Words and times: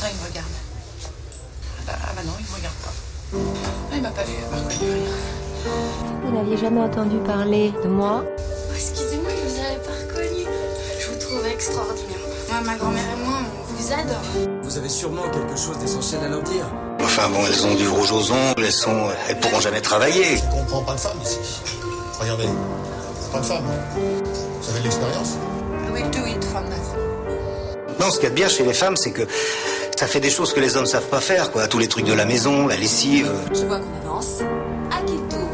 Pourtant, 0.00 0.16
il 0.16 0.22
me 0.24 0.28
regarde. 0.30 0.46
Ah 1.78 1.82
bah, 1.86 1.92
ah 2.02 2.12
bah 2.16 2.22
non, 2.24 2.32
il 2.40 2.46
me 2.50 2.56
regarde 2.56 2.74
pas. 2.82 2.90
Ah, 3.92 3.96
il 3.96 4.00
m'a 4.02 4.08
pas 4.08 4.22
vu, 4.22 4.32
il 4.32 4.50
m'a 4.50 4.56
reconnu 4.56 4.92
rien. 4.92 6.24
Vous 6.24 6.32
n'aviez 6.34 6.56
jamais 6.56 6.80
entendu 6.80 7.16
parler 7.18 7.74
de 7.84 7.88
moi 7.88 8.24
Oh, 8.24 8.72
Excusez-moi, 8.74 9.28
je 9.28 9.50
vous 9.50 9.60
avais 9.60 9.76
pas 9.76 9.92
reconnu. 10.00 10.46
Je 10.98 11.06
vous 11.06 11.18
trouve 11.18 11.46
extraordinaire. 11.46 12.16
Moi, 12.48 12.60
ma 12.62 12.76
grand-mère 12.76 13.04
et 13.04 13.24
moi, 13.26 13.40
on 13.44 13.74
vous 13.74 13.92
adore. 13.92 14.62
Vous 14.62 14.78
avez 14.78 14.88
sûrement 14.88 15.28
quelque 15.28 15.60
chose 15.60 15.76
d'essentiel 15.76 16.24
à 16.24 16.28
leur 16.28 16.42
dire. 16.44 16.64
Enfin 17.02 17.28
bon, 17.28 17.44
elles 17.46 17.66
ont 17.66 17.74
du 17.74 17.86
rouge 17.86 18.10
aux 18.12 18.32
ongles, 18.32 18.64
elles 18.64 18.72
sont, 18.72 19.10
elles 19.28 19.38
pourront 19.38 19.60
jamais 19.60 19.82
travailler. 19.82 20.38
Je 20.38 20.42
comprends 20.50 20.82
pas 20.82 20.94
de 20.94 21.00
femme 21.00 21.18
ici. 21.22 21.38
Regardez, 22.18 22.48
pas 23.30 23.40
de 23.40 23.44
femme. 23.44 23.64
Vous 24.62 24.70
avez 24.70 24.78
de 24.78 24.84
l'expérience? 24.84 25.36
We'll 25.92 26.08
do 26.10 26.24
it 26.24 26.42
from 26.42 26.64
now. 26.70 27.00
Non, 28.00 28.10
ce 28.10 28.14
qu'il 28.14 28.24
y 28.24 28.26
a 28.28 28.30
de 28.30 28.34
bien 28.34 28.48
chez 28.48 28.64
les 28.64 28.72
femmes, 28.72 28.96
c'est 28.96 29.10
que 29.10 29.26
ça 30.00 30.06
fait 30.06 30.20
des 30.20 30.30
choses 30.30 30.54
que 30.54 30.60
les 30.60 30.78
hommes 30.78 30.86
savent 30.86 31.10
pas 31.10 31.20
faire, 31.20 31.52
quoi. 31.52 31.68
Tous 31.68 31.78
les 31.78 31.86
trucs 31.86 32.06
de 32.06 32.14
la 32.14 32.24
maison, 32.24 32.66
la 32.66 32.76
lessive. 32.76 33.30
Je 33.52 33.66
vois 33.66 33.80
qu'on 33.80 34.08
avance. 34.08 34.40
À 34.90 35.02
qui 35.02 35.12
le 35.12 35.28
tour 35.28 35.46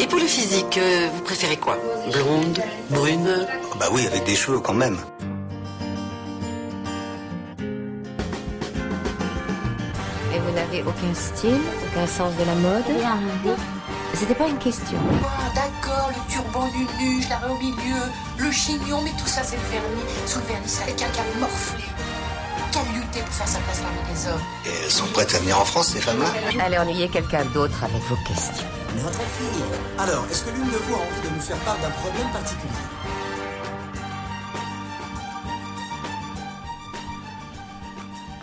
Et 0.00 0.06
pour 0.06 0.18
le 0.18 0.24
physique, 0.24 0.78
euh, 0.78 1.08
vous 1.14 1.20
préférez 1.20 1.58
quoi? 1.58 1.76
Blonde 2.10 2.58
Brune? 2.88 3.46
Bah 3.78 3.88
oui, 3.92 4.06
avec 4.06 4.24
des 4.24 4.36
cheveux 4.36 4.60
quand 4.60 4.72
même. 4.72 4.96
Et 10.34 10.38
vous 10.38 10.52
n'avez 10.54 10.80
aucun 10.80 11.12
style, 11.14 11.60
aucun 11.92 12.06
sens 12.06 12.32
de 12.40 12.44
la 12.46 12.54
mode? 12.54 12.90
C'était 14.14 14.34
pas 14.34 14.48
une 14.48 14.56
question. 14.56 14.98
Ah, 15.22 15.52
d'accord, 15.54 16.08
le 16.08 16.32
turban 16.32 16.68
du 16.68 16.84
nu, 17.04 17.20
je 17.20 17.28
l'avais 17.28 17.52
au 17.52 17.58
milieu, 17.58 18.00
le 18.38 18.50
chignon, 18.50 19.02
mais 19.04 19.10
tout 19.10 19.26
ça, 19.26 19.42
c'est 19.44 19.56
le 19.56 19.62
vernis. 19.70 20.08
Sous 20.24 20.38
le 20.38 20.46
vernis, 20.46 20.68
ça 20.70 20.84
quelqu'un 20.84 21.10
qui 21.12 21.20
a 21.20 21.38
morflé. 21.38 21.87
Pour 23.24 23.34
faire 23.34 23.48
sa 23.48 23.58
place 23.58 23.80
parmi 23.80 23.98
les 24.12 24.26
hommes. 24.28 24.40
Et 24.66 24.84
elles 24.84 24.90
sont 24.90 25.06
prêtes 25.06 25.34
à 25.34 25.38
venir 25.38 25.58
en 25.60 25.64
France, 25.64 25.88
ces 25.88 26.00
femmes-là 26.00 26.28
Allez 26.64 26.78
ennuyer 26.78 27.08
quelqu'un 27.08 27.44
d'autre 27.46 27.82
avec 27.82 28.02
vos 28.04 28.16
questions. 28.26 28.66
Mais 28.94 29.02
votre 29.02 29.18
fille. 29.18 29.62
Alors, 29.98 30.24
est-ce 30.30 30.44
que 30.44 30.50
l'une 30.50 30.66
de 30.66 30.76
vous 30.76 30.94
a 30.94 30.98
envie 30.98 31.28
de 31.28 31.34
nous 31.34 31.40
faire 31.40 31.56
part 31.58 31.76
d'un 31.78 31.90
problème 31.90 32.30
particulier? 32.32 32.72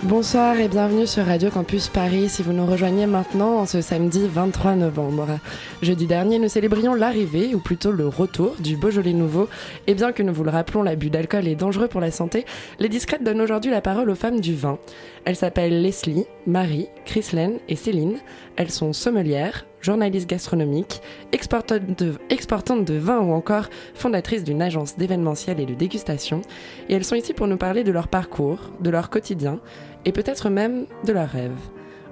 Bonsoir 0.07 0.59
et 0.59 0.67
bienvenue 0.67 1.07
sur 1.07 1.25
Radio 1.25 1.49
Campus 1.49 1.87
Paris. 1.87 2.29
Si 2.29 2.43
vous 2.43 2.53
nous 2.53 2.67
rejoignez 2.67 3.07
maintenant 3.07 3.57
en 3.57 3.65
ce 3.65 3.81
samedi 3.81 4.27
23 4.27 4.75
novembre. 4.75 5.39
Jeudi 5.81 6.05
dernier, 6.05 6.37
nous 6.37 6.47
célébrions 6.47 6.93
l'arrivée, 6.93 7.55
ou 7.55 7.59
plutôt 7.59 7.91
le 7.91 8.07
retour, 8.07 8.55
du 8.59 8.77
Beaujolais 8.77 9.13
nouveau. 9.13 9.49
Et 9.87 9.95
bien 9.95 10.11
que 10.11 10.21
nous 10.21 10.31
vous 10.31 10.43
le 10.43 10.51
rappelons, 10.51 10.83
l'abus 10.83 11.09
d'alcool 11.09 11.47
est 11.47 11.55
dangereux 11.55 11.87
pour 11.87 12.01
la 12.01 12.11
santé, 12.11 12.45
les 12.77 12.87
discrètes 12.87 13.23
donnent 13.23 13.41
aujourd'hui 13.41 13.71
la 13.71 13.81
parole 13.81 14.11
aux 14.11 14.15
femmes 14.15 14.41
du 14.41 14.53
vin. 14.53 14.77
Elles 15.25 15.35
s'appellent 15.35 15.81
Leslie, 15.81 16.25
Marie, 16.45 16.87
Chrislène 17.05 17.57
et 17.67 17.75
Céline. 17.75 18.17
Elles 18.57 18.71
sont 18.71 18.93
sommelières, 18.93 19.65
journalistes 19.81 20.29
gastronomiques, 20.29 21.01
exportantes 21.31 21.99
de, 21.99 22.13
exportantes 22.29 22.85
de 22.85 22.95
vin 22.95 23.19
ou 23.19 23.33
encore 23.33 23.69
fondatrices 23.93 24.43
d'une 24.43 24.61
agence 24.61 24.97
d'événementiel 24.97 25.59
et 25.59 25.65
de 25.65 25.73
dégustation. 25.73 26.41
Et 26.89 26.93
elles 26.93 27.03
sont 27.03 27.15
ici 27.15 27.33
pour 27.33 27.47
nous 27.47 27.57
parler 27.57 27.83
de 27.83 27.91
leur 27.91 28.07
parcours, 28.07 28.59
de 28.79 28.89
leur 28.89 29.09
quotidien 29.09 29.59
et 30.05 30.11
peut-être 30.11 30.49
même 30.49 30.85
de 31.05 31.13
leurs 31.13 31.29
rêves. 31.29 31.51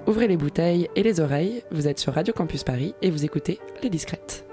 Ouvrez 0.06 0.28
les 0.28 0.36
bouteilles 0.36 0.88
et 0.96 1.02
les 1.02 1.20
oreilles, 1.20 1.62
vous 1.70 1.88
êtes 1.88 1.98
sur 1.98 2.12
Radio 2.12 2.34
Campus 2.34 2.62
Paris 2.62 2.94
et 3.00 3.10
vous 3.10 3.24
écoutez 3.24 3.58
Les 3.82 3.88
Discrètes. 3.88 4.44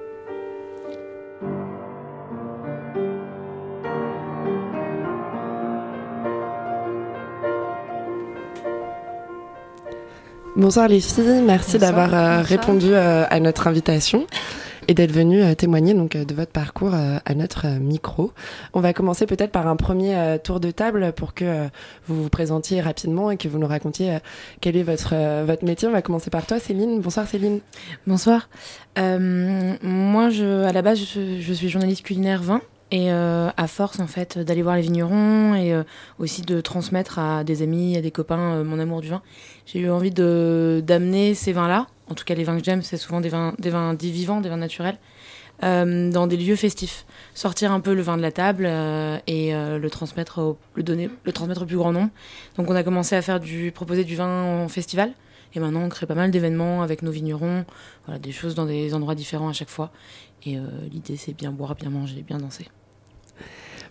Bonsoir 10.61 10.87
les 10.87 10.99
filles, 10.99 11.41
merci 11.43 11.79
d'avoir 11.79 12.13
euh, 12.13 12.41
répondu 12.43 12.93
euh, 12.93 13.25
à 13.27 13.39
notre 13.39 13.65
invitation 13.65 14.27
et 14.87 14.93
d'être 14.93 15.11
venues 15.11 15.41
euh, 15.41 15.55
témoigner 15.55 15.95
donc 15.95 16.15
euh, 16.15 16.23
de 16.23 16.35
votre 16.35 16.51
parcours 16.51 16.93
euh, 16.93 17.17
à 17.25 17.33
notre 17.33 17.65
euh, 17.65 17.79
micro. 17.79 18.31
On 18.75 18.79
va 18.79 18.93
commencer 18.93 19.25
peut-être 19.25 19.51
par 19.51 19.65
un 19.65 19.75
premier 19.75 20.15
euh, 20.15 20.37
tour 20.37 20.59
de 20.59 20.69
table 20.69 21.13
pour 21.13 21.33
que 21.33 21.45
euh, 21.45 21.67
vous 22.07 22.21
vous 22.21 22.29
présentiez 22.29 22.79
rapidement 22.79 23.31
et 23.31 23.37
que 23.37 23.47
vous 23.47 23.57
nous 23.57 23.65
racontiez 23.65 24.11
euh, 24.11 24.19
quel 24.61 24.77
est 24.77 24.83
votre 24.83 25.13
euh, 25.13 25.45
votre 25.47 25.65
métier. 25.65 25.87
On 25.87 25.93
va 25.93 26.03
commencer 26.03 26.29
par 26.29 26.45
toi, 26.45 26.59
Céline. 26.59 27.01
Bonsoir, 27.01 27.25
Céline. 27.25 27.61
Bonsoir. 28.05 28.47
Euh, 28.99 29.73
moi, 29.81 30.29
je, 30.29 30.63
à 30.63 30.73
la 30.73 30.83
base, 30.83 30.99
je, 30.99 31.39
je 31.39 31.53
suis 31.53 31.69
journaliste 31.69 32.05
culinaire 32.05 32.43
vin. 32.43 32.61
Et 32.91 33.09
euh, 33.09 33.49
à 33.55 33.67
force, 33.67 34.01
en 34.01 34.07
fait, 34.07 34.37
d'aller 34.37 34.61
voir 34.61 34.75
les 34.75 34.81
vignerons 34.81 35.55
et 35.55 35.73
euh, 35.73 35.83
aussi 36.19 36.41
de 36.41 36.59
transmettre 36.59 37.19
à 37.19 37.45
des 37.45 37.61
amis, 37.61 37.95
à 37.95 38.01
des 38.01 38.11
copains 38.11 38.55
euh, 38.55 38.63
mon 38.65 38.79
amour 38.79 38.99
du 38.99 39.07
vin, 39.07 39.21
j'ai 39.65 39.79
eu 39.79 39.89
envie 39.89 40.11
d'amener 40.11 41.33
ces 41.33 41.53
vins-là, 41.53 41.87
en 42.09 42.15
tout 42.15 42.25
cas 42.25 42.35
les 42.35 42.43
vins 42.43 42.57
que 42.57 42.65
j'aime, 42.65 42.81
c'est 42.81 42.97
souvent 42.97 43.21
des 43.21 43.29
vins, 43.29 43.53
des 43.59 43.69
vins 43.69 43.93
dits 43.93 44.11
vivants, 44.11 44.41
des 44.41 44.49
vins 44.49 44.57
naturels, 44.57 44.97
dans 45.61 46.27
des 46.27 46.37
lieux 46.37 46.55
festifs. 46.55 47.05
Sortir 47.33 47.71
un 47.71 47.79
peu 47.79 47.93
le 47.93 48.01
vin 48.01 48.17
de 48.17 48.21
la 48.21 48.31
table 48.31 48.65
et 48.65 49.53
le 49.53 49.87
transmettre 49.89 50.39
au, 50.39 50.57
le 50.73 50.81
donner, 50.81 51.07
le 51.23 51.31
transmettre 51.31 51.61
au 51.61 51.65
plus 51.65 51.77
grand 51.77 51.91
nombre. 51.91 52.09
Donc 52.57 52.67
on 52.67 52.75
a 52.75 52.81
commencé 52.81 53.15
à 53.15 53.21
faire 53.21 53.39
du, 53.39 53.71
proposer 53.71 54.03
du 54.03 54.15
vin 54.15 54.63
en 54.63 54.67
festival. 54.67 55.13
Et 55.53 55.59
maintenant, 55.59 55.83
on 55.83 55.89
crée 55.89 56.07
pas 56.07 56.15
mal 56.15 56.31
d'événements 56.31 56.81
avec 56.81 57.03
nos 57.03 57.11
vignerons, 57.11 57.65
voilà, 58.05 58.19
des 58.19 58.31
choses 58.31 58.55
dans 58.55 58.65
des 58.65 58.95
endroits 58.95 59.15
différents 59.15 59.49
à 59.49 59.53
chaque 59.53 59.69
fois. 59.69 59.91
Et 60.47 60.57
l'idée, 60.91 61.15
c'est 61.15 61.33
bien 61.33 61.51
boire, 61.51 61.75
bien 61.75 61.91
manger, 61.91 62.23
bien 62.23 62.39
danser. 62.39 62.67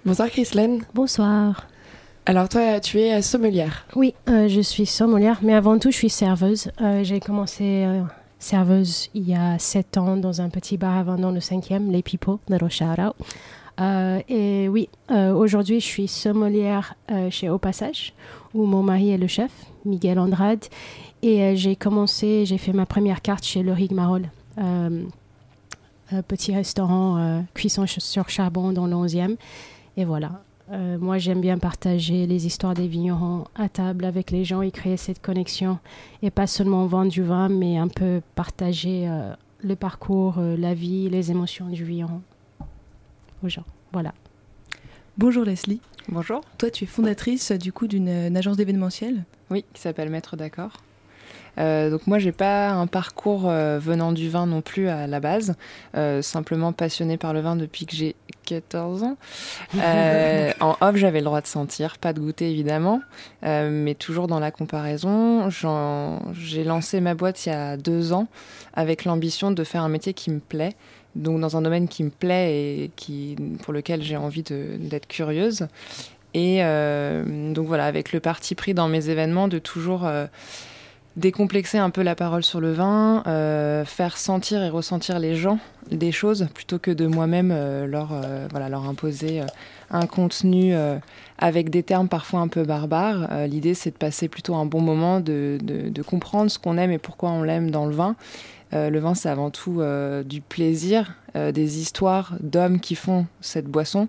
Bonsoir, 0.07 0.31
Chrislène. 0.31 0.81
Bonsoir. 0.95 1.67
Alors 2.25 2.49
toi, 2.49 2.81
tu 2.81 2.99
es 3.01 3.15
euh, 3.15 3.23
sommelière. 3.23 3.85
Oui, 3.95 4.15
euh, 4.29 4.49
je 4.49 4.61
suis 4.63 4.87
sommelière, 4.87 5.41
mais 5.43 5.53
avant 5.53 5.79
tout, 5.79 5.91
je 5.91 5.97
suis 5.97 6.09
serveuse. 6.11 6.71
Euh, 6.81 7.05
J'ai 7.05 7.21
commencé 7.21 7.85
euh, 7.85 8.03
serveuse 8.39 9.11
il 9.15 9.29
y 9.29 9.35
a 9.35 9.59
sept 9.59 9.99
ans 9.99 10.17
dans 10.17 10.41
un 10.41 10.49
petit 10.49 10.79
bar 10.79 11.05
vin 11.05 11.17
dans 11.17 11.31
le 11.33 11.41
5e, 11.41 11.91
Les 11.91 12.03
People, 12.03 12.37
little 12.49 12.71
shout 12.71 12.99
out. 12.99 13.15
Euh, 13.79 14.21
et 14.29 14.69
oui, 14.69 14.89
aujourd'hui, 15.11 15.81
je 15.81 15.87
suis 15.87 16.09
sommelière 16.09 16.95
chez 17.31 17.49
Au 17.49 17.59
Passage, 17.59 18.13
où 18.53 18.67
mon 18.67 18.83
mari 18.83 19.11
est 19.11 19.19
le 19.19 19.27
chef, 19.27 19.51
Miguel 19.87 20.19
Andrade. 20.19 20.65
Et 21.23 21.57
j'ai 21.57 21.77
commencé, 21.77 22.45
j'ai 22.45 22.59
fait 22.59 22.73
ma 22.75 22.85
première 22.85 23.23
carte 23.23 23.45
chez 23.45 23.63
Le 23.63 23.73
Rigmarole. 23.73 24.29
Un 24.59 26.23
petit 26.29 26.55
restaurant 26.55 27.43
cuisson 27.55 27.87
sur 27.87 28.29
charbon 28.29 28.73
dans 28.73 28.87
le 28.87 28.95
11e. 28.95 29.37
Et 29.97 30.05
voilà, 30.05 30.43
Euh, 30.73 30.99
moi, 30.99 31.19
j'aime 31.19 31.41
bien 31.41 31.59
partager 31.59 32.27
les 32.27 32.47
histoires 32.47 32.75
des 32.75 32.87
vignerons 32.87 33.45
à 33.57 33.69
table 33.69 34.05
avec 34.05 34.31
les 34.31 34.45
gens 34.45 34.63
et 34.63 34.71
créer 34.71 34.97
cette 34.97 35.21
connexion. 35.21 35.79
Et 36.23 36.31
pas 36.31 36.47
seulement 36.47 36.87
vendre 36.87 37.11
du 37.11 37.23
vin, 37.23 37.49
mais 37.49 37.77
un 37.77 37.89
peu 37.89 38.23
partager 38.37 39.09
euh, 39.09 39.35
le 39.65 39.75
parcours, 39.75 40.37
euh, 40.39 40.57
la 40.57 40.75
vie, 40.75 41.11
les 41.11 41.33
émotions 41.33 41.67
du 41.67 41.85
vigneron 41.85 42.23
aux 43.43 43.49
gens. 43.49 43.65
Voilà. 43.93 44.15
Bonjour 45.19 45.45
Leslie. 45.45 45.81
Bonjour. 46.09 46.41
Toi, 46.57 46.71
tu 46.71 46.85
es 46.85 46.87
fondatrice 46.87 47.51
du 47.53 47.73
coup 47.73 47.89
d'une 47.89 48.09
une 48.09 48.37
agence 48.37 48.57
d'événementiel. 48.57 49.25
Oui, 49.51 49.65
qui 49.75 49.81
s'appelle 49.81 50.09
Maître 50.09 50.37
d'accord. 50.37 50.73
Euh, 51.59 51.91
donc 51.91 52.07
moi 52.07 52.19
j'ai 52.19 52.33
pas 52.33 52.71
un 52.71 52.87
parcours 52.87 53.49
euh, 53.49 53.79
venant 53.79 54.13
du 54.13 54.29
vin 54.29 54.47
non 54.47 54.63
plus 54.63 54.89
à 54.89 55.07
la 55.07 55.21
base, 55.21 55.57
euh, 55.97 56.23
simplement 56.23 56.73
passionnée 56.73 57.17
par 57.17 57.33
le 57.33 57.41
vin 57.41 57.57
depuis 57.57 57.87
que 57.87 57.95
j'ai 57.95 58.15
14 58.51 59.05
ans. 59.05 59.17
Euh, 59.77 60.53
en 60.61 60.77
off 60.81 60.97
j'avais 60.97 61.21
le 61.21 61.25
droit 61.25 61.41
de 61.41 61.47
sentir, 61.47 61.99
pas 61.99 62.13
de 62.13 62.19
goûter 62.19 62.51
évidemment, 62.51 63.01
euh, 63.45 63.71
mais 63.71 63.95
toujours 63.95 64.27
dans 64.27 64.41
la 64.41 64.51
comparaison. 64.51 65.49
J'ai 66.33 66.65
lancé 66.65 67.01
ma 67.01 67.15
boîte 67.15 67.47
il 67.47 67.51
y 67.51 67.53
a 67.53 67.77
deux 67.77 68.13
ans 68.13 68.27
avec 68.75 69.05
l'ambition 69.05 69.53
de 69.53 69.63
faire 69.63 69.83
un 69.83 69.89
métier 69.89 70.15
qui 70.15 70.31
me 70.31 70.41
plaît, 70.41 70.75
donc 71.15 71.41
dans 71.41 71.57
un 71.57 71.63
domaine 71.63 71.87
qui 71.87 72.03
me 72.03 72.11
plaît 72.11 72.57
et 72.57 72.91
qui, 72.97 73.37
pour 73.63 73.73
lequel 73.73 74.03
j'ai 74.03 74.17
envie 74.17 74.43
d'être 74.43 75.07
curieuse. 75.07 75.69
Et 76.35 76.59
euh, 76.61 77.53
donc 77.53 77.67
voilà, 77.67 77.87
avec 77.87 78.13
le 78.13 78.19
parti 78.19 78.57
pris 78.57 78.75
dans 78.75 78.89
mes 78.89 79.11
événements 79.11 79.47
de 79.47 79.61
toujours 79.61 80.09
décomplexer 81.17 81.79
un 81.79 81.91
peu 81.91 82.03
la 82.03 82.15
parole 82.15 82.45
sur 82.45 82.61
le 82.61 82.73
vin, 82.73 83.23
euh, 83.27 83.85
faire 83.85 84.17
sentir 84.17 84.63
et 84.63 84.69
ressentir 84.69 85.19
les 85.19 85.35
gens 85.35 85.59
des 85.91 86.13
choses 86.13 86.49
plutôt 86.55 86.79
que 86.79 86.91
de 86.93 87.07
moi-même 87.07 87.51
euh, 87.53 87.87
leur, 87.87 88.11
euh, 88.13 88.47
voilà, 88.51 88.69
leur 88.69 88.89
imposer 88.89 89.43
un 89.91 90.07
contenu 90.07 90.73
avec 91.39 91.69
des 91.69 91.83
termes 91.83 92.09
parfois 92.09 92.41
un 92.41 92.47
peu 92.47 92.63
barbares. 92.63 93.47
L'idée, 93.49 93.75
c'est 93.75 93.91
de 93.91 93.97
passer 93.97 94.29
plutôt 94.29 94.55
un 94.55 94.65
bon 94.65 94.81
moment, 94.81 95.19
de, 95.19 95.59
de- 95.61 96.03
comprendre 96.03 96.49
ce 96.49 96.61
qu'on 96.61 96.79
aime 96.79 96.93
et 96.93 96.99
pourquoi 96.99 97.31
on 97.31 97.43
l'aime 97.43 97.73
dans 97.73 97.87
le 97.87 97.95
vin. 97.95 98.15
Le 98.73 98.99
vin, 99.01 99.17
c'est 99.17 99.29
avant 99.29 99.51
tout 99.51 99.83
du 100.25 100.41
plaisir, 100.43 101.17
des 101.35 101.81
histoires 101.81 102.35
d'hommes 102.39 102.79
qui 102.79 102.95
font 102.95 103.27
cette 103.41 103.67
boisson. 103.67 104.07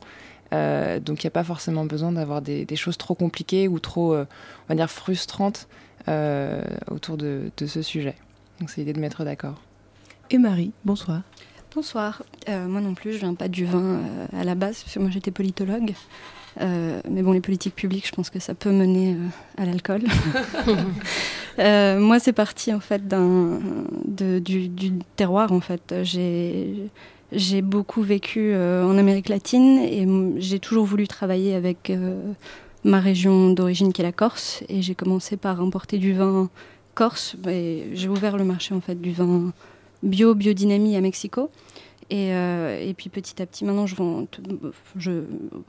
Donc 0.52 1.24
il 1.24 1.26
n'y 1.26 1.28
a 1.28 1.32
pas 1.32 1.44
forcément 1.44 1.86
besoin 1.86 2.12
d'avoir 2.12 2.44
des, 2.44 2.64
des 2.66 2.76
choses 2.76 3.00
trop 3.00 3.16
compliquées 3.16 3.68
ou 3.68 3.80
trop, 3.80 4.16
on 4.16 4.28
va 4.70 4.76
dire, 4.76 4.90
frustrantes 4.92 5.68
euh, 6.08 6.64
autour 6.90 7.18
de, 7.18 7.52
de 7.58 7.66
ce 7.66 7.82
sujet. 7.82 8.16
Donc 8.60 8.70
c'est 8.70 8.82
l'idée 8.82 8.94
de 8.94 9.00
mettre 9.00 9.24
d'accord. 9.24 9.62
Et 10.30 10.38
Marie, 10.38 10.72
bonsoir. 10.86 11.24
Bonsoir. 11.74 12.24
Euh, 12.50 12.68
moi 12.68 12.82
non 12.82 12.94
plus, 12.94 13.14
je 13.14 13.20
viens 13.20 13.34
pas 13.34 13.48
du 13.48 13.64
vin 13.64 13.80
euh, 13.80 14.26
à 14.38 14.44
la 14.44 14.56
base, 14.56 14.82
parce 14.84 14.94
que 14.94 15.00
moi 15.00 15.10
j'étais 15.10 15.32
politologue. 15.32 15.94
Euh, 16.60 17.00
mais 17.10 17.22
bon, 17.22 17.32
les 17.32 17.40
politiques 17.40 17.76
publiques, 17.76 18.08
je 18.08 18.12
pense 18.12 18.30
que 18.30 18.40
ça 18.40 18.54
peut 18.54 18.72
mener 18.72 19.16
à 19.58 19.66
l'alcool. 19.66 20.02
moi, 21.58 22.20
c'est 22.20 22.34
parti 22.34 22.74
en 22.74 22.82
fait 22.82 23.08
du, 23.08 24.68
du, 24.68 24.92
terroir. 25.16 25.54
En 25.54 25.62
fait, 25.62 25.96
j'ai 26.04 26.90
j'ai 27.32 27.62
beaucoup 27.62 28.02
vécu 28.02 28.54
en 28.54 28.98
Amérique 28.98 29.30
latine 29.30 29.80
et 29.80 30.06
j'ai 30.42 30.60
toujours 30.60 30.86
voulu 30.86 31.08
travailler 31.08 31.56
avec 31.56 31.90
ma 32.84 33.00
région 33.00 33.52
d'origine 33.52 33.94
qui 33.94 34.02
est 34.02 34.04
la 34.04 34.12
Corse. 34.12 34.64
Et 34.70 34.82
j'ai 34.82 34.96
commencé 34.96 35.38
par 35.38 35.62
importer 35.62 35.98
du 35.98 36.14
vin 36.14 36.50
corse. 36.94 37.36
J'ai 37.46 38.10
ouvert 38.10 38.38
le 38.38 38.44
marché 38.44 38.74
en 38.74 38.82
fait 38.82 39.00
du 39.00 39.12
vin 39.12 39.54
bio, 40.04 40.36
biodynamie 40.36 40.96
à 40.96 41.02
Mexico. 41.02 41.50
Et, 42.10 42.34
euh, 42.34 42.92
puis 42.98 43.10
petit 43.10 43.42
à 43.42 43.46
petit, 43.46 43.64
maintenant, 43.64 43.88
je, 43.88 43.96
je, 44.98 45.24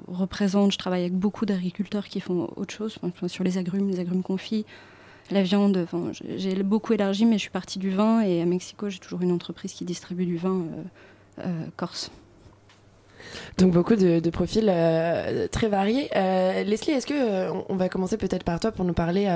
représente, 0.08 0.72
je 0.72 0.78
travaille 0.78 1.02
avec 1.02 1.14
beaucoup 1.14 1.46
d'agriculteurs 1.46 2.08
qui 2.08 2.18
font 2.18 2.50
autre 2.56 2.74
chose, 2.74 2.98
sur 3.28 3.44
les 3.44 3.58
agrumes, 3.58 3.88
les 3.88 4.00
agrumes 4.00 4.24
confits, 4.24 4.66
la 5.30 5.42
viande. 5.42 5.86
J'ai 6.36 6.60
beaucoup 6.64 6.94
élargi, 6.94 7.26
mais 7.26 7.36
je 7.36 7.42
suis 7.42 7.50
partie 7.50 7.78
du 7.78 7.90
vin. 7.90 8.22
Et 8.22 8.42
à 8.42 8.44
Mexico, 8.44 8.90
j'ai 8.90 8.98
toujours 8.98 9.22
une 9.22 9.30
entreprise 9.30 9.72
qui 9.72 9.84
distribue 9.84 10.26
du 10.26 10.36
vin 10.36 10.62
euh, 10.62 11.44
euh, 11.46 11.66
corse. 11.76 12.10
Donc 13.58 13.72
beaucoup 13.72 13.96
de, 13.96 14.30
profils 14.30 14.69
euh, 14.69 15.46
très 15.48 15.69
variés. 15.69 16.08
Euh, 16.16 16.62
Leslie, 16.64 16.92
est-ce 16.92 17.06
que 17.06 17.14
euh, 17.14 17.52
on 17.69 17.76
va 17.76 17.88
commencer 17.88 18.16
peut-être 18.16 18.44
par 18.44 18.60
toi 18.60 18.72
pour 18.72 18.84
nous 18.84 18.94
parler 18.94 19.28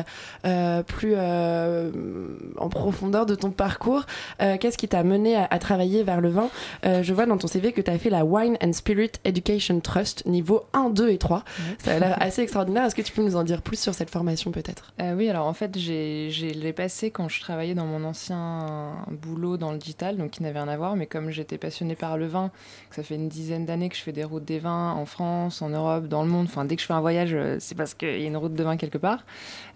plus 0.87 1.17
en 1.17 2.69
profondeur 2.69 3.27
de 3.27 3.35
ton 3.35 3.51
parcours 3.51 4.05
Qu'est-ce 4.39 4.79
qui 4.79 4.89
t'a 4.89 5.03
mené 5.03 5.37
à, 5.37 5.59
travailler 5.59 6.03
vers 6.03 6.21
le 6.21 6.29
vin? 6.29 6.49
Je 6.85 7.13
vois 7.13 7.27
dans 7.27 7.37
ton 7.37 7.47
CV 7.47 7.73
que 7.73 7.81
tu 7.81 7.91
as 7.91 7.99
fait 7.99 8.11
la 8.11 8.25
Wine 8.25 8.57
and 8.63 8.73
Spirit 8.73 9.13
Education 9.25 9.81
Trust 9.81 10.27
niveau 10.27 10.65
1, 10.73 10.91
2 10.91 11.11
et 11.11 11.19
3. 11.19 11.45
Ça 11.79 11.95
a 11.95 11.99
l'air 11.99 12.17
assez 12.21 12.43
extraordinaire. 12.43 12.85
Est-ce 12.85 12.95
que 12.95 13.03
tu 13.03 13.13
peux 13.13 13.23
nous 13.23 13.37
en 13.37 13.45
dire 13.45 13.63
plus 13.63 13.79
sur 13.79 13.95
cette 13.95 14.11
formation 14.11 14.51
peut-être? 14.51 14.93
Oui, 15.17 15.29
alors 15.29 15.47
en 15.47 15.55
fait, 15.55 15.79
j'ai 15.79 16.31
l'ai 16.31 16.73
passé 16.73 17.11
quand 17.11 17.29
je 17.29 17.41
travaillais 17.41 17.75
dans 17.75 17.87
mon 17.87 18.05
ancien 18.05 18.95
boulot 19.11 19.57
dans 19.57 19.73
le 19.73 19.79
digital, 19.79 20.17
donc 20.17 20.33
qui 20.33 20.43
n'avait 20.43 20.59
rien 20.59 20.69
à 20.69 20.77
voir, 20.77 20.97
mais 20.97 21.07
comme 21.07 21.31
j'étais 21.31 21.59
passionnée 21.59 21.97
par 21.97 22.17
le 22.17 22.27
vin, 22.27 22.51
que 22.91 22.97
ça 22.97 23.03
fait 23.03 23.15
une 23.15 23.29
dizaine 23.29 23.65
d'années 23.65 23.76
que 23.89 23.97
je 23.97 24.03
fais 24.03 24.13
des 24.13 24.25
routes 24.25 24.45
des 24.45 24.59
vins 24.59 24.93
en 24.93 25.07
France, 25.07 25.63
en 25.63 25.69
Europe, 25.69 26.09
dans 26.09 26.23
le 26.23 26.29
monde. 26.29 26.47
Enfin, 26.49 26.65
dès 26.65 26.77
que 26.77 26.83
je 26.83 26.87
fais 26.87 26.93
un 26.93 27.01
voyage, 27.01 27.31
euh, 27.33 27.57
c'est 27.61 27.75
parce 27.75 27.95
qu'il 27.95 28.21
y 28.21 28.25
a 28.25 28.27
une 28.27 28.37
route 28.37 28.55
de 28.55 28.63
vin 28.63 28.77
quelque 28.77 28.99
part. 28.99 29.25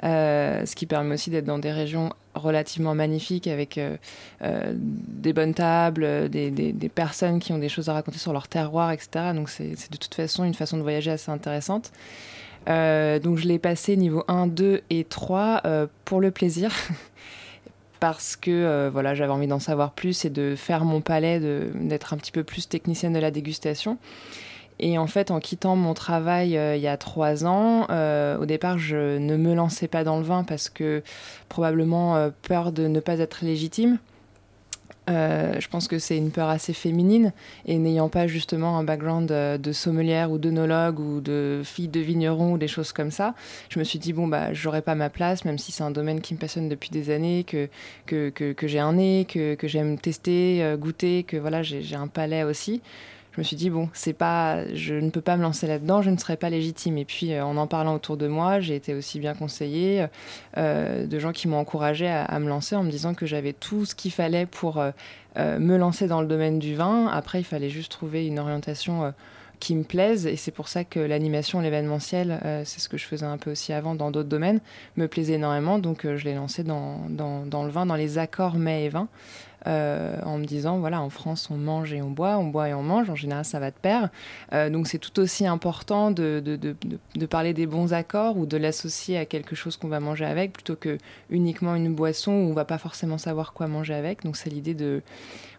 Euh, 0.04 0.64
ce 0.66 0.74
qui 0.74 0.86
permet 0.86 1.14
aussi 1.14 1.30
d'être 1.30 1.44
dans 1.44 1.58
des 1.58 1.72
régions 1.72 2.12
relativement 2.34 2.94
magnifiques 2.94 3.46
avec 3.46 3.78
euh, 3.78 3.96
des 4.74 5.32
bonnes 5.32 5.54
tables, 5.54 6.28
des, 6.28 6.50
des, 6.50 6.88
personnes 6.88 7.40
qui 7.40 7.52
ont 7.52 7.58
des 7.58 7.68
choses 7.68 7.88
à 7.88 7.94
raconter 7.94 8.18
sur 8.18 8.32
leur 8.32 8.48
terroir, 8.48 8.92
etc. 8.92 9.32
Donc 9.34 9.48
c'est 9.48 9.90
de 9.90 9.96
toute 9.96 10.14
façon 10.14 10.44
une 10.44 10.54
façon 10.54 10.76
de 10.76 10.82
voyager 10.82 11.10
assez 11.10 11.30
intéressante. 11.30 11.90
donc 12.66 13.36
je 13.36 13.48
l'ai 13.48 13.58
passé 13.58 13.96
niveau 13.96 14.24
1, 14.28 14.46
2 14.46 14.82
et 14.90 15.04
3 15.04 15.62
pour 16.04 16.20
le 16.20 16.30
plaisir. 16.30 16.70
parce 18.00 18.34
que 18.34 18.50
euh, 18.50 18.90
voilà, 18.90 19.14
j'avais 19.14 19.32
envie 19.32 19.46
d'en 19.46 19.58
savoir 19.58 19.92
plus 19.92 20.24
et 20.24 20.30
de 20.30 20.54
faire 20.56 20.84
mon 20.84 21.00
palais, 21.02 21.38
d'être 21.74 22.14
un 22.14 22.16
petit 22.16 22.32
peu 22.32 22.42
plus 22.42 22.68
technicienne 22.68 23.12
de 23.12 23.18
la 23.18 23.30
dégustation. 23.30 23.98
Et 24.82 24.96
en 24.96 25.06
fait, 25.06 25.30
en 25.30 25.40
quittant 25.40 25.76
mon 25.76 25.92
travail 25.92 26.56
euh, 26.56 26.74
il 26.74 26.82
y 26.82 26.88
a 26.88 26.96
trois 26.96 27.44
ans, 27.44 27.86
euh, 27.90 28.38
au 28.38 28.46
départ, 28.46 28.78
je 28.78 29.18
ne 29.18 29.36
me 29.36 29.54
lançais 29.54 29.88
pas 29.88 30.04
dans 30.04 30.16
le 30.16 30.24
vin 30.24 30.42
parce 30.42 30.70
que 30.70 31.02
probablement 31.50 32.30
peur 32.42 32.72
de 32.72 32.86
ne 32.88 33.00
pas 33.00 33.18
être 33.18 33.44
légitime. 33.44 33.98
Euh, 35.08 35.54
je 35.58 35.68
pense 35.68 35.88
que 35.88 35.98
c'est 35.98 36.16
une 36.16 36.30
peur 36.30 36.48
assez 36.48 36.72
féminine. 36.72 37.32
Et 37.66 37.78
n'ayant 37.78 38.08
pas 38.08 38.26
justement 38.26 38.78
un 38.78 38.84
background 38.84 39.30
euh, 39.32 39.58
de 39.58 39.72
sommelière 39.72 40.30
ou 40.30 40.38
d'œnologue 40.38 41.00
ou 41.00 41.20
de 41.20 41.62
fille 41.64 41.88
de 41.88 42.00
vigneron 42.00 42.52
ou 42.52 42.58
des 42.58 42.68
choses 42.68 42.92
comme 42.92 43.10
ça, 43.10 43.34
je 43.68 43.78
me 43.78 43.84
suis 43.84 43.98
dit 43.98 44.12
bon 44.12 44.28
bah 44.28 44.52
j'aurais 44.52 44.82
pas 44.82 44.94
ma 44.94 45.10
place 45.10 45.44
même 45.44 45.58
si 45.58 45.72
c'est 45.72 45.82
un 45.82 45.90
domaine 45.90 46.20
qui 46.20 46.34
me 46.34 46.38
passionne 46.38 46.68
depuis 46.68 46.90
des 46.90 47.10
années, 47.10 47.44
que, 47.44 47.68
que, 48.06 48.30
que, 48.30 48.66
j'ai 48.66 48.78
un 48.78 48.94
nez, 48.94 49.26
que, 49.28 49.54
que 49.54 49.68
j'aime 49.68 49.98
tester, 49.98 50.62
euh, 50.62 50.76
goûter, 50.76 51.24
que 51.24 51.36
voilà 51.36 51.62
j'ai 51.62 51.96
un 51.96 52.08
palais 52.08 52.44
aussi 52.44 52.80
je 53.32 53.40
me 53.40 53.44
suis 53.44 53.56
dit 53.56 53.70
bon, 53.70 53.88
c'est 53.92 54.12
pas, 54.12 54.72
je 54.74 54.94
ne 54.94 55.10
peux 55.10 55.20
pas 55.20 55.36
me 55.36 55.42
lancer 55.42 55.66
là-dedans, 55.66 56.02
je 56.02 56.10
ne 56.10 56.16
serais 56.16 56.36
pas 56.36 56.50
légitime. 56.50 56.98
Et 56.98 57.04
puis 57.04 57.38
en 57.40 57.56
en 57.56 57.66
parlant 57.66 57.94
autour 57.94 58.16
de 58.16 58.26
moi, 58.26 58.60
j'ai 58.60 58.74
été 58.74 58.94
aussi 58.94 59.20
bien 59.20 59.34
conseillée 59.34 60.06
euh, 60.56 61.06
de 61.06 61.18
gens 61.18 61.32
qui 61.32 61.46
m'ont 61.46 61.58
encouragée 61.58 62.08
à, 62.08 62.38
me 62.38 62.48
lancer 62.48 62.74
en 62.74 62.82
me 62.82 62.90
disant 62.90 63.14
que 63.14 63.26
j'avais 63.26 63.52
tout 63.52 63.84
ce 63.84 63.94
qu'il 63.94 64.10
fallait 64.12 64.46
pour 64.46 64.82
euh, 65.36 65.60
me 65.60 65.76
lancer 65.76 66.08
dans 66.08 66.20
le 66.20 66.26
domaine 66.26 66.58
du 66.58 66.74
vin. 66.74 67.06
Après, 67.06 67.40
il 67.40 67.44
fallait 67.44 67.70
juste 67.70 67.92
trouver 67.92 68.26
une 68.26 68.40
orientation 68.40 69.04
euh, 69.04 69.10
qui 69.60 69.76
me 69.76 69.84
plaise 69.84 70.26
et 70.26 70.36
c'est 70.36 70.50
pour 70.50 70.66
ça 70.68 70.82
que 70.84 70.98
l'animation, 70.98 71.60
l'événementiel, 71.60 72.40
euh, 72.44 72.62
c'est 72.64 72.80
ce 72.80 72.88
que 72.88 72.96
je 72.96 73.04
faisais 73.04 73.26
un 73.26 73.38
peu 73.38 73.52
aussi 73.52 73.72
avant 73.72 73.94
dans 73.94 74.10
d'autres 74.10 74.28
domaines, 74.28 74.60
me 74.96 75.06
plaisait 75.06 75.34
énormément. 75.34 75.78
Donc 75.78 76.02
je 76.02 76.24
l'ai 76.24 76.34
lancé 76.34 76.64
dans, 76.64 77.06
dans, 77.08 77.64
le 77.64 77.70
vin, 77.70 77.86
dans 77.86 77.94
les 77.94 78.18
accords 78.18 78.56
mets 78.56 78.86
et 78.86 78.88
vin. 78.88 79.06
Euh, 79.66 80.16
en 80.24 80.38
me 80.38 80.46
disant 80.46 80.78
voilà 80.78 81.02
en 81.02 81.10
France 81.10 81.50
on 81.50 81.58
mange 81.58 81.92
et 81.92 82.00
on 82.00 82.10
boit, 82.10 82.38
on 82.38 82.46
boit 82.46 82.70
et 82.70 82.74
on 82.74 82.82
mange, 82.82 83.10
en 83.10 83.14
général 83.14 83.44
ça 83.44 83.58
va 83.58 83.70
de 83.70 83.76
pair. 83.76 84.08
Euh, 84.54 84.70
donc 84.70 84.86
c'est 84.86 84.98
tout 84.98 85.20
aussi 85.20 85.46
important 85.46 86.10
de, 86.10 86.40
de, 86.42 86.56
de, 86.56 86.74
de, 87.14 87.26
parler 87.26 87.52
des 87.52 87.66
bons 87.66 87.92
accords 87.92 88.38
ou 88.38 88.46
de 88.46 88.56
l'associer 88.56 89.18
à 89.18 89.26
quelque 89.26 89.54
chose 89.54 89.76
qu'on 89.76 89.88
va 89.88 90.00
manger 90.00 90.24
avec 90.24 90.54
plutôt 90.54 90.76
que 90.76 90.96
uniquement 91.28 91.74
une 91.74 91.94
boisson 91.94 92.32
où 92.32 92.50
on 92.50 92.54
va 92.54 92.64
pas 92.64 92.78
forcément 92.78 93.18
savoir 93.18 93.52
quoi 93.52 93.66
manger 93.66 93.92
avec. 93.92 94.24
Donc 94.24 94.38
c'est 94.38 94.48
l'idée 94.48 94.74
de 94.74 95.02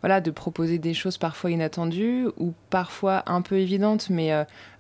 voilà 0.02 0.20
de 0.20 0.32
proposer 0.32 0.80
des 0.80 0.96
choses 0.96 1.20
parfois 1.20 1.52
inattendues 1.52 2.26
ou 2.38 2.54
parfois 2.72 3.22
un 3.28 3.44
peu 3.44 3.60
évidentes, 3.60 4.10
mais 4.10 4.32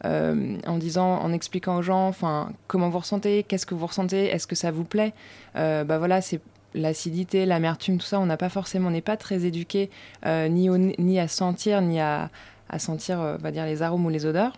euh, 0.03 0.57
en 0.65 0.77
disant, 0.79 1.19
en 1.19 1.31
expliquant 1.31 1.77
aux 1.77 1.83
gens, 1.83 2.07
enfin 2.07 2.53
comment 2.65 2.89
vous 2.89 2.97
ressentez, 2.97 3.43
qu'est-ce 3.43 3.67
que 3.67 3.75
vous 3.75 3.85
ressentez, 3.85 4.25
est-ce 4.25 4.47
que 4.47 4.55
ça 4.55 4.71
vous 4.71 4.83
plaît? 4.83 5.13
bah 5.53 5.97
voilà 5.97 6.21
c'est 6.21 6.39
l'acidité, 6.73 7.45
l'amertume, 7.45 7.97
tout 7.97 8.05
ça, 8.05 8.19
on 8.19 8.25
n'a 8.25 8.37
pas 8.37 8.49
forcément, 8.49 8.87
on 8.87 8.91
n'est 8.91 9.01
pas 9.01 9.17
très 9.17 9.45
éduqué 9.45 9.89
euh, 10.25 10.47
ni, 10.47 10.69
ni 10.69 11.19
à 11.19 11.27
sentir, 11.27 11.81
ni 11.81 11.99
à, 11.99 12.29
sentir, 12.77 13.19
euh, 13.19 13.37
va 13.37 13.51
dire, 13.51 13.65
les 13.65 13.81
arômes 13.81 14.05
ou 14.05 14.09
les 14.09 14.25
odeurs. 14.25 14.53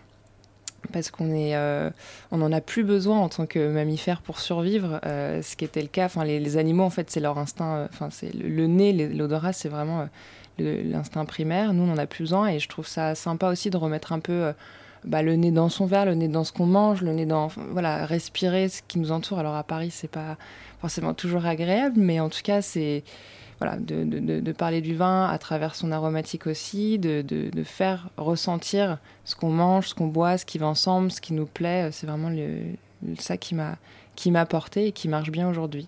Parce 0.92 1.10
qu'on 1.10 1.30
euh, 1.32 1.90
on 2.30 2.36
n'en 2.36 2.52
a 2.52 2.60
plus 2.60 2.84
besoin 2.84 3.18
en 3.18 3.30
tant 3.30 3.46
que 3.46 3.72
mammifère 3.72 4.20
pour 4.20 4.38
survivre, 4.38 5.00
ce 5.02 5.56
qui 5.56 5.64
était 5.64 5.80
le 5.80 5.88
cas. 5.88 6.04
Enfin, 6.04 6.24
les, 6.24 6.56
animaux, 6.58 6.82
en 6.82 6.90
fait, 6.90 7.10
c'est 7.10 7.20
leur 7.20 7.38
instinct. 7.38 7.88
Enfin, 7.90 8.10
c'est 8.10 8.34
le, 8.34 8.66
nez, 8.66 8.92
l'odorat, 8.92 9.54
c'est 9.54 9.70
vraiment 9.70 10.06
l'instinct 10.58 11.24
primaire. 11.24 11.72
Nous, 11.72 11.84
on 11.84 11.86
n'en 11.86 11.96
a 11.96 12.06
plus 12.06 12.24
besoin, 12.24 12.48
et 12.48 12.58
je 12.58 12.68
trouve 12.68 12.86
ça 12.86 13.14
sympa 13.14 13.48
aussi 13.48 13.70
de 13.70 13.78
remettre 13.78 14.12
un 14.12 14.18
peu 14.20 14.52
bah, 15.04 15.22
le 15.22 15.36
nez 15.36 15.50
dans 15.50 15.68
son 15.68 15.86
verre, 15.86 16.06
le 16.06 16.14
nez 16.14 16.28
dans 16.28 16.44
ce 16.44 16.52
qu'on 16.52 16.66
mange, 16.66 17.02
le 17.02 17.12
nez 17.12 17.26
dans, 17.26 17.48
voilà, 17.70 18.06
respirer 18.06 18.68
ce 18.68 18.82
qui 18.86 18.98
nous 18.98 19.12
entoure. 19.12 19.38
Alors 19.38 19.54
à 19.54 19.64
Paris, 19.64 19.90
c'est 19.90 20.10
pas 20.10 20.36
forcément 20.80 21.14
toujours 21.14 21.46
agréable, 21.46 21.98
mais 21.98 22.20
en 22.20 22.28
tout 22.28 22.42
cas, 22.42 22.62
c'est 22.62 23.04
voilà, 23.60 23.76
de, 23.76 24.04
de, 24.04 24.40
de, 24.40 24.52
parler 24.52 24.80
du 24.80 24.94
vin 24.94 25.26
à 25.28 25.38
travers 25.38 25.74
son 25.74 25.92
aromatique 25.92 26.46
aussi, 26.46 26.98
de, 26.98 27.22
de 27.22 27.62
faire 27.62 28.10
ressentir 28.16 28.98
ce 29.24 29.36
qu'on 29.36 29.50
mange, 29.50 29.88
ce 29.88 29.94
qu'on 29.94 30.08
boit, 30.08 30.38
ce 30.38 30.44
qui 30.44 30.58
va 30.58 30.66
ensemble, 30.66 31.12
ce 31.12 31.20
qui 31.20 31.32
nous 31.32 31.46
plaît. 31.46 31.90
C'est 31.92 32.06
vraiment 32.06 32.30
le, 32.30 32.58
ça 33.18 33.36
qui 33.36 33.54
m'a 33.54 33.76
qui 34.16 34.30
m'a 34.30 34.46
porté 34.46 34.86
et 34.86 34.92
qui 34.92 35.08
marche 35.08 35.30
bien 35.30 35.48
aujourd'hui. 35.48 35.86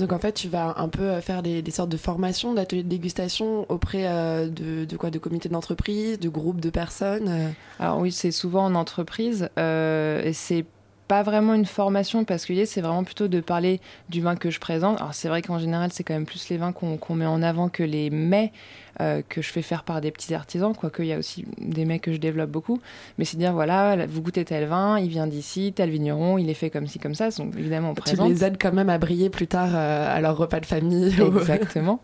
Donc 0.00 0.12
en 0.12 0.18
fait, 0.18 0.32
tu 0.32 0.48
vas 0.48 0.74
un 0.78 0.88
peu 0.88 1.20
faire 1.20 1.42
des, 1.42 1.62
sortes 1.70 1.90
de 1.90 1.96
formations, 1.96 2.54
d'ateliers 2.54 2.82
de 2.82 2.88
dégustation 2.88 3.66
auprès 3.68 4.06
euh, 4.06 4.48
de, 4.48 4.96
quoi, 4.96 5.10
de 5.10 5.18
comités 5.18 5.48
d'entreprise, 5.48 6.18
de 6.18 6.28
groupes 6.28 6.60
de 6.60 6.70
personnes. 6.70 7.28
Euh? 7.28 7.50
Alors 7.78 7.98
oui, 7.98 8.10
c'est 8.10 8.30
souvent 8.30 8.64
en 8.64 8.74
entreprise 8.74 9.50
euh, 9.58 10.22
et 10.24 10.32
c'est 10.32 10.64
pas 11.06 11.22
vraiment 11.22 11.54
une 11.54 11.66
formation 11.66 12.24
parce 12.24 12.46
que 12.46 12.64
c'est 12.64 12.80
vraiment 12.80 13.04
plutôt 13.04 13.26
de 13.26 13.40
parler 13.40 13.80
du 14.08 14.20
vin 14.20 14.36
que 14.36 14.48
je 14.48 14.60
présente. 14.60 15.00
Alors 15.00 15.12
c'est 15.12 15.28
vrai 15.28 15.42
qu'en 15.42 15.58
général 15.58 15.90
c'est 15.92 16.04
quand 16.04 16.14
même 16.14 16.24
plus 16.24 16.48
les 16.50 16.56
vins 16.56 16.72
qu'on 16.72 17.14
met 17.16 17.26
en 17.26 17.42
avant 17.42 17.68
que 17.68 17.82
les 17.82 18.10
mets 18.10 18.52
euh, 19.00 19.22
que 19.28 19.42
je 19.42 19.50
fais 19.50 19.62
faire 19.62 19.82
par 19.84 20.00
des 20.00 20.10
petits 20.10 20.34
artisans, 20.34 20.74
quoique 20.74 21.02
il 21.02 21.08
y 21.08 21.12
a 21.12 21.18
aussi 21.18 21.44
des 21.58 21.84
mets 21.84 21.98
que 21.98 22.12
je 22.12 22.18
développe 22.18 22.50
beaucoup. 22.50 22.80
Mais 23.18 23.24
c'est 23.24 23.36
dire 23.36 23.52
voilà, 23.52 24.06
vous 24.06 24.22
goûtez 24.22 24.44
tel 24.44 24.66
vin, 24.66 24.98
il 24.98 25.08
vient 25.08 25.26
d'ici, 25.26 25.72
tel 25.74 25.90
vigneron, 25.90 26.38
il 26.38 26.50
est 26.50 26.54
fait 26.54 26.70
comme 26.70 26.86
ci 26.86 26.98
comme 26.98 27.14
ça. 27.14 27.30
Donc 27.30 27.54
évidemment 27.56 27.90
on 27.90 27.94
présente. 27.94 28.28
Tu 28.28 28.34
les 28.34 28.44
aides 28.44 28.58
quand 28.60 28.72
même 28.72 28.90
à 28.90 28.98
briller 28.98 29.30
plus 29.30 29.46
tard 29.46 29.70
euh, 29.74 30.16
à 30.16 30.20
leur 30.20 30.36
repas 30.36 30.60
de 30.60 30.66
famille. 30.66 31.14
Exactement. 31.38 32.00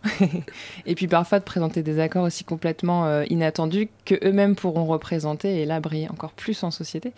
et 0.85 0.95
puis 0.95 1.07
parfois 1.07 1.39
de 1.39 1.43
présenter 1.43 1.83
des 1.83 1.99
accords 1.99 2.23
aussi 2.23 2.43
complètement 2.43 3.05
euh, 3.05 3.25
inattendus 3.29 3.89
que 4.05 4.15
eux-mêmes 4.25 4.55
pourront 4.55 4.85
représenter 4.85 5.61
et 5.61 5.65
là 5.65 5.79
briller 5.79 6.09
encore 6.09 6.31
plus 6.31 6.63
en 6.63 6.71
société. 6.71 7.13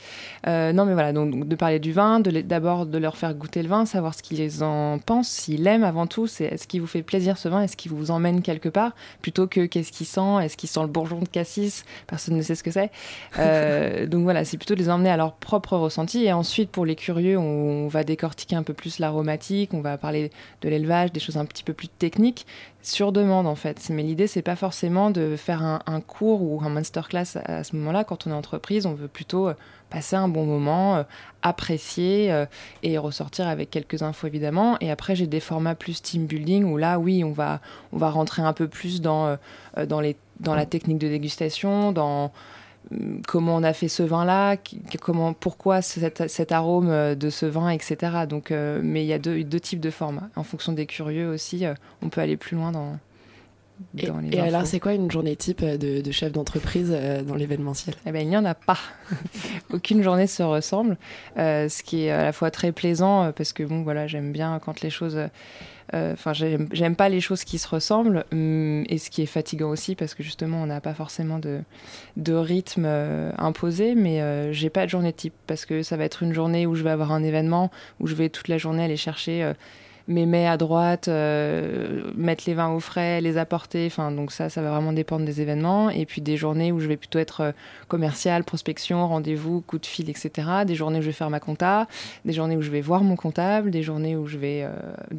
non 0.45 0.86
mais 0.86 0.93
voilà 0.93 1.13
donc 1.13 1.48
de 1.48 1.55
parler 1.55 1.79
du 1.79 1.91
vin, 1.91 2.19
d'abord 2.19 2.86
de, 2.86 2.98
leur 2.98 3.17
faire 3.17 3.33
goûter 3.33 3.63
le 3.63 3.69
vin, 3.69 3.86
savoir 3.86 4.13
ce 4.13 4.24
qu'ils 4.24 4.63
en 4.63 5.00
pensent, 5.00 5.29
s'ils 5.29 5.63
l'aiment 5.63 5.83
avant 5.83 6.07
tout, 6.07 6.27
c'est 6.27 6.45
est-ce 6.45 6.67
qu'il 6.67 6.81
vous 6.81 6.88
fait 6.88 7.01
plaisir 7.01 7.38
ce 7.38 7.48
vin, 7.48 7.62
est-ce 7.62 7.77
qu'il 7.77 7.91
vous 7.91 8.12
emmène 8.12 8.41
quelque 8.41 8.69
part, 8.69 8.93
plutôt 9.21 9.48
que 9.48 9.65
qu'est-ce 9.69 9.91
qu'il 9.91 10.05
sent, 10.05 10.43
est-ce 10.43 10.57
qu'il 10.57 10.69
sent 10.69 10.81
le 10.81 10.88
bourgeon 10.88 11.19
de 11.19 11.27
cassis, 11.27 11.85
personne 12.07 12.35
ne 12.35 12.41
sait 12.41 12.55
ce 12.55 12.63
que 12.63 12.71
c'est. 12.71 12.91
Euh, 13.38 14.05
donc 14.07 14.23
voilà, 14.23 14.45
c'est 14.45 14.57
plutôt 14.57 14.75
de 14.75 14.79
les 14.79 14.89
emmener 14.89 15.09
à 15.09 15.17
leur 15.17 15.33
propre 15.33 15.77
ressenti. 15.77 16.25
Et 16.25 16.33
ensuite, 16.33 16.69
pour 16.69 16.85
les 16.85 16.95
curieux, 16.95 17.38
on, 17.38 17.88
va 17.88 18.03
décortiquer 18.03 18.55
un 18.55 18.63
peu 18.63 18.73
plus 18.73 18.99
l'aromatique, 18.99 19.73
on 19.73 19.81
va 19.81 19.97
parler 19.97 20.31
de 20.61 20.69
l'élevage, 20.69 21.11
des 21.11 21.19
choses 21.19 21.38
un 21.38 21.45
petit 21.45 21.63
peu 21.63 21.73
plus 21.73 21.88
techniques 21.88 22.45
sur 22.81 23.11
demande 23.11 23.47
en 23.47 23.55
fait. 23.55 23.89
Mais 23.89 24.03
l'idée 24.03 24.27
c'est 24.27 24.41
pas 24.41 24.55
forcément 24.55 25.09
de 25.09 25.35
faire 25.35 25.63
un, 25.63 26.01
cours 26.01 26.41
ou 26.41 26.61
un 26.63 26.69
masterclass 26.69 27.35
à, 27.35 27.57
à 27.57 27.63
ce 27.63 27.75
moment-là. 27.75 28.03
Quand 28.03 28.27
on 28.27 28.31
est 28.31 28.33
entreprise, 28.33 28.85
on 28.85 28.93
veut 28.93 29.07
plutôt 29.07 29.47
euh, 29.47 29.53
passer 29.89 30.15
un 30.15 30.27
bon 30.27 30.46
moment, 30.46 30.98
euh, 30.98 31.03
apprécier 31.41 32.31
euh, 32.31 32.46
et 32.84 32.98
ressortir 32.98 33.48
avec 33.48 33.69
quelques 33.69 34.01
infos 34.01 34.27
évidemment. 34.27 34.77
Et 34.81 34.91
après 34.91 35.15
j'ai 35.15 35.27
des 35.27 35.39
formats 35.39 35.75
plus 35.75 36.01
team 36.01 36.25
building 36.25 36.63
où 36.65 36.77
là 36.77 37.00
oui 37.00 37.24
on 37.24 37.31
va 37.31 37.60
on 37.91 37.98
va 37.98 38.10
rentrer 38.10 38.41
un 38.41 38.53
peu 38.53 38.67
plus 38.67 39.01
dans 39.01 39.38
dans 39.88 40.01
les 40.01 40.15
dans 40.39 40.55
la 40.55 40.65
technique 40.65 41.00
de 41.00 41.10
dégustation, 41.10 41.91
dans 41.91 42.31
hum, 42.91 43.22
comment 43.27 43.55
on 43.55 43.63
a 43.63 43.74
fait 43.74 43.89
ce 43.89 44.03
vin-là, 44.03 44.55
comment, 45.01 45.34
pourquoi 45.34 45.81
cet, 45.81 46.29
cet, 46.29 46.53
arôme 46.53 47.15
de 47.15 47.29
ce 47.29 47.46
vin, 47.46 47.69
etc. 47.69 48.25
Donc, 48.27 48.51
mais 48.51 49.03
il 49.03 49.08
y 49.08 49.12
a 49.12 49.19
deux, 49.19 49.43
deux, 49.43 49.60
types 49.60 49.81
de 49.81 49.89
formats. 49.89 50.29
En 50.38 50.43
fonction 50.43 50.72
des 50.72 50.86
curieux 50.86 51.29
aussi, 51.29 51.65
on 52.01 52.08
peut 52.08 52.22
aller 52.22 52.38
plus 52.38 52.55
loin 52.55 52.72
dans, 52.72 52.98
et, 53.98 54.39
alors, 54.39 54.65
c'est 54.65 54.79
quoi 54.79 54.93
une 54.93 55.09
journée 55.09 55.36
type 55.36 55.63
de, 55.63 56.12
chef 56.12 56.31
d'entreprise 56.31 56.91
euh, 56.91 57.24
dans 57.24 57.36
l'événementiel? 57.36 57.95
Eh 58.05 58.12
bien, 58.12 58.21
il 58.21 58.29
n'y 58.29 58.38
en 58.38 58.45
a 58.45 58.53
pas. 58.53 58.77
Aucune 59.74 60.03
journée 60.03 60.27
se 60.27 60.43
ressemble, 60.43 60.98
euh, 61.38 61.69
ce 61.69 61.83
qui 61.83 62.03
est 62.03 62.12
à 62.12 62.24
la 62.24 62.31
fois 62.31 62.51
très 62.51 62.71
plaisant 62.71 63.24
euh, 63.24 63.31
parce 63.31 63.53
que 63.53 63.63
bon, 63.63 63.83
voilà, 63.83 64.07
j'aime 64.07 64.31
bien 64.31 64.59
quand 64.63 64.81
les 64.81 64.89
choses. 64.89 65.19
Enfin, 65.91 66.33
j'aime 66.33 66.95
pas 66.95 67.09
les 67.09 67.19
choses 67.19 67.43
qui 67.43 67.57
se 67.57 67.67
ressemblent, 67.67 68.24
hum, 68.31 68.83
et 68.88 69.00
ce 69.00 69.09
qui 69.09 69.24
est 69.24 69.25
fatigant 69.25 69.71
aussi 69.71 69.95
parce 69.95 70.13
que 70.13 70.21
justement, 70.21 70.62
on 70.62 70.67
n'a 70.67 70.81
pas 70.81 70.93
forcément 70.93 71.39
de, 71.39 71.62
de 72.15 72.33
rythme 72.33 72.86
imposé, 73.39 73.95
mais 73.95 74.53
j'ai 74.53 74.69
pas 74.69 74.86
de 74.86 74.91
journée 74.91 75.13
type 75.13 75.33
parce 75.48 75.65
que 75.65 75.81
ça 75.81 75.98
va 75.98 76.03
être 76.03 76.21
une 76.21 76.31
journée 76.31 76.67
où 76.67 76.75
je 76.75 76.83
vais 76.83 76.91
avoir 76.91 77.12
un 77.12 77.24
événement 77.24 77.71
où 78.00 78.05
je 78.05 78.13
vais 78.13 78.29
toute 78.29 78.50
la 78.50 78.59
journée 78.59 78.83
aller 78.83 78.98
chercher 78.98 79.51
mes 80.10 80.25
mets 80.25 80.48
à 80.48 80.58
droite, 80.58 81.08
euh, 81.08 82.12
mettre 82.16 82.44
les 82.48 82.56
vins 82.56 82.72
au 82.72 82.80
frais, 82.80 83.22
les 83.22 83.38
apporter. 83.38 83.86
Enfin, 83.86 84.12
donc 84.12 84.32
ça, 84.32 84.50
ça 84.50 84.62
va 84.62 84.72
vraiment 84.72 84.92
dépendre 84.92 85.24
des 85.24 85.39
événements. 85.39 85.92
Et 85.92 86.06
puis 86.06 86.20
des 86.20 86.36
journées 86.36 86.72
où 86.72 86.80
je 86.80 86.88
vais 86.88 86.98
plutôt 86.98 87.20
être 87.20 87.42
euh, 87.42 87.51
commercial, 87.88 88.44
prospection, 88.44 89.08
rendez-vous, 89.08 89.62
coup 89.62 89.78
de 89.78 89.86
fil, 89.86 90.10
etc. 90.10 90.32
Des 90.66 90.74
journées 90.74 90.98
où 90.98 91.01
je 91.04 91.08
vais 91.08 91.13
faire 91.13 91.30
ma 91.30 91.39
compta, 91.39 91.88
des 92.25 92.34
journées 92.34 92.58
où 92.58 92.62
je 92.63 92.72
vais 92.72 92.82
voir 92.82 93.04
mon 93.04 93.16
comptable, 93.16 93.70
des 93.70 93.84
journées 93.84 94.16
où 94.16 94.25
je 94.25 94.38
vais 94.39 94.63
euh, 94.63 94.72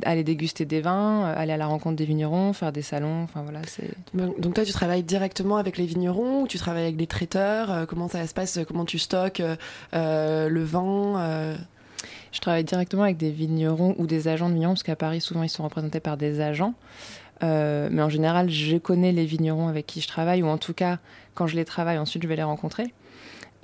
aller 0.03 0.25
déguster 0.25 0.65
des 0.65 0.81
vins, 0.81 1.25
aller 1.25 1.53
à 1.53 1.57
la 1.57 1.67
rencontre 1.67 1.97
des 1.97 2.05
vignerons, 2.05 2.53
faire 2.53 2.73
des 2.73 2.83
salons. 2.83 3.23
Enfin 3.23 3.43
voilà, 3.43 3.61
c'est. 3.67 3.91
Donc 4.13 4.55
toi, 4.55 4.65
tu 4.65 4.73
travailles 4.73 5.05
directement 5.05 5.57
avec 5.57 5.79
les 5.79 5.87
vignerons 5.87 6.43
ou 6.43 6.47
tu 6.49 6.59
travailles 6.59 6.83
avec 6.83 6.97
des 6.97 7.07
traiteurs? 7.07 7.87
Comment 7.87 8.09
ça 8.09 8.27
se 8.27 8.35
passe? 8.35 8.59
Comment 8.67 8.85
tu 8.85 8.99
stockes 8.99 9.43
le 9.93 10.63
vin 10.65 11.57
je 12.33 12.41
travaille 12.41 12.65
directement 12.65 13.03
avec 13.03 13.17
des 13.17 13.31
vignerons 13.31 13.95
ou 13.99 14.07
des 14.07 14.29
agents 14.29 14.49
de 14.49 14.55
vignerons, 14.55 14.75
parce 14.75 14.83
qu'à 14.83 14.97
Paris, 14.97 15.21
souvent, 15.21 15.43
ils 15.43 15.49
sont 15.49 15.65
représentés 15.65 16.01
par 16.01 16.17
des 16.17 16.41
agents. 16.41 16.75
Euh, 17.43 17.89
mais 17.91 18.03
en 18.03 18.09
général, 18.09 18.51
je 18.51 18.77
connais 18.77 19.13
les 19.13 19.25
vignerons 19.25 19.69
avec 19.69 19.87
qui 19.87 20.01
je 20.01 20.09
travaille, 20.09 20.43
ou 20.43 20.47
en 20.47 20.59
tout 20.59 20.75
cas, 20.75 20.99
quand 21.35 21.47
je 21.47 21.57
les 21.57 21.65
travaille, 21.65 21.99
ensuite, 21.99 22.23
je 22.23 22.29
vais 22.29 22.37
les 22.37 22.43
rencontrer. 22.43 22.95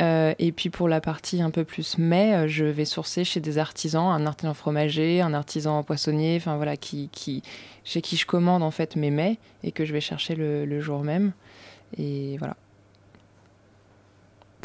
Euh, 0.02 0.35
et 0.38 0.52
puis 0.52 0.68
pour 0.68 0.88
la 0.88 1.00
partie 1.00 1.40
un 1.40 1.50
peu 1.50 1.64
plus 1.64 1.96
mai, 1.96 2.35
euh, 2.35 2.49
je 2.49 2.66
vais 2.66 2.85
sourcer 2.85 3.25
chez 3.25 3.40
des 3.40 3.56
artisans, 3.56 4.08
un 4.08 4.26
artisan 4.26 4.52
fromager, 4.52 5.23
un 5.23 5.32
artisan 5.32 5.82
poissonnier, 5.82 6.37
enfin 6.37 6.56
voilà, 6.56 6.76
qui, 6.76 7.08
chez 7.82 8.02
qui 8.02 8.16
je 8.16 8.26
commande 8.26 8.62
en 8.62 8.70
fait 8.70 8.96
mes 8.96 9.11
mets 9.11 9.38
et 9.62 9.73
que 9.73 9.87
je 9.87 9.94
vais 9.94 10.02
chercher 10.02 10.35
le 10.35 10.80
jour 10.82 11.02
même. 11.02 11.32
Et 11.96 12.37
voilà. 12.38 12.56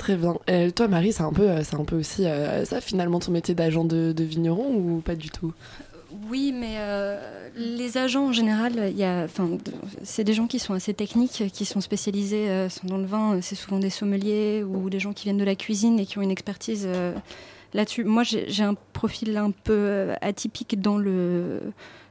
Très 0.01 0.15
bien. 0.15 0.35
Euh, 0.49 0.71
toi, 0.71 0.87
Marie, 0.87 1.13
c'est 1.13 1.21
un 1.21 1.31
peu, 1.31 1.47
euh, 1.47 1.61
un 1.73 1.83
peu 1.83 1.95
aussi 1.95 2.25
euh, 2.25 2.65
ça 2.65 2.81
finalement 2.81 3.19
ton 3.19 3.31
métier 3.31 3.53
d'agent 3.53 3.85
de, 3.85 4.23
vigneron 4.23 4.73
ou 4.73 4.99
pas 4.99 5.13
du 5.13 5.29
tout? 5.29 5.53
Oui, 6.27 6.51
mais 6.51 6.77
les 7.55 7.99
agents 7.99 8.29
en 8.29 8.31
général, 8.31 8.91
c'est 10.01 10.23
des 10.23 10.33
gens 10.33 10.47
qui 10.47 10.57
sont 10.57 10.73
assez 10.73 10.95
techniques, 10.95 11.43
qui 11.53 11.65
sont 11.65 11.81
spécialisés 11.81 12.47
dans 12.83 12.97
le 12.97 13.05
vin. 13.05 13.39
C'est 13.41 13.53
souvent 13.53 13.77
des 13.77 13.91
sommeliers 13.91 14.63
ou 14.63 14.89
des 14.89 14.99
gens 14.99 15.13
qui 15.13 15.25
viennent 15.25 15.37
de 15.37 15.43
la 15.43 15.55
cuisine 15.55 15.99
et 15.99 16.07
qui 16.07 16.17
ont 16.17 16.23
une 16.23 16.31
expertise 16.31 16.87
là-dessus. 17.73 18.03
Moi, 18.03 18.23
j'ai 18.23 18.63
un 18.63 18.75
profil 18.93 19.37
un 19.37 19.51
peu 19.51 20.09
atypique 20.21 20.81
dans 20.81 20.97
le 20.97 21.61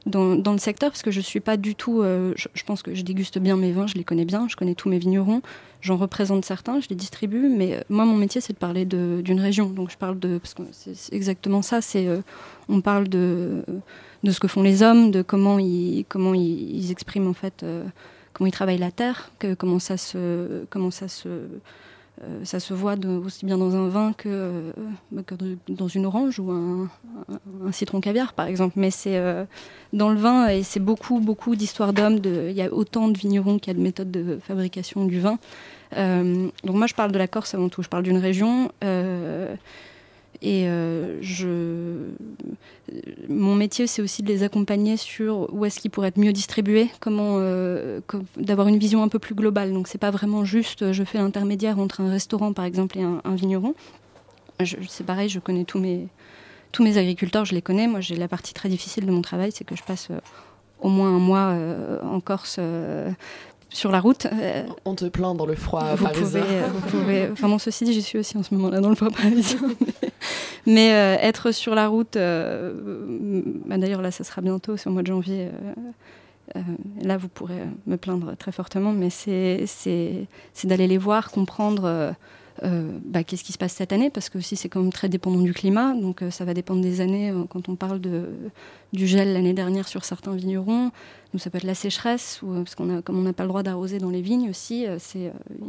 dans, 0.05 0.51
le 0.51 0.57
secteur 0.57 0.89
parce 0.89 1.03
que 1.03 1.11
je 1.11 1.21
suis 1.21 1.39
pas 1.39 1.57
du 1.57 1.75
tout. 1.75 2.01
Euh, 2.01 2.33
je, 2.35 2.63
pense 2.63 2.81
que 2.81 2.93
je 2.95 3.03
déguste 3.03 3.37
bien 3.37 3.55
mes 3.57 3.71
vins, 3.71 3.87
je 3.87 3.95
les 3.95 4.03
connais 4.03 4.25
bien, 4.25 4.47
je 4.47 4.55
connais 4.55 4.75
tous 4.75 4.89
mes 4.89 4.97
vignerons, 4.97 5.41
j'en 5.81 5.97
représente 5.97 6.45
certains, 6.45 6.79
je 6.79 6.89
les 6.89 6.95
distribue, 6.95 7.49
mais 7.49 7.75
euh, 7.75 7.81
moi 7.89 8.05
mon 8.05 8.17
métier 8.17 8.41
c'est 8.41 8.53
de 8.53 8.57
parler 8.57 8.85
d'une 8.85 9.39
région, 9.39 9.69
donc 9.69 9.91
je 9.91 9.97
parle 9.97 10.19
de 10.19 10.37
parce 10.37 10.53
que 10.53 10.63
c'est 10.71 11.13
exactement 11.13 11.61
ça, 11.61 11.81
c'est 11.81 12.07
euh, 12.07 12.21
on 12.69 12.81
parle 12.81 13.07
de 13.09 13.63
de 14.23 14.31
ce 14.31 14.39
que 14.39 14.47
font 14.47 14.63
les 14.63 14.83
hommes, 14.83 15.11
de 15.11 15.21
comment 15.21 15.59
ils 15.59 16.05
comment 16.07 16.33
ils, 16.33 16.91
expriment 16.91 17.27
en 17.27 17.33
fait 17.33 17.65
comment 18.33 18.47
ils 18.47 18.51
travaillent 18.51 18.77
la 18.77 18.91
terre, 18.91 19.31
comment 19.57 19.79
ça 19.79 19.97
se 19.97 20.65
comment 20.69 20.91
ça 20.91 21.07
se 21.07 21.27
euh, 22.23 22.45
ça 22.45 22.59
se 22.59 22.73
voit 22.73 22.95
aussi 23.25 23.45
bien 23.45 23.57
dans 23.57 23.75
un 23.75 23.87
vin 23.87 24.13
que, 24.13 24.29
euh, 24.29 25.55
dans 25.69 25.87
une 25.87 26.05
orange 26.05 26.39
ou 26.39 26.51
un, 26.51 26.89
citron 27.71 27.99
caviar, 27.99 28.33
par 28.33 28.45
exemple. 28.45 28.73
Mais 28.75 28.91
c'est 28.91 29.17
euh, 29.17 29.45
dans 29.93 30.09
le 30.09 30.17
vin, 30.17 30.47
et 30.47 30.63
c'est 30.63 30.79
beaucoup, 30.79 31.19
beaucoup 31.19 31.55
d'histoires 31.55 31.93
d'hommes. 31.93 32.19
Il 32.23 32.51
y 32.51 32.61
a 32.61 32.71
autant 32.71 33.07
de 33.07 33.17
vignerons 33.17 33.57
qu'il 33.57 33.73
y 33.73 33.75
a 33.75 33.79
de 33.79 33.83
méthodes 33.83 34.11
de 34.11 34.39
fabrication 34.41 35.05
du 35.05 35.19
vin. 35.19 35.39
donc 35.95 36.75
moi, 36.75 36.87
je 36.87 36.93
parle 36.93 37.11
de 37.11 37.17
la 37.17 37.27
Corse 37.27 37.53
avant 37.55 37.69
tout. 37.69 37.81
Je 37.81 37.89
parle 37.89 38.03
d'une 38.03 38.19
région. 38.19 38.71
Et 40.41 40.67
euh, 40.67 41.21
je... 41.21 42.07
mon 43.29 43.53
métier, 43.53 43.85
c'est 43.85 44.01
aussi 44.01 44.23
de 44.23 44.27
les 44.27 44.41
accompagner 44.41 44.97
sur 44.97 45.53
où 45.53 45.65
est-ce 45.65 45.79
qu'ils 45.79 45.91
pourraient 45.91 46.07
être 46.07 46.17
mieux 46.17 46.33
distribués, 46.33 46.89
comment 46.99 47.35
euh, 47.37 48.01
d'avoir 48.37 48.67
une 48.67 48.79
vision 48.79 49.03
un 49.03 49.07
peu 49.07 49.19
plus 49.19 49.35
globale. 49.35 49.71
Donc, 49.71 49.87
c'est 49.87 49.99
pas 49.99 50.09
vraiment 50.09 50.43
juste, 50.43 50.91
je 50.91 51.03
fais 51.03 51.19
l'intermédiaire 51.19 51.77
entre 51.77 52.01
un 52.01 52.09
restaurant, 52.09 52.53
par 52.53 52.65
exemple, 52.65 52.97
et 52.97 53.03
un, 53.03 53.35
vigneron. 53.35 53.75
C'est 54.87 55.05
pareil, 55.05 55.29
je 55.29 55.39
connais 55.39 55.63
tous 55.63 55.79
mes, 55.79 56.07
tous 56.71 56.83
mes 56.83 56.97
agriculteurs, 56.97 57.45
je 57.45 57.53
les 57.53 57.61
connais. 57.61 57.87
Moi, 57.87 57.99
j'ai 57.99 58.15
la 58.15 58.27
partie 58.27 58.53
très 58.53 58.69
difficile 58.69 59.05
de 59.05 59.11
mon 59.11 59.21
travail, 59.21 59.51
c'est 59.51 59.63
que 59.63 59.75
je 59.75 59.83
passe 59.83 60.07
euh, 60.09 60.19
au 60.79 60.89
moins 60.89 61.15
un 61.15 61.19
mois 61.19 61.55
en 62.03 62.19
Corse 62.19 62.59
sur 63.71 63.91
la 63.91 63.99
route. 63.99 64.27
Euh, 64.31 64.63
On 64.85 64.95
te 64.95 65.05
plaint 65.05 65.35
dans 65.35 65.45
le 65.45 65.55
froid 65.55 65.95
vous 65.95 66.07
Pouvez, 66.07 66.41
vous 66.73 66.81
pouvez, 66.89 67.29
enfin 67.31 67.47
bon, 67.47 67.57
ceci 67.57 67.85
dit, 67.85 67.93
j'y 67.93 68.01
suis 68.01 68.19
aussi 68.19 68.37
en 68.37 68.43
ce 68.43 68.53
moment-là 68.53 68.81
dans 68.81 68.89
le 68.89 68.95
froid 68.95 69.09
parisien. 69.09 69.59
Mais, 70.01 70.10
euh, 70.67 71.15
être 71.19 71.51
sur 71.51 71.75
la 71.75 71.87
route, 71.87 72.13
bah, 72.15 73.77
d'ailleurs 73.77 74.01
là, 74.01 74.11
ça 74.11 74.23
sera 74.23 74.41
bientôt, 74.41 74.77
c'est 74.77 74.89
au 74.89 74.93
mois 74.93 75.01
de 75.01 75.07
janvier. 75.07 75.49
là, 77.01 77.17
vous 77.17 77.27
pourrez 77.27 77.63
me 77.87 77.97
plaindre 77.97 78.35
très 78.37 78.51
fortement, 78.51 78.91
mais 78.91 79.09
c'est 79.09 80.27
d'aller 80.63 80.87
les 80.87 80.97
voir, 80.97 81.31
comprendre 81.31 82.13
euh, 82.63 82.99
bah, 83.05 83.23
qu'est-ce 83.23 83.43
qui 83.43 83.53
se 83.53 83.57
passe 83.57 83.73
cette 83.73 83.93
année? 83.93 84.09
Parce 84.09 84.29
que 84.29 84.37
aussi 84.37 84.55
c'est 84.55 84.69
quand 84.69 84.81
même 84.81 84.91
très 84.91 85.09
dépendant 85.09 85.41
du 85.41 85.53
climat, 85.53 85.93
donc 85.93 86.21
euh, 86.21 86.31
ça 86.31 86.45
va 86.45 86.53
dépendre 86.53 86.81
des 86.81 87.01
années. 87.01 87.31
Euh, 87.31 87.43
quand 87.49 87.69
on 87.69 87.75
parle 87.75 88.01
du 88.93 89.07
gel 89.07 89.33
l'année 89.33 89.53
dernière 89.53 89.87
sur 89.87 90.05
certains 90.05 90.35
vignerons, 90.35 90.91
nous 91.33 91.39
ça 91.39 91.49
peut 91.49 91.57
être 91.57 91.63
la 91.63 91.75
sécheresse, 91.75 92.41
parce 92.41 92.75
qu'on 92.75 92.97
a, 92.97 93.01
comme 93.01 93.17
on 93.17 93.23
n'a 93.23 93.33
pas 93.33 93.43
le 93.43 93.49
droit 93.49 93.63
d'arroser 93.63 93.99
dans 93.99 94.09
les 94.09 94.21
vignes 94.21 94.49
aussi, 94.49 94.85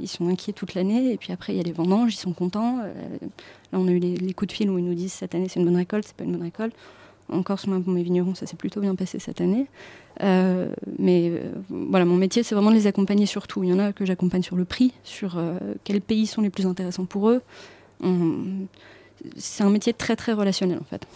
ils 0.00 0.08
sont 0.08 0.28
inquiets 0.28 0.52
toute 0.52 0.74
l'année. 0.74 1.12
Et 1.12 1.16
puis 1.16 1.32
après 1.32 1.52
il 1.52 1.56
y 1.56 1.60
a 1.60 1.64
les 1.64 1.72
vendanges, 1.72 2.14
ils 2.14 2.18
sont 2.18 2.32
contents. 2.32 2.78
là 2.78 3.78
on 3.78 3.86
a 3.86 3.90
eu 3.90 3.98
les, 3.98 4.34
coups 4.34 4.48
de 4.48 4.52
fil 4.52 4.70
où 4.70 4.78
ils 4.78 4.84
nous 4.84 4.94
disent 4.94 5.12
cette 5.12 5.34
année 5.34 5.48
c'est 5.48 5.60
une 5.60 5.66
bonne 5.66 5.76
récolte, 5.76 6.04
c'est 6.06 6.16
pas 6.16 6.24
une 6.24 6.32
bonne 6.32 6.42
récolte. 6.42 6.74
Encore 7.32 7.58
sur 7.58 7.70
mes 7.70 8.02
vignerons, 8.02 8.34
ça 8.34 8.46
s'est 8.46 8.56
plutôt 8.56 8.80
bien 8.80 8.94
passé 8.94 9.18
cette 9.18 9.40
année. 9.40 9.66
Euh, 10.22 10.68
mais 10.98 11.30
euh, 11.30 11.52
voilà, 11.68 12.04
mon 12.04 12.16
métier, 12.16 12.42
c'est 12.42 12.54
vraiment 12.54 12.70
de 12.70 12.76
les 12.76 12.86
accompagner 12.86 13.26
sur 13.26 13.46
tout. 13.46 13.64
Il 13.64 13.70
y 13.70 13.72
en 13.72 13.78
a 13.78 13.92
que 13.92 14.04
j'accompagne 14.04 14.42
sur 14.42 14.56
le 14.56 14.64
prix, 14.64 14.92
sur 15.02 15.38
euh, 15.38 15.58
quels 15.84 16.00
pays 16.00 16.26
sont 16.26 16.42
les 16.42 16.50
plus 16.50 16.66
intéressants 16.66 17.06
pour 17.06 17.30
eux. 17.30 17.42
C'est 19.36 19.62
un 19.62 19.70
métier 19.70 19.92
très 19.92 20.16
très 20.16 20.32
relationnel 20.32 20.78
en 20.80 20.84
fait. 20.84 21.06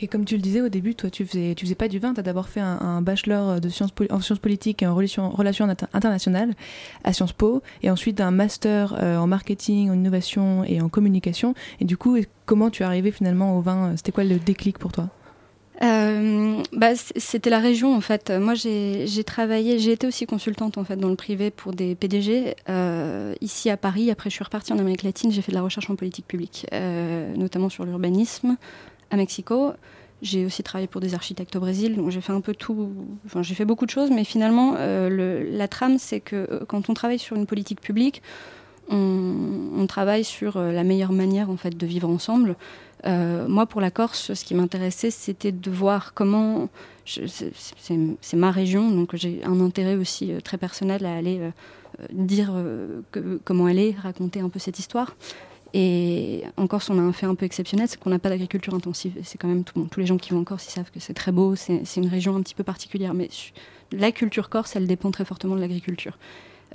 Et 0.00 0.06
comme 0.06 0.24
tu 0.24 0.36
le 0.36 0.42
disais 0.42 0.60
au 0.60 0.68
début, 0.68 0.94
toi, 0.94 1.10
tu 1.10 1.26
faisais, 1.26 1.54
faisais 1.58 1.74
pas 1.74 1.88
du 1.88 1.98
vin, 1.98 2.14
tu 2.14 2.20
as 2.20 2.22
d'abord 2.22 2.48
fait 2.48 2.60
un, 2.60 3.02
bachelor 3.02 3.60
de 3.60 3.68
sciences 3.68 3.90
en 4.10 4.20
sciences 4.20 4.38
politiques 4.38 4.82
et 4.82 4.86
en 4.86 4.94
relations, 4.94 5.34
internationales 5.92 6.54
à 7.04 7.12
Sciences 7.12 7.32
Po, 7.32 7.62
et 7.82 7.90
ensuite 7.90 8.20
un 8.20 8.30
master 8.30 8.92
en 8.94 9.26
marketing, 9.26 9.90
en 9.90 9.94
innovation 9.94 10.64
et 10.64 10.80
en 10.80 10.88
communication. 10.88 11.54
Et 11.80 11.84
du 11.84 11.96
coup, 11.96 12.16
comment 12.46 12.70
tu 12.70 12.82
es 12.82 12.86
arrivé 12.86 13.10
finalement 13.10 13.56
au 13.56 13.60
vin 13.60 13.94
C'était 13.96 14.12
quoi 14.12 14.24
le 14.24 14.38
déclic 14.38 14.78
pour 14.78 14.92
toi? 14.92 15.08
Euh, 15.82 16.62
bah, 16.72 16.94
C'était 16.96 17.50
la 17.50 17.60
région 17.60 17.94
en 17.94 18.00
fait. 18.00 18.30
Moi 18.30 18.54
j'ai 18.54 19.24
travaillé, 19.24 19.78
j'ai 19.78 19.92
été 19.92 20.06
aussi 20.06 20.26
consultante 20.26 20.76
en 20.76 20.84
fait 20.84 20.96
dans 20.96 21.08
le 21.08 21.16
privé 21.16 21.50
pour 21.50 21.72
des 21.72 21.94
PDG 21.94 22.56
euh, 22.68 23.34
ici 23.40 23.70
à 23.70 23.76
Paris. 23.76 24.10
Après 24.10 24.28
je 24.30 24.34
suis 24.34 24.44
repartie 24.44 24.72
en 24.72 24.78
Amérique 24.78 25.04
latine, 25.04 25.30
j'ai 25.30 25.42
fait 25.42 25.52
de 25.52 25.56
la 25.56 25.62
recherche 25.62 25.88
en 25.88 25.96
politique 25.96 26.26
publique, 26.26 26.66
euh, 26.72 27.34
notamment 27.36 27.68
sur 27.68 27.84
l'urbanisme 27.84 28.56
à 29.10 29.16
Mexico. 29.16 29.72
J'ai 30.20 30.44
aussi 30.44 30.62
travaillé 30.64 30.88
pour 30.88 31.00
des 31.00 31.14
architectes 31.14 31.54
au 31.54 31.60
Brésil, 31.60 31.94
donc 31.94 32.10
j'ai 32.10 32.20
fait 32.20 32.32
un 32.32 32.40
peu 32.40 32.54
tout. 32.54 32.90
Enfin, 33.26 33.42
j'ai 33.42 33.54
fait 33.54 33.64
beaucoup 33.64 33.86
de 33.86 33.90
choses, 33.90 34.10
mais 34.10 34.24
finalement, 34.24 34.72
le, 34.74 35.48
la 35.48 35.68
trame, 35.68 35.98
c'est 35.98 36.18
que 36.18 36.64
quand 36.66 36.90
on 36.90 36.94
travaille 36.94 37.20
sur 37.20 37.36
une 37.36 37.46
politique 37.46 37.80
publique, 37.80 38.20
on, 38.90 39.86
travaille 39.86 40.24
sur 40.24 40.58
la 40.60 40.82
meilleure 40.82 41.12
manière 41.12 41.50
en 41.50 41.56
fait 41.56 41.76
de 41.76 41.86
vivre 41.86 42.08
ensemble. 42.08 42.56
Euh, 43.06 43.46
moi, 43.48 43.66
pour 43.66 43.80
la 43.80 43.90
Corse, 43.90 44.34
ce 44.34 44.44
qui 44.44 44.54
m'intéressait, 44.54 45.10
c'était 45.10 45.52
de 45.52 45.70
voir 45.70 46.14
comment. 46.14 46.68
C'est 47.04 48.36
ma 48.36 48.50
région, 48.50 48.90
donc 48.90 49.16
j'ai 49.16 49.40
un 49.44 49.60
intérêt 49.60 49.96
aussi 49.96 50.30
euh, 50.30 50.40
très 50.40 50.58
personnel 50.58 51.06
à 51.06 51.16
aller 51.16 51.40
euh, 51.40 51.50
dire 52.12 52.52
comment 53.44 53.66
elle 53.66 53.78
est, 53.78 53.96
raconter 53.98 54.40
un 54.40 54.50
peu 54.50 54.58
cette 54.58 54.78
histoire. 54.78 55.16
Et 55.74 56.44
en 56.56 56.66
Corse, 56.66 56.88
on 56.90 56.98
a 56.98 57.02
un 57.02 57.12
fait 57.12 57.26
un 57.26 57.34
peu 57.34 57.44
exceptionnel, 57.44 57.88
c'est 57.88 58.00
qu'on 58.00 58.10
n'a 58.10 58.18
pas 58.18 58.30
d'agriculture 58.30 58.74
intensive. 58.74 59.14
C'est 59.22 59.38
quand 59.38 59.48
même 59.48 59.64
tout, 59.64 59.86
tous 59.90 60.00
les 60.00 60.06
gens 60.06 60.16
qui 60.16 60.30
vont 60.30 60.40
en 60.40 60.44
Corse, 60.44 60.66
ils 60.66 60.70
savent 60.70 60.90
que 60.90 61.00
c'est 61.00 61.14
très 61.14 61.32
beau, 61.32 61.56
c'est 61.56 61.82
une 61.96 62.08
région 62.08 62.36
un 62.36 62.42
petit 62.42 62.54
peu 62.54 62.64
particulière. 62.64 63.14
Mais 63.14 63.28
la 63.92 64.12
culture 64.12 64.48
corse, 64.48 64.76
elle 64.76 64.86
dépend 64.86 65.10
très 65.10 65.24
fortement 65.24 65.56
de 65.56 65.60
l'agriculture. 65.60 66.18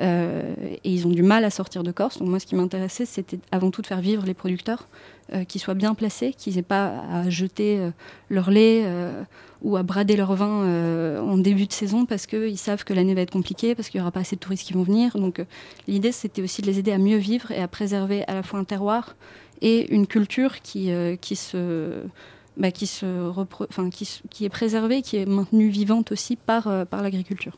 Euh, 0.01 0.55
et 0.83 0.91
ils 0.91 1.05
ont 1.05 1.12
du 1.12 1.23
mal 1.23 1.45
à 1.45 1.50
sortir 1.50 1.83
de 1.83 1.91
Corse. 1.91 2.19
Donc 2.19 2.27
moi, 2.27 2.39
ce 2.39 2.45
qui 2.45 2.55
m'intéressait, 2.55 3.05
c'était 3.05 3.39
avant 3.51 3.71
tout 3.71 3.81
de 3.81 3.88
faire 3.88 4.01
vivre 4.01 4.25
les 4.25 4.33
producteurs, 4.33 4.88
euh, 5.33 5.43
qui 5.43 5.59
soient 5.59 5.75
bien 5.75 5.93
placés, 5.93 6.33
qu'ils 6.33 6.55
n'aient 6.55 6.62
pas 6.63 7.03
à 7.12 7.29
jeter 7.29 7.79
euh, 7.79 7.91
leur 8.29 8.50
lait 8.50 8.85
ou 9.62 9.77
à 9.77 9.83
brader 9.83 10.17
leur 10.17 10.33
vin 10.35 11.21
en 11.21 11.38
début 11.38 11.67
de 11.67 11.71
saison 11.71 12.05
parce 12.05 12.25
qu'ils 12.25 12.57
savent 12.57 12.83
que 12.83 12.93
l'année 12.93 13.13
va 13.13 13.21
être 13.21 13.31
compliquée, 13.31 13.75
parce 13.75 13.89
qu'il 13.89 14.00
n'y 14.00 14.01
aura 14.01 14.12
pas 14.12 14.19
assez 14.19 14.35
de 14.35 14.41
touristes 14.41 14.67
qui 14.67 14.73
vont 14.73 14.83
venir. 14.83 15.17
Donc 15.17 15.41
l'idée, 15.88 16.12
c'était 16.12 16.41
aussi 16.41 16.62
de 16.62 16.67
les 16.67 16.79
aider 16.79 16.91
à 16.91 16.97
mieux 16.97 17.17
vivre 17.17 17.51
et 17.51 17.62
à 17.62 17.67
préserver 17.69 18.25
à 18.27 18.33
la 18.33 18.43
fois 18.43 18.59
un 18.59 18.65
terroir 18.65 19.15
et 19.62 19.93
une 19.93 20.07
culture 20.07 20.62
qui, 20.62 20.91
qui 21.21 21.35
se... 21.35 22.01
Bah, 22.55 22.69
qui, 22.69 22.85
se 22.85 23.89
qui, 23.89 24.07
qui, 24.29 24.45
est 24.45 24.50
préservée, 24.50 25.01
qui 25.01 25.17
est 25.17 25.25
maintenue 25.25 25.69
vivante 25.69 26.12
aussi 26.12 26.35
par, 26.35 26.85
par 26.85 27.01
l'agriculture. 27.01 27.57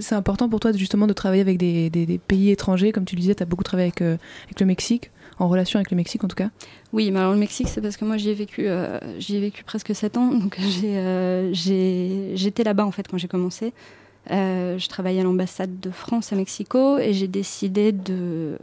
C'est 0.00 0.14
important 0.14 0.48
pour 0.48 0.60
toi 0.60 0.72
justement 0.72 1.06
de 1.06 1.12
travailler 1.12 1.42
avec 1.42 1.58
des, 1.58 2.20
pays 2.26 2.50
étrangers, 2.50 2.92
comme 2.92 3.04
tu 3.04 3.14
le 3.14 3.20
disais, 3.20 3.34
tu 3.34 3.42
as 3.42 3.46
beaucoup 3.46 3.64
travaillé 3.64 3.88
avec, 3.88 4.02
euh, 4.02 4.16
avec, 4.44 4.60
le 4.60 4.66
Mexique, 4.66 5.10
en 5.38 5.48
relation 5.48 5.78
avec 5.78 5.90
le 5.90 5.96
Mexique 5.96 6.24
en 6.24 6.28
tout 6.28 6.36
cas. 6.36 6.50
Oui, 6.92 7.10
mais 7.10 7.20
alors 7.20 7.32
le 7.32 7.38
Mexique, 7.38 7.68
c'est 7.68 7.80
parce 7.80 7.96
que 7.96 8.04
moi 8.04 8.16
j'y 8.16 8.30
ai, 8.30 8.34
vécu, 8.34 8.64
euh, 8.66 8.98
vécu 9.28 9.64
presque 9.64 9.94
7 9.94 10.16
ans, 10.16 10.32
donc 10.32 10.58
euh, 10.84 11.50
j'étais 11.52 12.64
là-bas 12.64 12.86
en 12.86 12.90
fait 12.90 13.06
quand 13.08 13.18
j'ai 13.18 13.28
commencé. 13.28 13.72
je 14.28 14.88
travaillais 14.88 15.20
à 15.20 15.24
l'ambassade 15.24 15.80
de 15.80 15.90
France 15.90 16.32
à 16.32 16.36
Mexico 16.36 16.98
et 16.98 17.12
j'ai 17.12 17.28
décidé 17.28 17.92
de... 17.92 18.58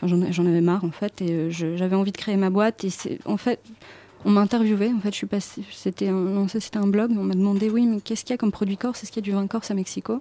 Enfin, 0.00 0.16
j'en 0.30 0.46
avais 0.46 0.60
marre 0.60 0.84
en 0.84 0.90
fait 0.90 1.22
et 1.22 1.50
j'avais 1.50 1.94
envie 1.94 2.10
de 2.10 2.16
créer 2.16 2.36
ma 2.36 2.50
boîte. 2.50 2.82
Et 2.82 2.90
c'est 2.90 3.18
en 3.24 3.36
fait 3.36 3.60
on 4.24 4.30
m'a 4.30 4.40
interviewé. 4.40 4.92
En 4.96 5.00
fait, 5.00 5.10
je 5.10 5.16
suis 5.16 5.26
passée. 5.26 5.62
C'était 5.70 6.08
un, 6.08 6.46
c'était 6.48 6.78
un 6.78 6.86
blog. 6.86 7.10
On 7.12 7.24
m'a 7.24 7.34
demandé, 7.34 7.70
oui, 7.70 7.86
mais 7.86 8.00
qu'est-ce 8.00 8.24
qu'il 8.24 8.32
y 8.32 8.34
a 8.34 8.38
comme 8.38 8.52
produit 8.52 8.76
corse? 8.76 9.02
Est-ce 9.02 9.12
qu'il 9.12 9.22
y 9.22 9.24
a 9.24 9.28
du 9.28 9.32
vin 9.32 9.46
corse 9.46 9.70
à 9.70 9.74
Mexico? 9.74 10.20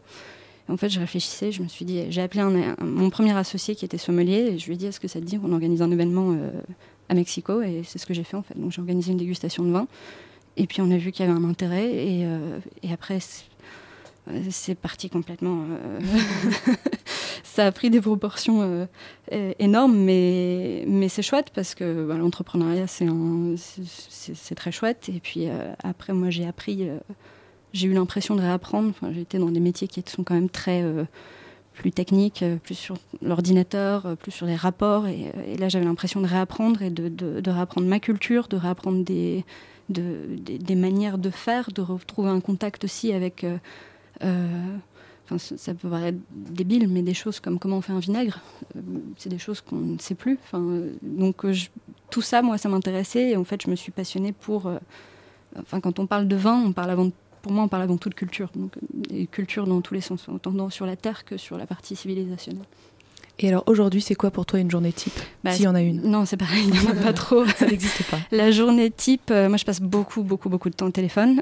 En 0.69 0.77
fait, 0.77 0.89
je 0.89 0.99
réfléchissais. 0.99 1.51
Je 1.51 1.61
me 1.61 1.67
suis 1.67 1.85
dit, 1.85 2.03
j'ai 2.09 2.21
appelé 2.21 2.43
mon 2.79 3.09
premier 3.09 3.35
associé 3.35 3.75
qui 3.75 3.85
était 3.85 3.97
sommelier 3.97 4.51
et 4.53 4.59
je 4.59 4.67
lui 4.67 4.73
ai 4.73 4.77
dit, 4.77 4.85
est-ce 4.85 4.99
que 4.99 5.07
ça 5.07 5.19
te 5.19 5.25
dit 5.25 5.37
qu'on 5.37 5.51
organise 5.51 5.81
un 5.81 5.91
événement 5.91 6.31
euh, 6.31 6.49
à 7.09 7.13
Mexico? 7.13 7.61
Et 7.61 7.83
c'est 7.85 7.99
ce 7.99 8.05
que 8.05 8.13
j'ai 8.13 8.23
fait 8.23 8.37
en 8.37 8.41
fait. 8.41 8.57
Donc 8.57 8.71
j'ai 8.71 8.79
organisé 8.79 9.11
une 9.11 9.17
dégustation 9.17 9.63
de 9.63 9.71
vin. 9.71 9.87
Et 10.57 10.67
puis 10.67 10.81
on 10.81 10.91
a 10.91 10.97
vu 10.97 11.11
qu'il 11.11 11.25
y 11.25 11.29
avait 11.29 11.37
un 11.37 11.43
intérêt. 11.43 11.89
Et, 11.91 12.25
euh, 12.25 12.59
après, 12.91 13.19
c'est 14.49 14.75
parti 14.75 15.09
complètement. 15.09 15.63
Euh, 15.63 15.99
ça 17.43 17.65
a 17.65 17.71
pris 17.71 17.89
des 17.89 18.01
proportions 18.01 18.61
euh, 19.31 19.53
énormes, 19.59 19.97
mais, 19.97 21.07
c'est 21.09 21.21
chouette 21.21 21.51
parce 21.53 21.75
que 21.75 22.05
bah, 22.05 22.17
l'entrepreneuriat, 22.17 22.87
c'est 22.87 24.55
très 24.55 24.71
chouette. 24.71 25.09
Et 25.09 25.19
puis 25.19 25.47
euh, 25.47 25.73
après, 25.83 26.13
moi, 26.13 26.29
j'ai 26.29 26.45
appris, 26.45 26.87
j'ai 27.73 27.87
eu 27.87 27.93
l'impression 27.93 28.35
de 28.35 28.41
réapprendre. 28.41 28.89
Enfin, 28.89 29.11
j'ai 29.13 29.21
été 29.21 29.37
dans 29.37 29.51
des 29.51 29.59
métiers 29.59 29.87
qui 29.87 30.03
sont 30.05 30.23
quand 30.23 30.35
même 30.35 30.49
très 30.49 30.83
plus 31.73 31.91
techniques, 31.91 32.43
plus 32.63 32.75
sur 32.75 32.97
l'ordinateur, 33.21 34.15
plus 34.17 34.31
sur 34.31 34.45
les 34.45 34.55
rapports. 34.55 35.07
Et, 35.07 35.31
là, 35.57 35.69
j'avais 35.69 35.85
l'impression 35.85 36.21
de 36.21 36.27
réapprendre 36.27 36.81
et 36.81 36.89
de, 36.89 37.49
réapprendre 37.49 37.87
ma 37.87 37.99
culture, 37.99 38.47
de 38.47 38.57
réapprendre 38.57 39.03
des, 39.03 39.43
manières 40.75 41.17
de 41.17 41.29
faire, 41.29 41.71
de 41.71 41.81
retrouver 41.81 42.29
un 42.29 42.39
contact 42.39 42.83
aussi 42.83 43.11
avec 43.13 43.45
euh, 44.23 44.77
ça 45.37 45.73
peut 45.73 45.89
paraître 45.89 46.17
débile, 46.31 46.87
mais 46.87 47.01
des 47.01 47.13
choses 47.13 47.39
comme 47.39 47.59
comment 47.59 47.77
on 47.77 47.81
fait 47.81 47.93
un 47.93 47.99
vinaigre, 47.99 48.39
euh, 48.75 48.81
c'est 49.17 49.29
des 49.29 49.37
choses 49.37 49.61
qu'on 49.61 49.77
ne 49.77 49.97
sait 49.99 50.15
plus. 50.15 50.37
Enfin, 50.43 50.63
donc 51.01 51.45
euh, 51.45 51.53
tout 52.09 52.21
ça, 52.21 52.41
moi, 52.41 52.57
ça 52.57 52.69
m'intéressait 52.69 53.29
et 53.29 53.37
en 53.37 53.43
fait, 53.43 53.61
je 53.61 53.69
me 53.69 53.75
suis 53.75 53.91
passionnée 53.91 54.33
pour. 54.33 54.71
enfin, 55.57 55.79
quand 55.79 55.99
on 55.99 56.07
parle 56.07 56.27
de 56.27 56.35
vin, 56.35 56.61
on 56.65 56.73
parle 56.73 56.91
avant, 56.91 57.09
pour 57.41 57.51
moi, 57.51 57.63
on 57.63 57.67
parle 57.67 57.83
avant 57.83 57.97
tout 57.97 58.09
de 58.09 58.15
culture. 58.15 58.49
Donc, 58.55 58.73
et 59.09 59.27
culture 59.27 59.67
dans 59.67 59.81
tous 59.81 59.93
les 59.93 60.01
sens, 60.01 60.27
autant 60.29 60.69
sur 60.69 60.85
la 60.85 60.95
terre 60.95 61.25
que 61.25 61.37
sur 61.37 61.57
la 61.57 61.65
partie 61.65 61.95
civilisationnelle. 61.95 62.65
Et 63.39 63.47
alors 63.47 63.63
aujourd'hui, 63.65 64.01
c'est 64.01 64.13
quoi 64.13 64.29
pour 64.29 64.45
toi 64.45 64.59
une 64.59 64.69
journée 64.69 64.93
type 64.93 65.19
bah, 65.43 65.51
S'il 65.51 65.65
y 65.65 65.67
en 65.67 65.73
a 65.73 65.81
une? 65.81 66.01
Non, 66.03 66.25
c'est 66.25 66.37
pareil, 66.37 66.63
il 66.67 66.79
n'y 66.79 66.87
en 66.87 66.91
a 66.91 66.93
pas 66.95 67.13
trop. 67.13 67.43
Ça 67.57 67.65
n'existe 67.65 68.03
pas. 68.03 68.19
La 68.31 68.51
journée 68.51 68.91
type, 68.91 69.31
moi 69.31 69.57
je 69.57 69.65
passe 69.65 69.81
beaucoup, 69.81 70.21
beaucoup, 70.21 70.49
beaucoup 70.49 70.69
de 70.69 70.75
temps 70.75 70.85
au 70.85 70.91
téléphone, 70.91 71.41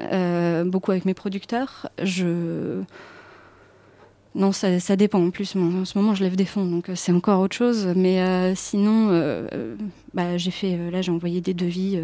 beaucoup 0.70 0.92
avec 0.92 1.04
mes 1.04 1.14
producteurs. 1.14 1.90
Je 2.02 2.84
non, 4.40 4.54
ça, 4.54 4.96
dépend. 4.96 5.22
En 5.22 5.32
plus, 5.32 5.54
en 5.58 5.84
ce 5.84 5.98
moment, 5.98 6.16
je 6.16 6.24
lève 6.24 6.38
des 6.38 6.46
fonds, 6.46 6.66
donc 6.66 6.88
euh, 6.88 6.96
c'est 6.96 7.12
encore 7.12 7.42
autre 7.42 7.58
chose. 7.58 7.92
Mais 7.94 8.22
euh, 8.22 8.56
sinon, 8.56 9.10
euh, 9.12 9.76
bah, 10.14 10.38
j'ai 10.38 10.52
fait. 10.52 10.90
là, 10.90 11.02
j'ai 11.02 11.12
envoyé 11.12 11.42
des 11.42 11.54
devis. 11.54 12.00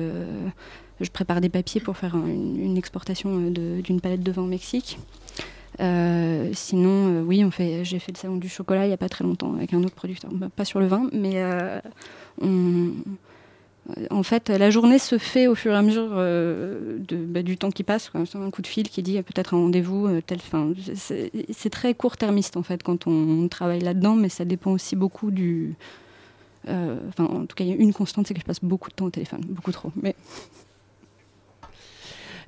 je 0.99 1.09
prépare 1.09 1.39
des 1.39 1.47
papiers 1.47 1.79
pour 1.79 1.95
faire 1.95 2.17
une, 2.17 2.77
exportation 2.77 3.49
d'une 3.49 4.01
palette 4.01 4.21
de 4.21 4.31
vin 4.33 4.41
au 4.41 4.47
Mexique. 4.47 4.99
sinon, 5.79 7.21
oui. 7.21 7.45
J'ai 7.83 7.99
fait 7.99 8.11
le 8.11 8.17
salon 8.17 8.35
du 8.35 8.49
chocolat 8.49 8.83
il 8.83 8.89
n'y 8.89 8.93
a 8.93 8.97
pas 8.97 9.09
très 9.09 9.23
longtemps 9.23 9.53
avec 9.55 9.73
un 9.73 9.81
autre 9.81 9.95
producteur. 9.95 10.29
Bah, 10.33 10.49
pas 10.53 10.65
sur 10.65 10.81
le 10.81 10.87
vin, 10.87 11.09
mais 11.13 11.41
on 12.41 12.91
en 14.09 14.23
fait, 14.23 14.49
la 14.49 14.71
journée 14.71 14.97
se 14.97 15.17
fait 15.17 15.47
au 15.47 15.53
fur 15.53 15.71
et 15.73 15.75
à 15.75 15.81
mesure 15.81 16.09
euh, 16.13 16.97
de, 16.99 17.17
bah, 17.17 17.43
du 17.43 17.57
temps 17.57 17.69
qui 17.69 17.83
passe. 17.83 18.11
C'est 18.25 18.37
un 18.37 18.49
coup 18.49 18.63
de 18.63 18.67
fil 18.67 18.89
qui 18.89 19.03
dit 19.03 19.21
peut-être 19.21 19.53
un 19.53 19.57
rendez-vous. 19.57 20.07
Euh, 20.07 20.21
fin. 20.39 20.73
C'est 20.95 21.69
très 21.69 21.93
court-termiste 21.93 22.57
en 22.57 22.63
fait 22.63 22.81
quand 22.81 23.05
on, 23.07 23.47
travaille 23.47 23.81
là-dedans, 23.81 24.15
mais 24.15 24.29
ça 24.29 24.43
dépend 24.43 24.71
aussi 24.71 24.95
beaucoup 24.95 25.29
du. 25.29 25.75
Euh, 26.67 26.97
enfin, 27.09 27.25
en 27.25 27.45
tout 27.45 27.55
cas, 27.55 27.63
il 27.63 27.69
y 27.69 27.73
a 27.73 27.75
une 27.75 27.93
constante, 27.93 28.27
c'est 28.27 28.33
que 28.33 28.39
je 28.39 28.45
passe 28.45 28.63
beaucoup 28.63 28.89
de 28.89 28.95
temps 28.95 29.05
au 29.05 29.11
téléphone, 29.11 29.41
beaucoup 29.47 29.71
trop. 29.71 29.91
Mais 30.01 30.15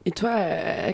et 0.05 0.11
toi, 0.11 0.37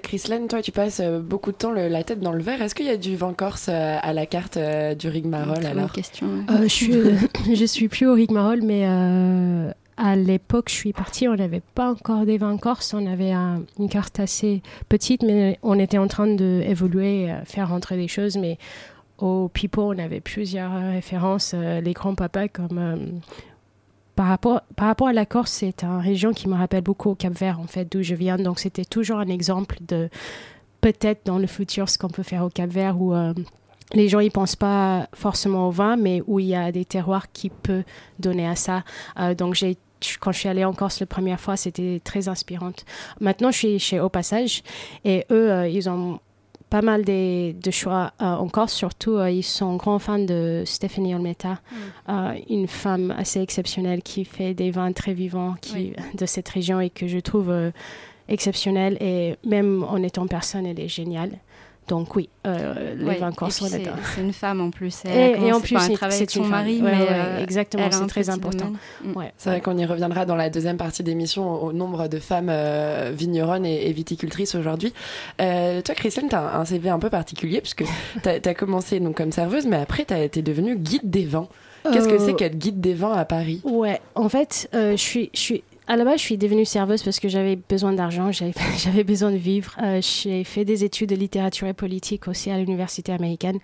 Chrislaine, 0.02 0.48
toi, 0.48 0.62
tu 0.62 0.72
passes 0.72 1.00
beaucoup 1.00 1.52
de 1.52 1.58
temps 1.58 1.72
la 1.72 2.04
tête 2.04 2.20
dans 2.20 2.32
le 2.34 2.42
verre. 2.42 2.62
Est-ce 2.64 2.74
qu'il 2.74 2.88
y 2.88 2.90
a 2.90 2.98
du 2.98 3.16
vin 3.16 3.34
corse 3.34 3.70
à 3.70 4.12
la 4.12 4.26
carte 4.26 4.58
du 4.58 5.08
Rigmarole 5.08 5.66
alors? 5.66 5.92
question. 5.92 6.44
je, 6.64 6.68
suis, 6.68 6.94
je 7.54 7.66
suis 7.66 7.88
plus 7.88 8.08
au 8.08 8.14
Rigmarole, 8.16 8.62
mais 8.64 8.88
à 9.98 10.16
l'époque, 10.16 10.70
je 10.70 10.74
suis 10.74 10.94
partie, 10.94 11.28
on 11.28 11.36
n'avait 11.36 11.62
pas 11.76 11.92
encore 11.92 12.26
des 12.26 12.38
vins 12.38 12.58
corse, 12.58 12.94
on 12.94 13.06
avait 13.06 13.32
une 13.32 13.90
carte 13.90 14.20
assez 14.20 14.62
petite, 14.90 15.22
mais 15.24 15.60
on 15.62 15.78
était 15.78 16.00
en 16.00 16.08
train 16.08 16.28
d'évoluer, 16.28 17.32
euh, 17.32 17.44
faire 17.46 17.70
rentrer 17.70 17.96
des 17.96 18.08
choses. 18.08 18.36
Mais 18.38 18.58
au 19.20 19.50
Pipo, 19.50 19.94
on 19.94 19.98
avait 20.00 20.20
plusieurs 20.20 20.74
références, 20.74 21.54
euh, 21.54 21.80
les 21.82 21.94
grands-papas 21.94 22.48
comme. 22.48 22.78
Euh, 22.78 22.96
par, 24.16 24.28
rapport, 24.28 24.62
par 24.76 24.88
rapport 24.88 25.08
à 25.08 25.14
la 25.14 25.26
Corse, 25.26 25.52
c'est 25.52 25.84
une 25.84 26.00
région 26.00 26.34
qui 26.34 26.48
me 26.48 26.56
rappelle 26.56 26.84
beaucoup 26.84 27.12
au 27.12 27.16
Cap-Vert, 27.16 27.60
en 27.60 27.68
fait, 27.68 27.92
d'où 27.92 28.04
je 28.04 28.16
viens. 28.16 28.38
Donc, 28.38 28.60
c'était 28.60 28.86
toujours 28.86 29.18
un 29.18 29.28
exemple 29.28 29.78
de 29.88 30.10
peut-être 30.82 31.26
dans 31.26 31.38
le 31.38 31.48
futur 31.48 31.90
ce 31.90 31.98
qu'on 31.98 32.10
peut 32.10 32.24
faire 32.24 32.44
au 32.44 32.50
Cap-Vert 32.50 33.02
où 33.02 33.16
les 33.94 34.10
gens 34.10 34.20
ils 34.20 34.32
pensent 34.32 34.58
pas 34.58 35.08
forcément 35.14 35.68
au 35.68 35.72
vin, 35.72 35.96
mais 35.96 36.22
où 36.28 36.40
il 36.40 36.48
y 36.48 36.56
a 36.56 36.72
des 36.72 36.86
terroirs 36.86 37.32
qui 37.32 37.50
peuvent 37.50 37.86
donner 38.20 38.48
à 38.48 38.56
ça. 38.56 38.84
donc 39.38 39.56
j'ai 39.56 39.78
quand 40.20 40.32
je 40.32 40.40
suis 40.40 40.50
allée 40.50 40.66
en 40.66 40.74
Corse 40.74 41.00
la 41.00 41.06
première 41.06 41.40
fois, 41.40 41.58
c'était 41.58 42.02
très 42.04 42.28
inspirante. 42.28 42.86
Maintenant, 43.20 43.52
je 43.52 43.58
suis 43.58 43.80
chez 43.80 44.00
Au 44.00 44.10
Passage 44.10 44.64
et 45.06 45.26
eux, 45.32 45.52
euh, 45.52 45.68
ils 45.68 45.90
ont 45.90 46.20
pas 46.70 46.82
mal 46.82 47.06
de, 47.06 47.54
choix 47.72 48.14
euh, 48.20 48.26
en 48.26 48.48
Corse, 48.48 48.74
surtout 48.74 49.18
euh, 49.18 49.30
ils 49.30 49.44
sont 49.44 49.76
grands 49.76 50.00
fans 50.00 50.18
de 50.18 50.64
Stephanie 50.66 51.14
Olmeta, 51.14 51.60
mm. 52.08 52.36
une 52.50 52.68
femme 52.68 53.12
assez 53.12 53.42
exceptionnelle 53.42 54.02
qui 54.02 54.26
fait 54.26 54.54
des 54.54 54.72
vins 54.72 54.92
très 54.92 55.14
vivants 55.14 55.56
qui, 55.62 55.94
de 56.16 56.26
cette 56.26 56.50
région 56.50 56.80
et 56.80 56.90
que 56.90 57.08
je 57.08 57.20
trouve 57.20 57.54
exceptionnelle 58.28 58.98
et 59.02 59.36
même 59.46 59.84
en 59.84 59.98
étant 59.98 60.26
personne, 60.28 60.66
elle 60.66 60.80
est 60.80 60.88
géniale. 60.88 61.32
Donc 61.88 62.16
oui, 62.16 62.30
euh, 62.48 62.96
les 62.96 63.06
Ouais, 63.06 63.20
sont 63.20 63.50
c'est- 63.50 63.70
là-dedans. 63.78 63.92
C'est 64.16 64.22
une 64.22 64.34
femme 64.34 64.62
en 64.62 64.70
plus. 64.70 65.02
Elle 65.06 65.44
Et, 65.44 65.52
en 65.52 65.60
plus, 65.60 65.78
c'est 65.80 65.94
travail 65.94 66.18
c'est 66.18 66.24
avec 66.24 66.30
son 66.32 66.46
mari. 66.46 66.82
Ouais, 66.82 66.92
mais 66.92 66.98
ouais, 67.04 67.08
euh, 67.10 67.44
exactement, 67.44 67.88
c'est 67.92 68.02
un 68.02 68.08
très 68.08 68.30
important. 68.30 68.72
Ouais. 69.16 69.34
C'est 69.38 69.50
vrai 69.50 69.62
qu'on 69.62 69.78
y 69.78 69.86
reviendra 69.86 70.26
dans 70.26 70.36
la 70.36 70.50
deuxième 70.50 70.78
partie 70.78 71.04
d'émission 71.04 71.62
au 71.62 71.74
nombre 71.74 72.08
de 72.08 72.20
femmes 72.20 72.50
euh, 72.50 73.12
vigneronnes 73.14 73.66
et, 73.66 73.88
et 73.90 73.92
viticultrices 73.94 74.56
aujourd'hui. 74.56 74.94
Euh, 75.42 75.82
toi, 75.82 75.96
Christiane, 75.96 76.30
tu 76.30 76.36
as 76.36 76.58
un 76.58 76.66
CV 76.66 76.90
un 76.90 77.00
peu 77.00 77.10
particulier 77.10 77.60
puisque 77.60 77.84
tu 78.22 78.30
as, 78.30 78.54
commencé 78.54 79.00
donc, 79.00 79.18
comme 79.18 79.32
serveuse, 79.32 79.66
mais 79.66 79.78
après, 79.78 80.06
tu 80.06 80.14
as 80.14 80.24
été 80.24 80.42
devenue 80.42 80.78
guide 80.78 81.10
des 81.10 81.26
vins. 81.26 81.48
Qu'est-ce 81.92 82.08
que 82.08 82.18
c'est 82.18 82.34
qu'être 82.34 82.58
guide 82.58 82.80
des 82.80 82.94
vins 82.94 83.12
à 83.12 83.26
Paris? 83.26 83.60
Ouais, 83.66 84.00
en 84.16 84.30
fait, 84.30 84.70
euh, 84.74 84.92
je 84.92 85.02
suis, 85.02 85.30
je 85.34 85.40
suis, 85.40 85.64
à 85.88 85.98
la 85.98 86.06
base, 86.06 86.20
je 86.20 86.24
suis 86.24 86.38
devenue 86.38 86.66
serveuse 86.66 87.04
parce 87.04 87.20
que 87.20 87.28
j'avais 87.28 87.56
besoin 87.56 87.94
d'argent, 87.94 88.32
j'avais, 88.78 89.04
besoin 89.04 89.32
de 89.32 89.38
vivre. 89.38 89.76
Euh, 89.82 90.00
j'ai 90.02 90.44
fait 90.44 90.66
des 90.66 90.84
études 90.84 91.10
de 91.10 91.16
littérature 91.16 91.68
et 91.68 91.74
politique 91.74 92.28
aussi 92.28 92.50
à 92.50 92.58
l'université 92.58 93.12
américaine. 93.12 93.60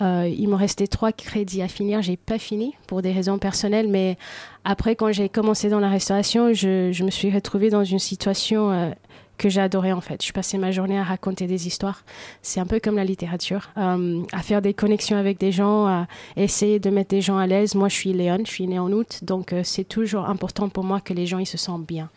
Euh, 0.00 0.30
il 0.34 0.48
me 0.48 0.54
restait 0.54 0.86
trois 0.86 1.12
crédits 1.12 1.62
à 1.62 1.68
finir, 1.68 2.00
j'ai 2.02 2.16
pas 2.16 2.38
fini 2.38 2.74
pour 2.86 3.02
des 3.02 3.12
raisons 3.12 3.38
personnelles, 3.38 3.88
mais 3.88 4.16
après, 4.64 4.96
quand 4.96 5.12
j'ai 5.12 5.28
commencé 5.28 5.68
dans 5.68 5.80
la 5.80 5.88
restauration, 5.88 6.52
je, 6.52 6.90
je 6.92 7.04
me 7.04 7.10
suis 7.10 7.30
retrouvée 7.30 7.70
dans 7.70 7.84
une 7.84 7.98
situation 7.98 8.70
euh, 8.70 8.90
que 9.38 9.48
j'ai 9.48 9.60
adorée 9.60 9.92
en 9.92 10.00
fait. 10.00 10.22
Je 10.24 10.32
passais 10.32 10.58
ma 10.58 10.72
journée 10.72 10.98
à 10.98 11.04
raconter 11.04 11.46
des 11.46 11.66
histoires. 11.66 12.04
C'est 12.42 12.60
un 12.60 12.66
peu 12.66 12.80
comme 12.80 12.96
la 12.96 13.04
littérature, 13.04 13.70
euh, 13.78 14.22
à 14.32 14.42
faire 14.42 14.60
des 14.60 14.74
connexions 14.74 15.16
avec 15.16 15.38
des 15.38 15.52
gens, 15.52 15.86
à 15.86 16.06
essayer 16.36 16.80
de 16.80 16.90
mettre 16.90 17.10
des 17.10 17.22
gens 17.22 17.38
à 17.38 17.46
l'aise. 17.46 17.74
Moi, 17.74 17.88
je 17.88 17.94
suis 17.94 18.12
Léon, 18.12 18.38
je 18.44 18.50
suis 18.50 18.66
née 18.66 18.78
en 18.78 18.92
août, 18.92 19.20
donc 19.22 19.52
euh, 19.52 19.62
c'est 19.64 19.84
toujours 19.84 20.28
important 20.28 20.68
pour 20.68 20.84
moi 20.84 21.00
que 21.00 21.14
les 21.14 21.26
gens 21.26 21.38
ils 21.38 21.46
se 21.46 21.56
sentent 21.56 21.86
bien. 21.86 22.10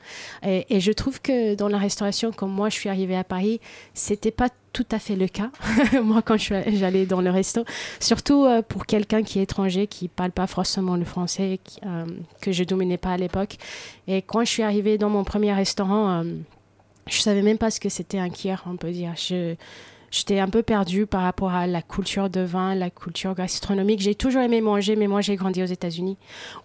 Et, 0.44 0.80
je 0.82 0.92
trouve 0.92 1.22
que 1.22 1.54
dans 1.54 1.68
la 1.68 1.78
restauration, 1.78 2.32
comme 2.32 2.52
moi, 2.52 2.70
je 2.70 2.76
suis 2.76 2.90
arrivée 2.90 3.16
à 3.16 3.24
Paris, 3.24 3.62
c'était 3.94 4.32
pas 4.32 4.50
tout 4.74 4.86
à 4.92 4.98
fait 4.98 5.16
le 5.16 5.28
cas. 5.28 5.52
moi, 6.04 6.24
quand 6.24 6.38
j'allais 6.38 7.06
dans 7.06 7.22
le 7.22 7.30
resto, 7.30 7.64
surtout 8.00 8.46
euh, 8.46 8.64
pour 8.64 8.88
quelqu'un 8.88 9.22
qui 9.22 9.40
est 9.40 9.44
étranger, 9.44 9.86
qui 9.86 10.08
parle 10.08 10.32
pas 10.32 10.48
forcément 10.48 10.96
le 10.96 11.06
français, 11.06 11.60
que 12.42 12.52
je 12.52 12.64
dominais 12.64 12.98
pas 12.98 13.12
à 13.12 13.18
l'époque. 13.18 13.58
Et 14.08 14.24
quand 14.24 14.40
je 14.42 14.50
suis 14.50 14.64
arrivée 14.64 14.98
dans 14.98 15.10
mon 15.10 15.24
premier 15.24 15.54
restaurant, 15.54 16.24
je 17.08 17.20
savais 17.20 17.42
même 17.42 17.58
pas 17.58 17.72
ce 17.72 17.80
que 17.80 17.90
c'était 17.90 18.20
un 18.20 18.30
kier, 18.30 18.56
on 18.66 18.78
peut 18.78 18.92
dire. 18.92 19.14
Je, 19.16 19.56
J'étais 20.12 20.40
un 20.40 20.50
peu 20.50 20.62
perdue 20.62 21.06
par 21.06 21.22
rapport 21.22 21.54
à 21.54 21.68
la 21.68 21.82
culture 21.82 22.30
de 22.30 22.42
vin, 22.42 22.76
la 22.76 22.90
culture 22.90 23.34
gastronomique. 23.34 24.02
J'ai 24.02 24.14
toujours 24.14 24.42
aimé 24.42 24.60
manger, 24.60 24.98
mais 24.98 25.08
moi 25.08 25.22
j'ai 25.22 25.38
grandi 25.38 25.64
aux 25.64 25.68
États-Unis, 25.68 26.18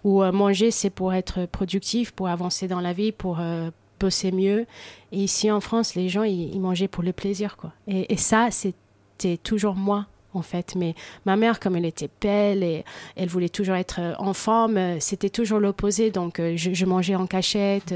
où 0.03 0.21
euh, 0.21 0.33
manger 0.33 0.69
c'est 0.69 0.89
pour 0.89 1.13
être 1.13 1.45
productif, 1.45 2.11
pour 2.11 2.27
avancer 2.27 2.67
dans 2.67 2.81
la 2.81 2.91
vie, 2.91 3.13
pour 3.13 3.39
euh, 3.39 3.71
bosser 4.01 4.33
mieux. 4.33 4.65
Et 5.13 5.19
ici 5.19 5.49
en 5.49 5.61
France, 5.61 5.95
les 5.95 6.09
gens 6.09 6.23
ils, 6.23 6.53
ils 6.53 6.59
mangeaient 6.59 6.89
pour 6.89 7.03
le 7.03 7.13
plaisir, 7.13 7.55
quoi. 7.55 7.71
Et, 7.87 8.11
et 8.13 8.17
ça, 8.17 8.49
c'était 8.51 9.37
toujours 9.37 9.75
moi. 9.75 10.07
En 10.37 10.43
fait, 10.43 10.75
mais 10.75 10.93
ma 11.25 11.35
mère, 11.35 11.59
comme 11.59 11.75
elle 11.75 11.85
était 11.85 12.09
belle 12.21 12.63
et 12.63 12.85
elle 13.15 13.27
voulait 13.27 13.49
toujours 13.49 13.73
être 13.73 13.99
euh, 13.99 14.13
en 14.19 14.33
forme, 14.33 14.77
euh, 14.77 14.99
c'était 14.99 15.31
toujours 15.31 15.59
l'opposé. 15.59 16.11
Donc, 16.11 16.39
euh, 16.39 16.53
je, 16.55 16.85
mangeais 16.85 17.15
en 17.15 17.25
cachette. 17.25 17.95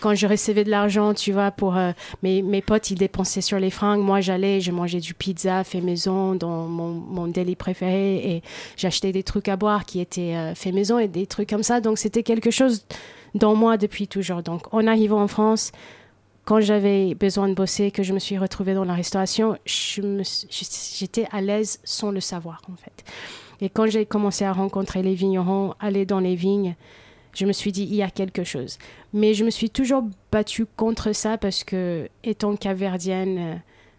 Quand 0.00 0.14
je 0.14 0.26
recevais 0.26 0.62
de 0.62 0.70
l'argent, 0.70 1.14
tu 1.14 1.32
vois, 1.32 1.50
pour 1.50 1.76
mes, 2.22 2.62
potes, 2.62 2.90
ils 2.90 2.98
dépensaient 2.98 3.40
sur 3.40 3.58
les 3.58 3.70
fringues. 3.70 4.02
Moi, 4.02 4.20
j'allais, 4.20 4.60
je 4.60 4.70
mangeais 4.70 5.00
du 5.00 5.14
pizza 5.14 5.64
fait 5.64 5.80
maison 5.80 6.34
dans 6.34 6.66
mon, 6.66 6.90
mon 6.90 7.26
deli 7.26 7.56
préféré 7.56 8.16
et 8.16 8.42
j'achetais 8.76 9.10
des 9.10 9.22
trucs 9.22 9.48
à 9.48 9.56
boire 9.56 9.86
qui 9.86 10.00
étaient 10.00 10.54
fait 10.54 10.70
maison 10.70 10.98
et 10.98 11.08
des 11.08 11.26
trucs 11.26 11.48
comme 11.48 11.62
ça. 11.62 11.80
Donc, 11.80 11.98
c'était 11.98 12.22
quelque 12.22 12.50
chose 12.50 12.84
dans 13.34 13.54
moi 13.54 13.78
depuis 13.78 14.06
toujours. 14.06 14.42
Donc, 14.42 14.72
en 14.72 14.86
arrivant 14.86 15.22
en 15.22 15.28
France, 15.28 15.72
quand 16.50 16.60
j'avais 16.60 17.14
besoin 17.14 17.48
de 17.48 17.54
bosser, 17.54 17.92
que 17.92 18.02
je 18.02 18.12
me 18.12 18.18
suis 18.18 18.36
retrouvée 18.36 18.74
dans 18.74 18.82
la 18.82 18.94
restauration, 18.94 19.56
j'étais 19.64 21.28
à 21.30 21.40
l'aise 21.40 21.78
sans 21.84 22.10
le 22.10 22.18
savoir, 22.18 22.60
en 22.72 22.74
fait. 22.74 23.04
Et 23.60 23.70
quand 23.70 23.86
j'ai 23.86 24.04
commencé 24.04 24.44
à 24.44 24.52
rencontrer 24.52 25.00
les 25.04 25.14
vignerons, 25.14 25.74
aller 25.78 26.06
dans 26.06 26.18
les 26.18 26.34
vignes, 26.34 26.74
je 27.34 27.46
me 27.46 27.52
suis 27.52 27.70
dit, 27.70 27.84
il 27.84 27.94
y 27.94 28.02
a 28.02 28.10
quelque 28.10 28.42
chose. 28.42 28.78
Mais 29.12 29.32
je 29.32 29.44
me 29.44 29.50
suis 29.50 29.70
toujours 29.70 30.02
battue 30.32 30.66
contre 30.66 31.12
ça 31.12 31.38
parce 31.38 31.62
que, 31.62 32.08
étant 32.24 32.56
caverdienne, 32.56 33.38
euh, 33.38 33.54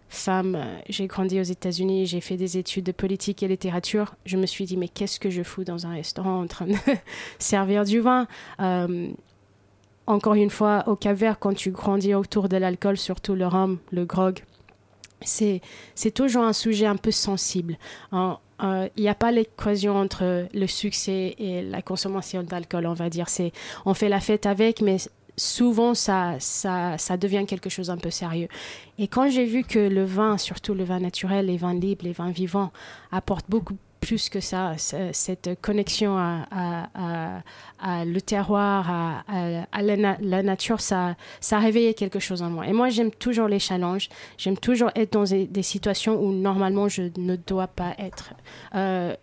femme, 0.10 0.56
euh, 0.56 0.80
j'ai 0.90 1.08
grandi 1.08 1.40
aux 1.40 1.44
États-Unis, 1.44 2.06
j'ai 2.06 2.20
fait 2.20 2.36
des 2.36 2.58
études 2.58 2.84
de 2.84 2.92
politique 2.92 3.44
et 3.44 3.48
littérature, 3.48 4.16
je 4.26 4.36
me 4.36 4.46
suis 4.46 4.66
dit, 4.66 4.76
mais 4.76 4.90
qu'est-ce 4.90 5.22
que 5.22 5.30
je 5.30 5.42
fous 5.42 5.64
dans 5.64 5.88
un 5.88 5.94
restaurant 5.94 6.42
en 6.42 6.48
train 6.48 6.68
de 6.68 6.76
servir 7.40 7.86
du 7.86 8.02
vin? 8.02 8.28
Euh, 8.60 9.10
encore 10.08 10.34
une 10.34 10.50
fois, 10.50 10.84
au 10.88 10.96
Cap-Vert, 10.96 11.40
quand 11.40 11.54
tu 11.54 11.72
grandis 11.72 12.14
autour 12.14 12.50
de 12.50 12.58
l'alcool, 12.58 12.98
surtout 12.98 13.36
le 13.36 13.48
rhum, 13.48 13.80
le 13.92 14.06
grog, 14.06 14.44
c'est 15.24 15.62
toujours 16.14 16.44
un 16.44 16.54
sujet 16.54 16.86
un 16.86 16.96
peu 16.96 17.12
sensible. 17.12 17.78
Il 18.12 18.90
n'y 18.98 19.10
a 19.10 19.16
pas 19.16 19.32
l'équation 19.32 19.96
entre 19.96 20.48
le 20.54 20.68
succès 20.68 21.36
et 21.38 21.62
la 21.62 21.82
consommation 21.82 22.44
d'alcool, 22.44 22.88
on 22.88 22.94
va 22.94 23.10
dire. 23.10 23.30
C'est 23.30 23.52
on 23.86 23.94
fait 23.94 24.10
la 24.10 24.20
fête 24.20 24.46
avec, 24.46 24.82
mais 24.82 24.98
souvent 25.38 25.94
ça, 25.94 26.36
ça, 26.40 26.98
ça 26.98 27.18
devient 27.18 27.46
quelque 27.48 27.70
chose 27.70 27.90
un 27.90 27.98
peu 27.98 28.10
sérieux. 28.10 28.48
Et 28.98 29.08
quand 29.08 29.30
j'ai 29.30 29.46
vu 29.46 29.64
que 29.64 29.80
le 29.80 30.04
vin, 30.04 30.38
surtout 30.38 30.74
le 30.74 30.84
vin 30.84 31.00
naturel, 31.00 31.46
les 31.46 31.58
vins 31.58 31.74
libres, 31.74 32.04
les 32.04 32.14
vins 32.14 32.32
vivants, 32.32 32.72
apportent 33.12 33.50
beaucoup 33.50 33.78
plus 34.02 34.30
que 34.30 34.40
ça, 34.40 34.74
cette 34.78 35.62
connexion 35.62 36.18
à, 36.18 37.42
le 38.04 38.20
terroir, 38.20 38.90
à, 39.30 39.82
la, 39.82 39.96
na- 39.96 40.18
la 40.20 40.44
nature, 40.44 40.82
ça, 40.82 41.16
ça 41.40 41.58
a 41.58 41.60
réveillé 41.60 41.94
quelque 41.94 42.20
chose 42.20 42.42
en 42.42 42.50
moi. 42.50 42.68
Et 42.68 42.74
moi, 42.74 42.90
j'aime 42.90 43.12
toujours 43.12 43.48
les 43.48 43.60
challenges, 43.60 44.10
j'aime 44.38 44.58
toujours 44.58 44.90
être 44.96 45.14
dans 45.14 45.24
des, 45.24 45.64
situations 45.64 46.20
où 46.20 46.34
normalement 46.34 46.90
je 46.90 47.04
ne 47.18 47.36
dois 47.36 47.68
pas 47.68 47.94
être. 48.00 48.34
Euh, 48.76 49.16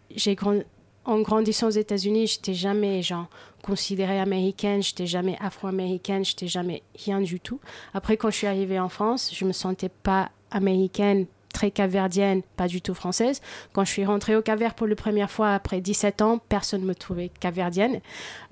en 1.05 1.21
grandissant 1.21 1.69
aux 1.69 1.71
États-Unis, 1.71 2.27
j'étais 2.27 2.55
jamais 2.55 3.03
genre 3.03 3.27
considérée 3.63 4.21
américaine, 4.21 4.83
j'étais 4.83 5.07
jamais 5.07 5.37
afro-américaine, 5.41 6.25
j'étais 6.25 6.49
jamais 6.49 6.83
rien 7.05 7.21
du 7.21 7.41
tout. 7.41 7.61
Après, 7.95 8.17
quand 8.17 8.31
je 8.31 8.37
suis 8.37 8.47
arrivée 8.47 8.79
en 8.79 8.89
France, 8.89 9.33
je 9.35 9.45
me 9.45 9.53
sentais 9.53 9.89
pas 9.89 10.31
américaine, 10.51 11.27
très 11.59 11.73
caverdienne, 11.73 12.43
pas 12.57 12.69
du 12.69 12.81
tout 12.81 12.95
française. 12.95 13.41
Quand 13.73 13.85
je 13.85 13.91
suis 13.91 14.05
rentrée 14.05 14.37
au 14.37 14.43
Cap-Vert 14.43 14.75
pour 14.75 14.87
la 14.87 14.95
première 14.95 15.29
fois 15.29 15.55
après 15.55 15.81
17 15.81 16.23
ans, 16.23 16.39
personne 16.49 16.83
ne 16.83 16.87
me 16.87 16.95
trouvait 16.95 17.33
caverdienne. 17.41 17.99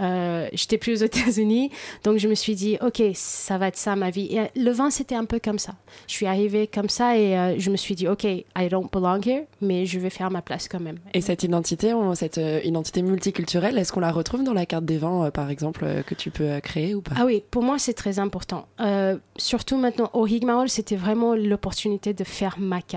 Euh, 0.01 0.49
j'étais 0.53 0.77
plus 0.77 1.03
aux 1.03 1.05
États-Unis, 1.07 1.71
donc 2.03 2.19
je 2.19 2.27
me 2.27 2.35
suis 2.35 2.57
dit, 2.57 2.79
ok, 2.81 3.01
ça 3.15 3.59
va 3.59 3.69
être 3.69 3.77
ça 3.77 3.95
ma 3.95 4.11
vie. 4.11 4.27
Et 4.33 4.41
euh, 4.41 4.47
le 4.57 4.73
vin, 4.73 4.91
c'était 4.91 5.15
un 5.15 5.25
peu 5.25 5.39
comme 5.39 5.61
ça. 5.61 5.77
Je 6.09 6.15
suis 6.15 6.27
arrivée 6.27 6.67
comme 6.67 6.89
ça 6.89 7.17
et 7.17 7.39
euh, 7.39 7.55
je 7.59 7.71
me 7.71 7.77
suis 7.77 7.95
dit, 7.95 8.09
ok, 8.09 8.25
I 8.25 8.69
don't 8.69 8.89
belong 8.93 9.21
here, 9.25 9.45
mais 9.61 9.87
je 9.87 10.01
vais 10.01 10.11
faire 10.11 10.33
ma 10.33 10.43
place 10.43 10.67
quand 10.67 10.81
même. 10.81 10.99
Et 11.15 11.21
cette 11.21 11.45
identité, 11.45 11.93
cette 12.15 12.41
identité 12.65 13.03
multiculturelle, 13.03 13.79
est-ce 13.79 13.93
qu'on 13.93 14.01
la 14.01 14.11
retrouve 14.11 14.43
dans 14.43 14.53
la 14.53 14.67
carte 14.67 14.85
des 14.85 14.99
vins, 14.99 15.31
par 15.31 15.49
exemple, 15.49 16.03
que 16.05 16.15
tu 16.17 16.33
peux 16.33 16.59
créer 16.61 16.97
ou 16.97 17.03
pas? 17.03 17.13
Ah 17.17 17.25
oui, 17.25 17.45
pour 17.53 17.63
moi, 17.63 17.79
c'est 17.79 17.95
très 17.95 18.19
important. 18.19 18.67
Euh, 18.81 19.17
surtout 19.37 19.77
maintenant, 19.77 20.11
au 20.13 20.27
Higmaol, 20.27 20.69
c'était 20.69 20.97
vraiment 20.97 21.37
l'opportunité 21.37 22.13
de 22.13 22.25
faire 22.25 22.57
ma 22.59 22.83
carte. 22.83 22.96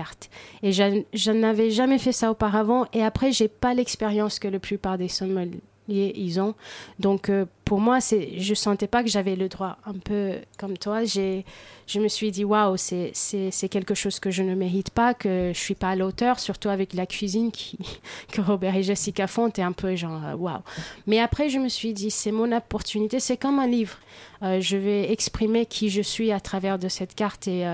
Et 0.62 0.72
je, 0.72 1.30
n'avais 1.30 1.70
jamais 1.70 1.98
fait 1.98 2.12
ça 2.12 2.30
auparavant. 2.30 2.86
Et 2.92 3.02
après, 3.02 3.32
j'ai 3.32 3.48
pas 3.48 3.74
l'expérience 3.74 4.38
que 4.38 4.48
la 4.48 4.58
plupart 4.58 4.98
des 4.98 5.08
sommeliers 5.08 5.60
ils 5.90 6.40
ont. 6.40 6.54
Donc, 6.98 7.28
euh, 7.28 7.46
pour 7.64 7.80
moi, 7.80 8.00
c'est, 8.00 8.38
je 8.38 8.54
sentais 8.54 8.86
pas 8.86 9.02
que 9.02 9.08
j'avais 9.08 9.36
le 9.36 9.48
droit. 9.48 9.76
Un 9.84 9.94
peu 9.94 10.34
comme 10.58 10.76
toi, 10.76 11.04
j'ai, 11.04 11.44
je 11.86 12.00
me 12.00 12.08
suis 12.08 12.30
dit, 12.30 12.44
waouh, 12.44 12.76
c'est, 12.76 13.12
c'est, 13.14 13.68
quelque 13.68 13.94
chose 13.94 14.18
que 14.18 14.30
je 14.30 14.42
ne 14.42 14.54
mérite 14.54 14.90
pas, 14.90 15.14
que 15.14 15.52
je 15.54 15.58
suis 15.58 15.74
pas 15.74 15.90
à 15.90 15.96
l'auteur, 15.96 16.38
surtout 16.38 16.68
avec 16.68 16.94
la 16.94 17.06
cuisine 17.06 17.50
qui, 17.50 17.78
que 18.32 18.40
Robert 18.40 18.76
et 18.76 18.82
Jessica 18.82 19.26
font. 19.26 19.50
T'es 19.50 19.62
un 19.62 19.72
peu 19.72 19.94
genre, 19.96 20.20
euh, 20.24 20.34
waouh. 20.34 20.60
Mais 21.06 21.20
après, 21.20 21.48
je 21.48 21.58
me 21.58 21.68
suis 21.68 21.92
dit, 21.92 22.10
c'est 22.10 22.32
mon 22.32 22.52
opportunité. 22.52 23.20
C'est 23.20 23.36
comme 23.36 23.58
un 23.58 23.66
livre. 23.66 23.98
Euh, 24.42 24.60
je 24.60 24.76
vais 24.76 25.12
exprimer 25.12 25.66
qui 25.66 25.90
je 25.90 26.02
suis 26.02 26.32
à 26.32 26.40
travers 26.40 26.78
de 26.78 26.88
cette 26.88 27.14
carte 27.14 27.46
et, 27.46 27.64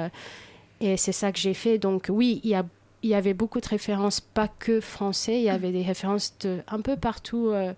et 0.81 0.97
c'est 0.97 1.12
ça 1.12 1.33
que 1.33 1.39
j'ai 1.39 1.55
fait. 1.55 1.79
Donc, 1.79 2.07
oui, 2.09 2.41
il 2.45 2.51
y 2.51 2.55
a 2.55 2.65
il 3.03 3.11
y 3.11 3.15
avait 3.15 3.35
beaucoup 3.35 3.61
de 3.61 3.69
références, 3.69 4.21
pas 4.21 4.49
que 4.49 4.81
français, 4.81 5.37
il 5.37 5.45
y 5.45 5.51
avait 5.51 5.71
des 5.71 5.83
références 5.83 6.35
de 6.41 6.61
un 6.67 6.81
peu 6.81 6.97
partout, 6.97 7.51
euh, 7.51 7.73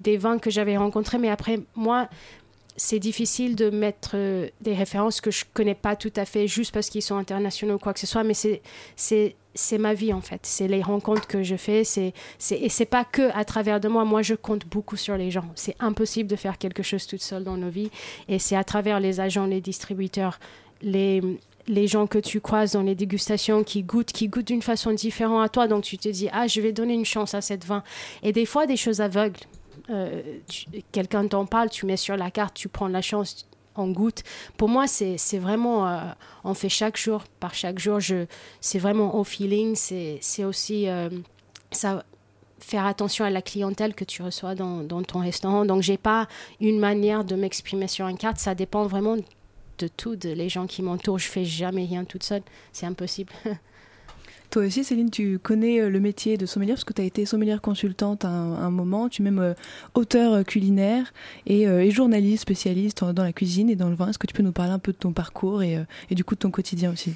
des 0.00 0.16
vins 0.16 0.38
que 0.38 0.50
j'avais 0.50 0.76
rencontrés. 0.76 1.18
Mais 1.18 1.30
après, 1.30 1.60
moi, 1.76 2.08
c'est 2.76 2.98
difficile 2.98 3.54
de 3.54 3.70
mettre 3.70 4.12
euh, 4.14 4.48
des 4.62 4.74
références 4.74 5.20
que 5.20 5.30
je 5.30 5.44
connais 5.54 5.76
pas 5.76 5.94
tout 5.94 6.12
à 6.16 6.24
fait 6.24 6.48
juste 6.48 6.72
parce 6.72 6.90
qu'ils 6.90 7.02
sont 7.02 7.16
internationaux 7.16 7.74
ou 7.74 7.78
quoi 7.78 7.94
que 7.94 8.00
ce 8.00 8.06
soit. 8.06 8.24
Mais 8.24 8.34
c'est 8.34 8.62
c'est 8.96 9.36
c'est 9.54 9.78
ma 9.78 9.94
vie 9.94 10.12
en 10.12 10.20
fait. 10.20 10.40
C'est 10.42 10.66
les 10.66 10.82
rencontres 10.82 11.28
que 11.28 11.44
je 11.44 11.54
fais. 11.56 11.84
C'est 11.84 12.12
c'est 12.38 12.58
et 12.58 12.68
c'est 12.68 12.86
pas 12.86 13.04
que 13.04 13.30
à 13.36 13.44
travers 13.44 13.78
de 13.78 13.86
moi. 13.86 14.04
Moi, 14.04 14.22
je 14.22 14.34
compte 14.34 14.66
beaucoup 14.66 14.96
sur 14.96 15.16
les 15.16 15.30
gens. 15.30 15.44
C'est 15.54 15.76
impossible 15.78 16.28
de 16.28 16.36
faire 16.36 16.58
quelque 16.58 16.82
chose 16.82 17.06
toute 17.06 17.22
seule 17.22 17.44
dans 17.44 17.56
nos 17.56 17.70
vies. 17.70 17.90
Et 18.28 18.40
c'est 18.40 18.56
à 18.56 18.64
travers 18.64 18.98
les 18.98 19.20
agents, 19.20 19.46
les 19.46 19.60
distributeurs, 19.60 20.40
les 20.82 21.22
les 21.66 21.86
gens 21.86 22.06
que 22.06 22.18
tu 22.18 22.40
croises 22.40 22.72
dans 22.72 22.82
les 22.82 22.94
dégustations 22.94 23.64
qui 23.64 23.82
goûtent, 23.82 24.12
qui 24.12 24.28
goûtent 24.28 24.46
d'une 24.46 24.62
façon 24.62 24.92
différente 24.92 25.44
à 25.44 25.48
toi. 25.48 25.66
Donc 25.66 25.84
tu 25.84 25.98
te 25.98 26.08
dis, 26.08 26.28
ah, 26.32 26.46
je 26.46 26.60
vais 26.60 26.72
donner 26.72 26.94
une 26.94 27.04
chance 27.04 27.34
à 27.34 27.40
cette 27.40 27.64
vin. 27.64 27.82
Et 28.22 28.32
des 28.32 28.46
fois, 28.46 28.66
des 28.66 28.76
choses 28.76 29.00
aveugles. 29.00 29.40
Euh, 29.90 30.22
Quelqu'un 30.92 31.26
t'en 31.26 31.46
parle, 31.46 31.70
tu 31.70 31.86
mets 31.86 31.96
sur 31.96 32.16
la 32.16 32.30
carte, 32.30 32.54
tu 32.54 32.68
prends 32.68 32.88
la 32.88 33.02
chance. 33.02 33.46
on 33.76 33.90
goûte. 33.90 34.22
Pour 34.56 34.68
moi, 34.68 34.86
c'est 34.86 35.38
vraiment, 35.38 35.88
euh, 35.88 36.00
on 36.44 36.54
fait 36.54 36.68
chaque 36.68 36.96
jour 36.96 37.24
par 37.40 37.54
chaque 37.54 37.78
jour. 37.78 37.98
C'est 38.60 38.78
vraiment 38.78 39.16
au 39.16 39.24
feeling. 39.24 39.74
C'est 39.74 40.44
aussi 40.44 40.88
euh, 40.88 41.10
ça, 41.70 42.04
faire 42.60 42.86
attention 42.86 43.24
à 43.24 43.30
la 43.30 43.42
clientèle 43.42 43.94
que 43.94 44.04
tu 44.04 44.22
reçois 44.22 44.54
dans, 44.54 44.82
dans 44.82 45.02
ton 45.02 45.20
restaurant. 45.20 45.64
Donc, 45.64 45.82
j'ai 45.82 45.98
pas 45.98 46.28
une 46.60 46.78
manière 46.78 47.24
de 47.24 47.34
m'exprimer 47.34 47.88
sur 47.88 48.06
une 48.06 48.16
carte. 48.16 48.38
Ça 48.38 48.54
dépend 48.54 48.86
vraiment 48.86 49.16
de 49.78 49.88
tout, 49.88 50.16
de 50.16 50.30
les 50.30 50.48
gens 50.48 50.66
qui 50.66 50.82
m'entourent. 50.82 51.18
Je 51.18 51.28
fais 51.28 51.44
jamais 51.44 51.84
rien 51.84 52.04
toute 52.04 52.22
seule. 52.22 52.42
C'est 52.72 52.86
impossible. 52.86 53.32
Toi 54.50 54.66
aussi, 54.66 54.84
Céline, 54.84 55.10
tu 55.10 55.40
connais 55.40 55.80
euh, 55.80 55.90
le 55.90 55.98
métier 55.98 56.36
de 56.36 56.46
sommelière 56.46 56.76
parce 56.76 56.84
que 56.84 56.92
tu 56.92 57.02
as 57.02 57.04
été 57.04 57.26
sommelière 57.26 57.60
consultante 57.60 58.24
à 58.24 58.28
un, 58.28 58.70
moment, 58.70 59.08
tu 59.08 59.20
es 59.20 59.24
même 59.24 59.40
euh, 59.40 59.54
auteur 59.94 60.32
euh, 60.32 60.42
culinaire 60.44 61.12
et, 61.46 61.90
journaliste 61.90 62.42
spécialiste 62.42 63.02
dans 63.02 63.24
la 63.24 63.32
cuisine 63.32 63.68
et 63.68 63.74
dans 63.74 63.88
le 63.88 63.96
vin. 63.96 64.10
Est-ce 64.10 64.18
que 64.18 64.28
tu 64.28 64.34
peux 64.34 64.44
nous 64.44 64.52
parler 64.52 64.70
un 64.70 64.78
peu 64.78 64.92
de 64.92 64.96
ton 64.96 65.12
parcours 65.12 65.64
et 65.64 65.84
du 66.10 66.22
coup 66.22 66.36
de 66.36 66.40
ton 66.40 66.52
quotidien 66.52 66.92
aussi? 66.92 67.14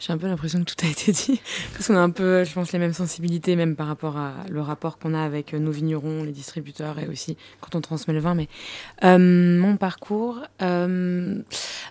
J'ai 0.00 0.12
un 0.12 0.18
peu 0.18 0.26
l'impression 0.26 0.58
que 0.64 0.64
tout 0.64 0.84
a 0.84 0.88
été 0.88 1.12
dit, 1.12 1.40
parce 1.72 1.86
qu'on 1.86 1.96
a 1.96 2.00
un 2.00 2.10
peu, 2.10 2.42
je 2.44 2.52
pense, 2.52 2.72
les 2.72 2.78
mêmes 2.78 2.94
sensibilités, 2.94 3.54
même 3.54 3.76
par 3.76 3.86
rapport 3.86 4.16
à 4.16 4.34
le 4.48 4.60
rapport 4.60 4.98
qu'on 4.98 5.14
a 5.14 5.20
avec 5.20 5.52
nos 5.52 5.70
vignerons, 5.70 6.24
les 6.24 6.32
distributeurs, 6.32 6.98
et 6.98 7.06
aussi 7.06 7.36
quand 7.60 7.76
on 7.76 7.80
transmet 7.80 8.14
le 8.14 8.20
vin. 8.20 8.34
Mais 8.34 8.48
euh, 9.04 9.18
mon 9.18 9.76
parcours, 9.76 10.40
euh, 10.62 11.38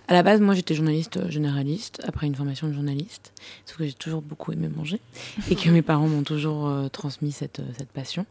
à 0.08 0.12
la 0.12 0.22
base, 0.22 0.40
moi, 0.40 0.54
j'étais 0.54 0.74
journaliste 0.74 1.30
généraliste, 1.30 2.02
après 2.06 2.26
une 2.26 2.34
formation 2.34 2.66
de 2.66 2.72
journaliste, 2.72 3.32
sauf 3.64 3.78
que 3.78 3.86
j'ai 3.86 3.92
toujours 3.92 4.22
beaucoup 4.22 4.52
aimé 4.52 4.68
manger, 4.68 5.00
et 5.50 5.54
que 5.54 5.70
mes 5.70 5.82
parents 5.82 6.08
m'ont 6.08 6.24
toujours 6.24 6.68
euh, 6.68 6.88
transmis 6.88 7.32
cette, 7.32 7.62
cette 7.78 7.90
passion. 7.90 8.26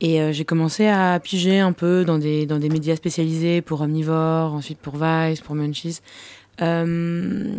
Et 0.00 0.34
j'ai 0.34 0.44
commencé 0.44 0.88
à 0.88 1.18
piger 1.18 1.58
un 1.58 1.72
peu 1.72 2.04
dans 2.04 2.18
des, 2.18 2.44
dans 2.44 2.58
des 2.58 2.68
médias 2.68 2.96
spécialisés 2.96 3.62
pour 3.62 3.80
Omnivore, 3.80 4.52
ensuite 4.52 4.78
pour 4.78 4.96
Vice, 4.98 5.40
pour 5.40 5.54
Munchies. 5.54 6.00
Euh, 6.62 7.56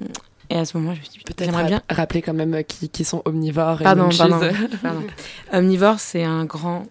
et 0.50 0.56
à 0.56 0.66
ce 0.66 0.78
moment, 0.78 0.94
je 0.94 1.00
me 1.00 1.06
suis 1.06 1.14
dit, 1.14 1.20
peut-être 1.26 1.66
bien 1.66 1.82
rappeler 1.90 2.22
quand 2.22 2.34
même 2.34 2.64
qui, 2.64 2.90
qui 2.90 3.04
sont 3.04 3.22
omnivores. 3.26 3.80
Pardon, 3.80 4.10
et 4.10 4.18
pardon, 4.18 4.40
pardon. 4.82 5.04
Omnivore, 5.52 6.00
c'est 6.00 6.24
un 6.24 6.46
grand. 6.46 6.86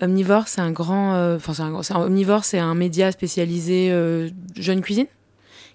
Omnivore, 0.00 0.48
c'est 0.48 0.60
un 0.60 0.72
grand. 0.72 1.14
Euh, 1.14 1.36
enfin, 1.36 1.82
c'est 1.82 1.92
un, 1.94 2.00
Omnivore, 2.00 2.44
c'est 2.44 2.58
un 2.58 2.74
média 2.74 3.10
spécialisé 3.12 3.90
euh, 3.90 4.28
jeune 4.56 4.80
cuisine. 4.80 5.06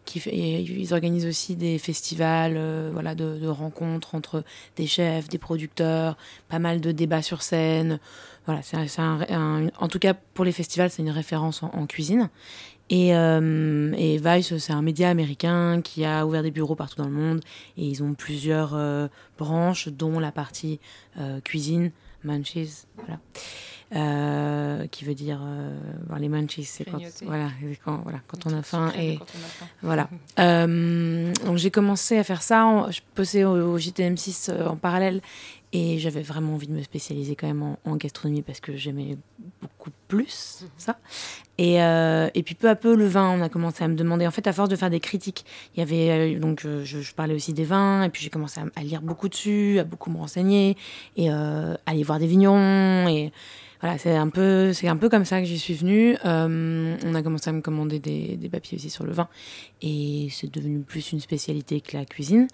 Qui 0.04 0.20
fait, 0.20 0.36
ils 0.36 0.94
organisent 0.96 1.28
aussi 1.28 1.56
des 1.56 1.78
festivals, 1.78 2.56
euh, 2.58 2.90
voilà, 2.92 3.14
de, 3.14 3.38
de, 3.38 3.48
rencontres 3.48 4.16
entre 4.16 4.44
des 4.76 4.88
chefs, 4.88 5.30
des 5.30 5.38
producteurs, 5.38 6.18
pas 6.50 6.58
mal 6.58 6.82
de 6.82 6.92
débats 6.92 7.22
sur 7.22 7.44
scène. 7.44 8.00
Voilà, 8.48 8.62
c'est 8.64 9.00
un, 9.00 9.68
en 9.80 9.88
tout 9.88 10.00
cas 10.00 10.16
pour 10.16 10.44
les 10.44 10.52
festivals, 10.52 10.90
c'est 10.90 11.04
une 11.04 11.12
référence 11.12 11.62
en, 11.62 11.70
en 11.76 11.86
cuisine. 11.86 12.30
Et, 12.92 13.16
euh, 13.16 13.94
et 13.98 14.18
Vice, 14.18 14.58
c'est 14.58 14.74
un 14.74 14.82
média 14.82 15.10
américain 15.10 15.82
qui 15.82 16.04
a 16.04 16.28
ouvert 16.28 16.44
des 16.44 16.52
bureaux 16.52 16.76
partout 16.76 16.98
dans 16.98 17.08
le 17.08 17.16
monde 17.16 17.40
et 17.78 17.86
ils 17.86 18.04
ont 18.04 18.14
plusieurs 18.14 18.74
euh, 18.76 19.08
branches, 19.38 19.88
dont 19.88 20.20
la 20.20 20.34
partie 20.34 20.82
euh, 21.18 21.40
cuisine, 21.40 21.92
munchies, 22.26 22.84
voilà. 22.98 23.20
Qui 24.92 25.04
veut 25.04 25.16
dire 25.16 25.42
les 26.18 26.30
munchies, 26.30 26.64
c'est 26.64 26.86
quand, 26.86 27.02
voilà, 27.24 27.50
quand, 27.84 27.98
voilà, 28.04 28.20
quand 28.26 28.46
on 28.46 28.58
a 28.58 28.62
faim 28.62 28.92
et 28.98 29.20
voilà. 29.82 30.10
donc 30.38 31.58
j'ai 31.58 31.72
commencé 31.72 32.18
à 32.18 32.24
faire 32.24 32.42
ça, 32.42 32.88
je 32.90 33.02
bossais 33.18 33.44
au, 33.44 33.74
au 33.74 33.78
JTM6 33.78 34.66
en 34.66 34.78
parallèle 34.78 35.22
et 35.74 36.00
j'avais 36.00 36.22
vraiment 36.22 36.54
envie 36.54 36.68
de 36.68 36.74
me 36.74 36.84
spécialiser 36.84 37.36
quand 37.36 37.48
même 37.48 37.76
en, 37.86 37.96
gastronomie 37.96 38.42
parce 38.42 38.60
que 38.60 38.76
j'aimais 38.76 39.18
beaucoup 39.62 39.92
plus 40.08 40.60
mhm. 40.62 40.70
ça. 40.78 41.00
Et, 41.62 41.80
euh, 41.80 42.28
et, 42.34 42.42
puis 42.42 42.56
peu 42.56 42.68
à 42.68 42.76
peu, 42.76 42.96
le 42.96 43.06
vin, 43.06 43.30
on 43.30 43.44
a 43.44 43.48
commencé 43.48 43.84
à 43.84 43.88
me 43.88 43.94
demander. 43.94 44.26
En 44.26 44.32
fait, 44.32 44.48
à 44.48 44.52
force 44.52 44.68
de 44.68 44.76
faire 44.76 44.90
des 44.90 45.00
critiques, 45.00 45.46
il 45.76 45.80
y 45.80 45.84
avait. 45.84 46.36
Euh, 46.36 46.40
donc, 46.40 46.62
je, 46.62 46.84
je, 46.84 47.14
parlais 47.14 47.36
aussi 47.36 47.54
des 47.54 47.66
vins, 47.66 48.02
et 48.02 48.10
puis 48.10 48.24
j'ai 48.24 48.32
commencé 48.32 48.60
à, 48.76 48.84
lire 48.84 49.04
beaucoup 49.04 49.30
dessus, 49.30 49.78
à 49.78 49.84
beaucoup 49.84 50.10
me 50.10 50.18
renseigner, 50.18 50.76
et 51.18 51.30
euh, 51.30 51.76
aller 51.86 52.02
voir 52.02 52.18
des 52.18 52.26
vignerons. 52.26 53.08
Et 53.10 53.32
voilà, 53.80 54.00
c'est 54.00 54.16
un, 54.16 54.30
peu, 54.30 54.72
un 54.84 54.98
peu 54.98 55.08
comme 55.08 55.24
ça 55.24 55.40
que 55.40 55.46
j'y 55.46 55.60
suis 55.60 55.76
venue. 55.76 56.18
Euh, 56.26 56.98
on 57.06 57.14
a 57.14 57.22
commencé 57.22 57.52
à 57.52 57.54
me 57.54 57.62
commander 57.62 58.00
des, 58.00 58.50
papiers 58.52 58.80
aussi 58.80 58.90
sur 58.90 59.04
le 59.04 59.12
vin, 59.12 59.28
et 59.84 60.30
c'est 60.32 60.52
devenu 60.52 60.80
plus 60.80 61.12
une 61.12 61.20
spécialité 61.20 61.80
que 61.80 61.96
la 61.96 62.06
cuisine. 62.06 62.48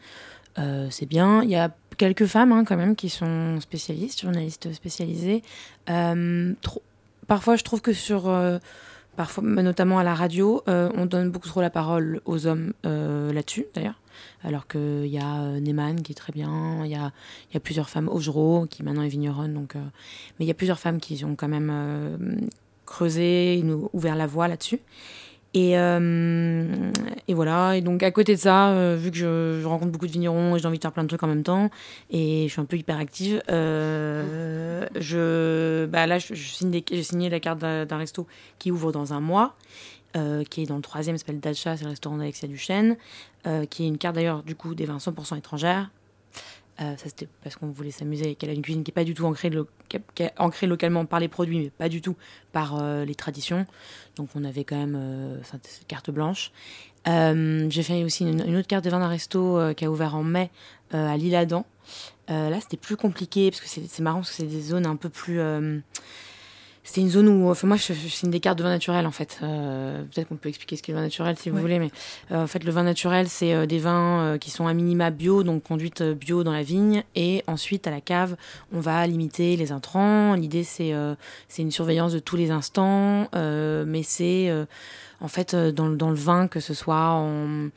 Euh, 0.59 0.87
c'est 0.89 1.05
bien. 1.05 1.43
Il 1.43 1.49
y 1.49 1.55
a 1.55 1.71
quelques 1.95 2.25
femmes 2.25 2.51
hein, 2.51 2.65
quand 2.65 2.75
même 2.75 2.97
qui 2.97 3.07
sont 3.07 3.61
spécialistes, 3.61 4.19
journalistes 4.19 4.73
spécialisées. 4.73 5.43
Euh, 5.89 6.51
parfois, 7.27 7.55
je 7.55 7.63
trouve 7.63 7.81
que 7.81 7.93
sur, 7.93 8.27
euh, 8.27 8.57
parfois, 9.17 9.43
notamment 9.43 9.99
à 9.99 10.03
la 10.03 10.15
radio, 10.15 10.63
on 10.67 11.05
donne 11.05 11.29
beaucoup 11.29 11.49
trop 11.49 11.59
la 11.59 11.69
parole 11.69 12.21
aux 12.25 12.47
hommes 12.47 12.71
là-dessus, 12.83 13.65
d'ailleurs. 13.73 13.99
Alors 14.43 14.67
qu'il 14.67 15.07
y 15.07 15.19
a 15.19 15.59
Neyman 15.59 16.01
qui 16.01 16.13
est 16.13 16.15
très 16.15 16.31
bien, 16.31 16.85
il 16.85 16.91
y 16.91 16.95
a, 16.95 17.11
y 17.53 17.57
a, 17.57 17.59
plusieurs 17.59 17.89
femmes, 17.89 18.07
Augereau 18.07 18.65
qui 18.67 18.81
maintenant 18.81 19.03
est 19.03 19.09
vigneronne, 19.09 19.53
donc, 19.53 19.75
mais 19.75 20.45
il 20.45 20.47
y 20.47 20.51
a 20.51 20.55
plusieurs 20.55 20.79
femmes 20.79 20.99
qui 20.99 21.23
ont 21.25 21.35
quand 21.35 21.49
même 21.49 22.47
creusé, 22.85 23.61
nous 23.63 23.89
ouvert 23.93 24.15
la 24.15 24.25
voie 24.25 24.47
là-dessus. 24.47 24.79
Et, 25.57 25.71
euh, 25.75 26.91
et, 27.27 27.33
voilà. 27.33 27.75
Et 27.75 27.81
donc, 27.81 28.03
à 28.03 28.11
côté 28.11 28.35
de 28.35 28.39
ça, 28.39 28.69
euh, 28.69 28.95
vu 28.95 29.09
que 29.09 29.17
je, 29.17 29.65
rencontre 29.65 29.91
beaucoup 29.91 30.05
de 30.05 30.11
vignerons 30.11 30.55
et 30.55 30.59
j'ai 30.59 30.67
envie 30.67 30.77
de 30.77 30.83
faire 30.83 30.91
plein 30.91 31.01
de 31.01 31.07
trucs 31.07 31.23
en 31.23 31.27
même 31.27 31.41
temps, 31.41 31.71
et 32.11 32.45
je 32.47 32.51
suis 32.51 32.61
un 32.61 32.65
peu 32.65 32.77
hyperactive, 32.77 33.41
euh, 33.49 34.85
je, 34.99 35.87
bah 35.87 36.05
là, 36.05 36.19
j'ai 36.19 37.03
signé 37.03 37.29
la 37.29 37.39
carte 37.39 37.59
d'un 37.59 37.97
resto 37.97 38.27
qui 38.59 38.71
ouvre 38.71 38.91
dans 38.91 39.13
un 39.13 39.19
mois, 39.19 39.55
qui 40.49 40.63
est 40.63 40.65
dans 40.65 40.77
le 40.77 40.81
troisième, 40.81 41.17
s'appelle 41.17 41.39
Dacha, 41.39 41.77
c'est 41.77 41.83
le 41.83 41.91
restaurant 41.91 42.17
d'Alexia 42.17 42.47
Duchesne, 42.47 42.97
qui 43.69 43.83
est 43.83 43.87
une 43.87 43.97
carte 43.97 44.15
d'ailleurs, 44.15 44.43
du 44.43 44.55
coup, 44.55 44.75
des 44.75 44.85
vins 44.85 44.97
100% 44.97 45.37
étrangères. 45.37 45.89
Ça, 46.77 46.95
c'était 46.97 47.27
parce 47.43 47.55
qu'on 47.55 47.67
voulait 47.67 47.91
s'amuser, 47.91 48.35
qu'elle 48.35 48.51
a 48.51 48.53
une 48.53 48.61
cuisine 48.61 48.83
qui 48.83 48.91
n'est 48.91 48.93
pas 48.93 49.03
du 49.03 49.13
tout 49.13 49.25
ancrée, 49.25 49.51
ancrée 50.37 50.67
localement 50.67 51.05
par 51.05 51.19
les 51.19 51.27
produits, 51.27 51.59
mais 51.59 51.69
pas 51.69 51.89
du 51.89 52.01
tout 52.01 52.15
par 52.51 52.83
les 53.03 53.15
traditions. 53.15 53.65
Donc 54.17 54.29
on 54.35 54.43
avait 54.43 54.63
quand 54.63 54.75
même 54.75 54.97
euh, 54.99 55.37
carte 55.87 56.11
blanche. 56.11 56.51
Euh, 57.07 57.67
j'ai 57.69 57.83
fait 57.83 58.03
aussi 58.03 58.23
une, 58.23 58.57
autre 58.57 58.67
carte 58.67 58.83
de 58.83 58.89
vin 58.89 58.99
d'un 58.99 59.07
resto 59.07 59.57
euh, 59.57 59.73
qui 59.73 59.85
a 59.85 59.91
ouvert 59.91 60.15
en 60.15 60.23
mai 60.23 60.49
à 60.91 61.15
l'Île-Adam. 61.17 61.65
là, 62.27 62.59
c'était 62.61 62.77
plus 62.77 62.97
compliqué 62.97 63.51
parce 63.51 63.61
que 63.61 63.67
c'est 63.67 63.99
marrant 63.99 64.19
parce 64.19 64.31
que 64.31 64.35
c'est 64.37 64.43
des 64.43 64.61
zones 64.61 64.85
un 64.85 64.95
peu 64.95 65.09
plus 65.09 65.39
c'était 66.87 67.01
une 67.01 67.09
zone 67.09 67.27
où, 67.27 67.49
enfin 67.49 67.67
moi, 67.67 67.75
je, 67.75 67.91
je 67.91 68.07
signe 68.07 68.31
des 68.31 68.39
cartes 68.39 68.57
de 68.57 68.63
vin 68.63 68.69
naturel 68.69 69.05
en 69.05 69.11
fait. 69.11 69.39
Euh, 69.43 70.03
Peut-être 70.05 70.29
qu'on 70.29 70.37
peut 70.37 70.47
expliquer 70.47 70.77
ce 70.77 70.81
qu'est 70.81 70.93
le 70.93 70.97
vin 70.97 71.03
naturel 71.03 71.35
si 71.37 71.49
vous 71.49 71.57
voulez, 71.57 71.79
mais 71.79 71.91
euh, 72.31 72.43
en 72.43 72.47
fait, 72.47 72.63
le 72.63 72.71
vin 72.71 72.83
naturel, 72.83 73.27
c'est 73.27 73.53
euh, 73.53 73.65
des 73.65 73.77
vins 73.77 74.21
euh, 74.21 74.37
qui 74.37 74.51
sont 74.51 74.67
à 74.67 74.73
minima 74.73 75.09
bio, 75.09 75.43
donc 75.43 75.63
conduite 75.63 76.01
bio 76.01 76.45
dans 76.45 76.53
la 76.53 76.63
vigne, 76.63 77.03
et 77.13 77.43
ensuite 77.45 77.87
à 77.87 77.91
la 77.91 77.99
cave, 77.99 78.37
on 78.73 78.79
va 78.79 79.05
limiter 79.05 79.57
les 79.57 79.73
intrants. 79.73 80.35
L'idée, 80.35 80.63
c'est 80.63 80.93
c'est 81.49 81.61
une 81.61 81.71
surveillance 81.71 82.13
de 82.13 82.19
tous 82.19 82.37
les 82.37 82.51
instants, 82.51 83.27
mais 83.33 84.03
c'est 84.03 84.49
en 85.19 85.27
fait, 85.27 85.53
euh, 85.53 85.71
dans, 85.71 86.09
le 86.09 86.15
vin, 86.15 86.47
que 86.47 86.59
ce 86.59 86.73
soit 86.73 87.09
en, 87.09 87.69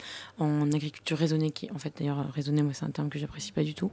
agriculture 0.73 1.17
raisonnée, 1.17 1.51
qui, 1.51 1.71
en 1.75 1.79
fait, 1.79 1.93
d'ailleurs, 1.99 2.27
raisonnée, 2.35 2.63
moi, 2.63 2.73
c'est 2.75 2.85
un 2.85 2.91
terme 2.91 3.09
que 3.09 3.19
j'apprécie 3.19 3.53
pas 3.53 3.63
du 3.63 3.75
tout, 3.75 3.91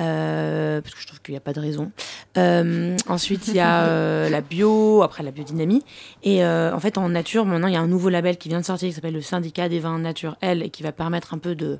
euh, 0.00 0.80
parce 0.80 0.94
que 0.94 1.00
je 1.00 1.06
trouve 1.06 1.20
qu'il 1.22 1.32
n'y 1.32 1.38
a 1.38 1.40
pas 1.40 1.52
de 1.52 1.60
raison. 1.60 1.90
Euh, 2.36 2.96
ensuite, 3.08 3.48
il 3.48 3.54
y 3.54 3.60
a 3.60 4.28
la 4.28 4.40
bio, 4.40 5.02
après 5.02 5.22
la 5.22 5.30
biodynamie. 5.30 5.82
Et 6.22 6.44
en 6.44 6.80
fait, 6.80 6.98
en 6.98 7.08
nature, 7.08 7.44
maintenant, 7.44 7.68
il 7.68 7.74
y 7.74 7.76
a 7.76 7.80
un 7.80 7.88
nouveau 7.88 8.08
label 8.08 8.36
qui 8.36 8.48
vient 8.48 8.60
de 8.60 8.64
sortir 8.64 8.88
qui 8.88 8.94
s'appelle 8.94 9.14
le 9.14 9.22
Syndicat 9.22 9.68
des 9.68 9.80
vins 9.80 9.98
naturels 9.98 10.62
et 10.62 10.70
qui 10.70 10.82
va 10.82 10.92
permettre 10.92 11.34
un 11.34 11.38
peu 11.38 11.54
de, 11.54 11.78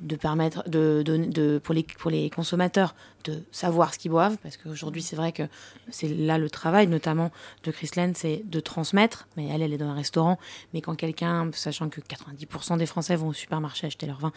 de 0.00 0.16
permettre 0.16 0.68
de, 0.68 1.60
pour 1.98 2.10
les 2.10 2.30
consommateurs 2.30 2.94
de 3.24 3.42
savoir 3.52 3.94
ce 3.94 3.98
qu'ils 3.98 4.10
boivent, 4.10 4.36
parce 4.42 4.56
qu'aujourd'hui, 4.56 5.02
c'est 5.02 5.16
vrai 5.16 5.32
que 5.32 5.44
c'est 5.90 6.08
là 6.08 6.38
le 6.38 6.50
travail, 6.50 6.86
notamment 6.86 7.30
de 7.64 7.70
Christine, 7.70 8.12
c'est 8.14 8.42
de 8.44 8.60
transmettre. 8.60 9.28
Mais 9.36 9.48
elle, 9.48 9.62
elle 9.62 9.72
est 9.72 9.78
dans 9.78 9.88
un 9.88 9.94
restaurant 9.94 10.38
mais 10.72 10.80
quand 10.80 10.94
quelqu'un, 10.94 11.50
sachant 11.52 11.88
que 11.88 12.00
90% 12.00 12.78
des 12.78 12.86
Français 12.86 13.16
vont 13.16 13.28
au 13.28 13.32
supermarché 13.32 13.86
acheter 13.86 14.06
leur 14.06 14.18
vin, 14.18 14.32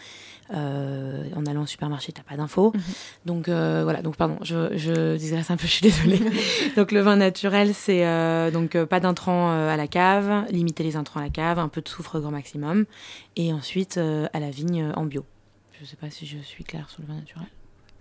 euh, 0.54 1.30
en 1.36 1.46
allant 1.46 1.64
au 1.64 1.66
supermarché, 1.66 2.12
t'as 2.12 2.24
pas 2.24 2.38
d'infos. 2.38 2.72
Mhm. 2.74 2.82
Donc 3.26 3.50
euh, 3.50 3.82
voilà, 3.84 4.02
donc 4.02 4.18
pardon, 4.18 4.38
je, 4.42 4.76
je 4.78 5.18
digresse 5.18 5.52
un 5.52 5.58
peu, 5.58 5.68
je 5.68 5.72
suis 5.72 5.82
désolée. 5.82 6.20
donc 6.76 6.92
le 6.92 7.02
vin 7.02 7.16
naturel, 7.16 7.74
c'est 7.74 8.06
euh, 8.06 8.52
donc 8.52 8.82
pas 8.86 9.00
d'intrants 9.00 9.52
à 9.52 9.78
la 9.78 9.88
cave, 9.88 10.46
limiter 10.50 10.84
les 10.84 10.96
intrants 10.96 11.20
à 11.20 11.24
la 11.24 11.30
cave, 11.30 11.60
un 11.60 11.70
peu 11.70 11.82
de 11.82 11.90
soufre 11.90 12.20
grand 12.20 12.32
maximum, 12.32 12.86
et 13.36 13.54
ensuite 13.54 13.98
à 13.98 14.40
la 14.40 14.50
vigne 14.50 14.92
en 14.96 15.06
bio. 15.06 15.26
Je 15.80 15.86
sais 15.86 15.96
pas 15.96 16.10
si 16.10 16.26
je 16.26 16.40
suis 16.40 16.64
claire 16.64 16.90
sur 16.90 17.02
le 17.02 17.08
vin 17.08 17.16
naturel. 17.16 17.48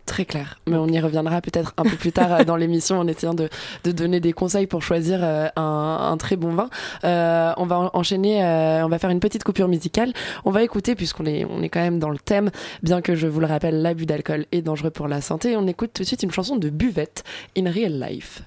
Très 0.07 0.25
clair, 0.25 0.61
mais 0.69 0.77
on 0.77 0.87
y 0.87 1.01
reviendra 1.01 1.41
peut-être 1.41 1.75
un 1.77 1.83
peu 1.83 1.97
plus 1.97 2.13
tard 2.13 2.33
euh, 2.33 2.45
dans 2.45 2.55
l'émission 2.55 3.01
en 3.01 3.09
essayant 3.09 3.35
de, 3.35 3.49
de, 3.83 3.91
donner 3.91 4.21
des 4.21 4.33
conseils 4.33 4.69
pour 4.69 4.81
choisir 4.81 5.19
euh, 5.21 5.49
un, 5.57 5.99
un, 6.13 6.17
très 6.17 6.37
bon 6.37 6.55
vin. 6.55 6.71
Euh, 7.03 7.53
on 7.57 7.67
va 7.67 7.91
enchaîner, 7.93 8.41
on 8.85 8.89
va 8.89 8.99
faire 9.01 9.11
une 9.11 9.19
petite 9.19 9.43
coupure 9.43 9.67
musicale. 9.67 10.13
On 10.45 10.53
va 10.53 10.63
écouter, 10.63 10.95
puisqu'on 10.95 11.27
est, 11.27 11.45
on 11.45 11.61
est 11.61 11.69
quand 11.69 11.81
même 11.81 11.99
dans 11.99 12.11
le 12.11 12.19
thème, 12.19 12.51
bien 12.85 13.03
que 13.03 13.17
je 13.17 13.27
vous 13.27 13.41
le 13.41 13.47
rappelle, 13.47 13.83
l'abus 13.83 14.07
d'alcool 14.07 14.47
est 14.53 14.63
dangereux 14.63 14.91
pour 14.91 15.09
la 15.09 15.21
santé. 15.21 15.57
On 15.57 15.67
écoute 15.67 15.91
tout 15.93 16.03
de 16.03 16.07
suite 16.07 16.23
une 16.23 16.31
chanson 16.31 16.57
de 16.57 16.71
Buvette, 16.71 17.25
In 17.59 17.69
Real 17.69 18.01
Life. 18.01 18.43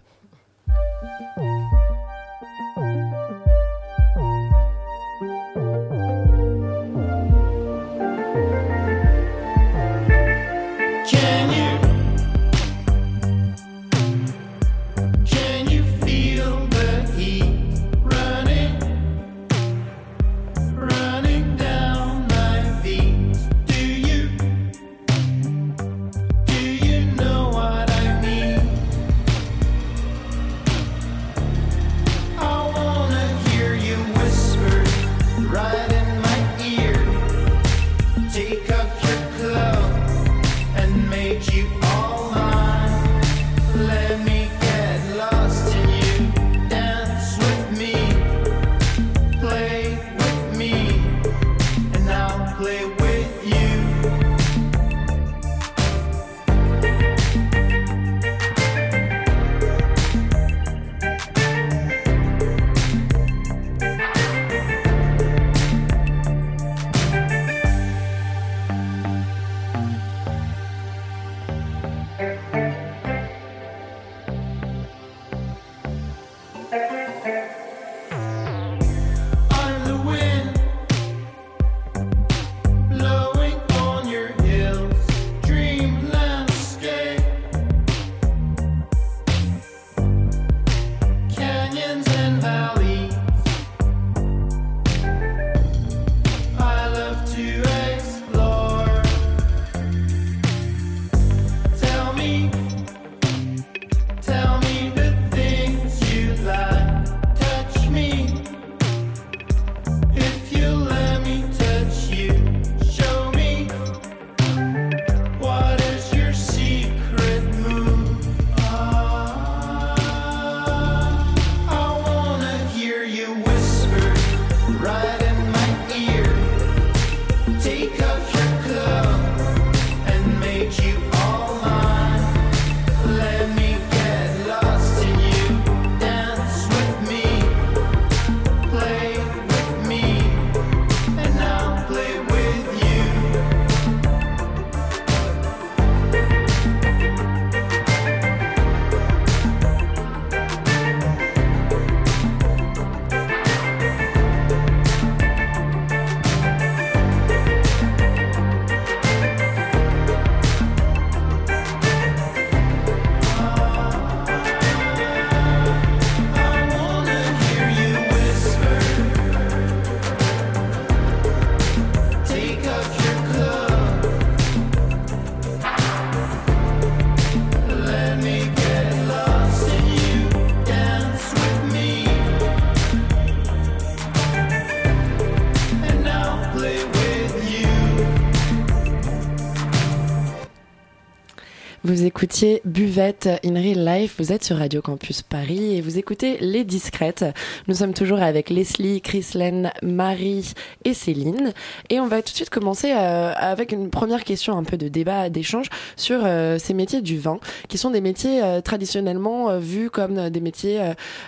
Vous 191.89 192.05
écoutiez 192.05 192.61
Buvette 192.65 193.27
in 193.43 193.55
Real 193.55 193.83
Life, 193.83 194.13
vous 194.19 194.31
êtes 194.31 194.43
sur 194.43 194.57
Radio 194.57 194.79
Campus 194.79 195.23
Paris 195.23 195.75
et 195.75 195.81
vous 195.81 195.97
écoutez 195.97 196.37
Les 196.39 196.63
Discrètes. 196.63 197.25
Nous 197.67 197.73
sommes 197.73 197.95
toujours 197.95 198.21
avec 198.21 198.51
Leslie, 198.51 199.01
Chrislène, 199.01 199.71
Marie 199.81 200.53
et 200.85 200.93
Céline. 200.93 201.51
Et 201.89 201.99
on 201.99 202.05
va 202.05 202.21
tout 202.21 202.29
de 202.29 202.35
suite 202.35 202.51
commencer 202.51 202.91
euh, 202.91 203.33
avec 203.35 203.71
une 203.71 203.89
première 203.89 204.23
question, 204.23 204.55
un 204.55 204.63
peu 204.63 204.77
de 204.77 204.87
débat, 204.87 205.31
d'échange 205.31 205.65
sur 205.95 206.19
euh, 206.23 206.59
ces 206.59 206.75
métiers 206.75 207.01
du 207.01 207.17
vin, 207.17 207.39
qui 207.69 207.79
sont 207.79 207.89
des 207.89 208.01
métiers 208.01 208.43
euh, 208.43 208.61
traditionnellement 208.61 209.57
vus 209.57 209.89
comme 209.89 210.29
des 210.29 210.41
métiers 210.41 210.79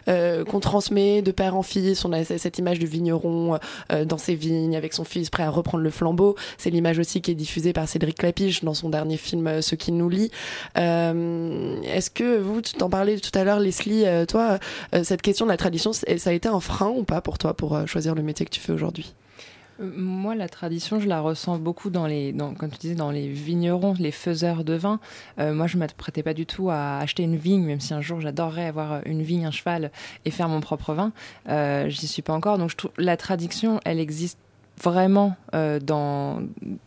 qu'on 0.05 0.59
transmet 0.59 1.23
de 1.23 1.31
père 1.31 1.55
en 1.55 1.63
fils. 1.63 2.05
On 2.05 2.13
a 2.13 2.23
cette 2.23 2.59
image 2.59 2.77
du 2.77 2.85
vigneron 2.85 3.57
dans 4.05 4.17
ses 4.19 4.35
vignes 4.35 4.75
avec 4.75 4.93
son 4.93 5.05
fils 5.05 5.31
prêt 5.31 5.41
à 5.41 5.49
reprendre 5.49 5.83
le 5.83 5.89
flambeau. 5.89 6.35
C'est 6.59 6.69
l'image 6.69 6.99
aussi 6.99 7.21
qui 7.21 7.31
est 7.31 7.35
diffusée 7.35 7.73
par 7.73 7.87
Cédric 7.87 8.19
Clapiche 8.19 8.63
dans 8.63 8.75
son 8.75 8.89
dernier 8.89 9.17
film 9.17 9.63
Ce 9.63 9.73
qui 9.73 9.91
nous 9.91 10.07
lie. 10.07 10.29
Euh, 10.77 11.81
est-ce 11.83 12.09
que 12.09 12.37
vous, 12.37 12.61
tu 12.61 12.73
t'en 12.73 12.89
parlais 12.89 13.17
tout 13.17 13.37
à 13.37 13.43
l'heure, 13.43 13.59
Leslie, 13.59 14.05
euh, 14.05 14.25
toi, 14.25 14.59
euh, 14.95 15.03
cette 15.03 15.21
question 15.21 15.45
de 15.45 15.51
la 15.51 15.57
tradition, 15.57 15.93
ça 15.93 16.29
a 16.29 16.33
été 16.33 16.47
un 16.47 16.59
frein 16.59 16.89
ou 16.89 17.03
pas 17.03 17.21
pour 17.21 17.37
toi 17.37 17.53
pour 17.53 17.87
choisir 17.87 18.15
le 18.15 18.23
métier 18.23 18.45
que 18.45 18.51
tu 18.51 18.59
fais 18.59 18.73
aujourd'hui? 18.73 19.13
Moi, 19.79 20.35
la 20.35 20.47
tradition, 20.47 20.99
je 20.99 21.07
la 21.07 21.21
ressens 21.21 21.57
beaucoup 21.57 21.89
dans 21.89 22.05
les, 22.05 22.35
comme 22.59 22.69
tu 22.69 22.77
disais, 22.77 22.93
dans 22.93 23.09
les 23.09 23.27
vignerons, 23.27 23.95
les 23.97 24.11
faiseurs 24.11 24.63
de 24.63 24.73
vin. 24.73 24.99
moi, 25.39 25.65
je 25.65 25.75
ne 25.75 25.79
m'apprêtais 25.79 26.21
pas 26.21 26.35
du 26.35 26.45
tout 26.45 26.69
à 26.69 26.99
acheter 26.99 27.23
une 27.23 27.35
vigne, 27.35 27.63
même 27.63 27.79
si 27.79 27.91
un 27.95 28.01
jour 28.01 28.21
j'adorerais 28.21 28.67
avoir 28.67 29.01
une 29.07 29.23
vigne, 29.23 29.45
un 29.45 29.51
cheval 29.51 29.89
et 30.23 30.29
faire 30.29 30.49
mon 30.49 30.59
propre 30.59 30.93
vin. 30.93 31.11
J'y 31.89 32.07
suis 32.07 32.21
pas 32.21 32.33
encore. 32.33 32.59
Donc, 32.59 32.69
je 32.69 32.75
trouve 32.75 32.91
la 32.97 33.17
tradition, 33.17 33.79
elle 33.83 33.99
existe 33.99 34.37
vraiment 34.81 35.35
euh, 35.53 35.79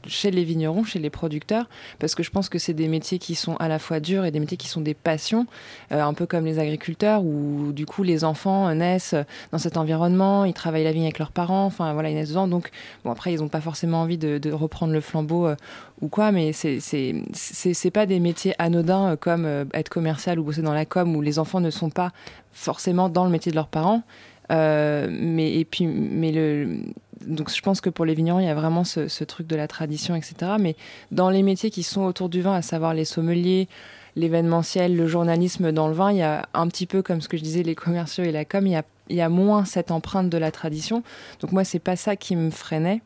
chez 0.07 0.31
les 0.31 0.45
vignerons, 0.45 0.85
chez 0.85 0.99
les 0.99 1.11
producteurs, 1.11 1.69
parce 1.99 2.15
que 2.15 2.23
je 2.23 2.31
pense 2.31 2.49
que 2.49 2.59
c'est 2.59 2.73
des 2.75 2.89
métiers 2.89 3.19
qui 3.19 3.35
sont 3.35 3.57
à 3.57 3.69
la 3.69 3.79
fois 3.79 4.01
durs 4.01 4.25
et 4.25 4.31
des 4.31 4.41
métiers 4.41 4.57
qui 4.57 4.69
sont 4.69 4.81
des 4.81 4.95
passions, 4.95 5.47
euh, 5.93 6.03
un 6.03 6.15
peu 6.15 6.27
comme 6.27 6.45
les 6.45 6.59
agriculteurs, 6.59 7.23
où 7.23 7.73
du 7.73 7.87
coup 7.87 8.03
les 8.03 8.25
enfants 8.25 8.75
naissent 8.75 9.15
dans 9.53 9.59
cet 9.59 9.77
environnement, 9.77 10.45
ils 10.45 10.55
travaillent 10.55 10.85
la 10.85 10.93
vigne 10.93 11.05
avec 11.05 11.19
leurs 11.19 11.33
parents, 11.33 11.67
enfin 11.67 11.93
voilà, 11.93 12.11
ils 12.11 12.15
naissent 12.15 12.31
dedans, 12.31 12.49
donc 12.49 12.71
bon 13.05 13.11
après 13.11 13.33
ils 13.33 13.41
n'ont 13.41 13.49
pas 13.49 13.61
forcément 13.61 14.03
envie 14.03 14.19
de, 14.19 14.53
reprendre 14.53 14.93
le 14.93 15.01
flambeau 15.01 15.47
euh, 15.47 15.57
ou 16.01 16.09
quoi, 16.09 16.33
mais 16.33 16.53
c'est 16.53 16.79
c'est 16.81 17.91
pas 17.91 18.07
des 18.07 18.21
métiers 18.21 18.55
anodins 18.59 19.17
comme 19.17 19.47
être 19.73 19.89
commercial 19.89 20.39
ou 20.39 20.45
bosser 20.45 20.63
dans 20.63 20.73
la 20.73 20.85
com, 20.85 21.15
où 21.15 21.21
les 21.21 21.39
enfants 21.39 21.61
ne 21.61 21.71
sont 21.71 21.91
pas 21.91 22.13
forcément 22.53 23.09
dans 23.09 23.25
le 23.25 23.31
métier 23.31 23.51
de 23.51 23.57
leurs 23.57 23.69
parents. 23.69 24.03
mais 24.51 25.59
et 25.59 25.65
puis 25.65 25.87
mais 25.87 26.33
le 26.33 26.79
donc 27.27 27.51
je 27.51 27.61
pense 27.61 27.81
que 27.81 27.91
pour 27.91 28.05
les 28.05 28.15
vignerons, 28.15 28.41
il 28.41 28.47
y 28.47 28.51
a 28.51 28.55
vraiment 28.55 28.85
ce, 28.85 29.25
truc 29.25 29.47
de 29.47 29.57
la 29.57 29.69
tradition, 29.69 30.15
etc. 30.15 30.53
Mais 30.59 30.77
dans 31.11 31.31
les 31.31 31.43
métiers 31.43 31.71
qui 31.71 31.83
sont 31.83 32.03
autour 32.03 32.29
du 32.29 32.43
vin, 32.43 32.55
à 32.55 32.63
savoir 32.63 32.95
les 32.95 33.05
sommeliers, 33.05 33.69
l'événementiel, 34.17 34.97
le 34.97 35.07
journalisme 35.07 35.73
dans 35.73 35.89
le 35.89 35.95
vin, 35.95 36.13
il 36.13 36.19
y 36.19 36.23
a 36.23 36.49
un 36.55 36.69
petit 36.69 36.87
peu 36.87 37.03
comme 37.03 37.21
ce 37.21 37.29
que 37.29 37.37
je 37.37 37.43
disais, 37.43 37.63
les 37.63 37.75
commerciaux 37.75 38.25
et 38.25 38.33
la 38.33 38.45
com, 38.45 38.67
il 38.67 38.83
y 39.11 39.21
a, 39.21 39.29
moins 39.29 39.65
cette 39.65 39.91
empreinte 39.91 40.31
de 40.31 40.39
la 40.39 40.51
tradition. 40.51 41.03
Donc 41.41 41.53
moi, 41.53 41.65
c'est 41.65 41.79
pas 41.79 41.97
ça 41.97 42.17
qui 42.17 42.37
me 42.37 42.51
freinait. 42.51 43.03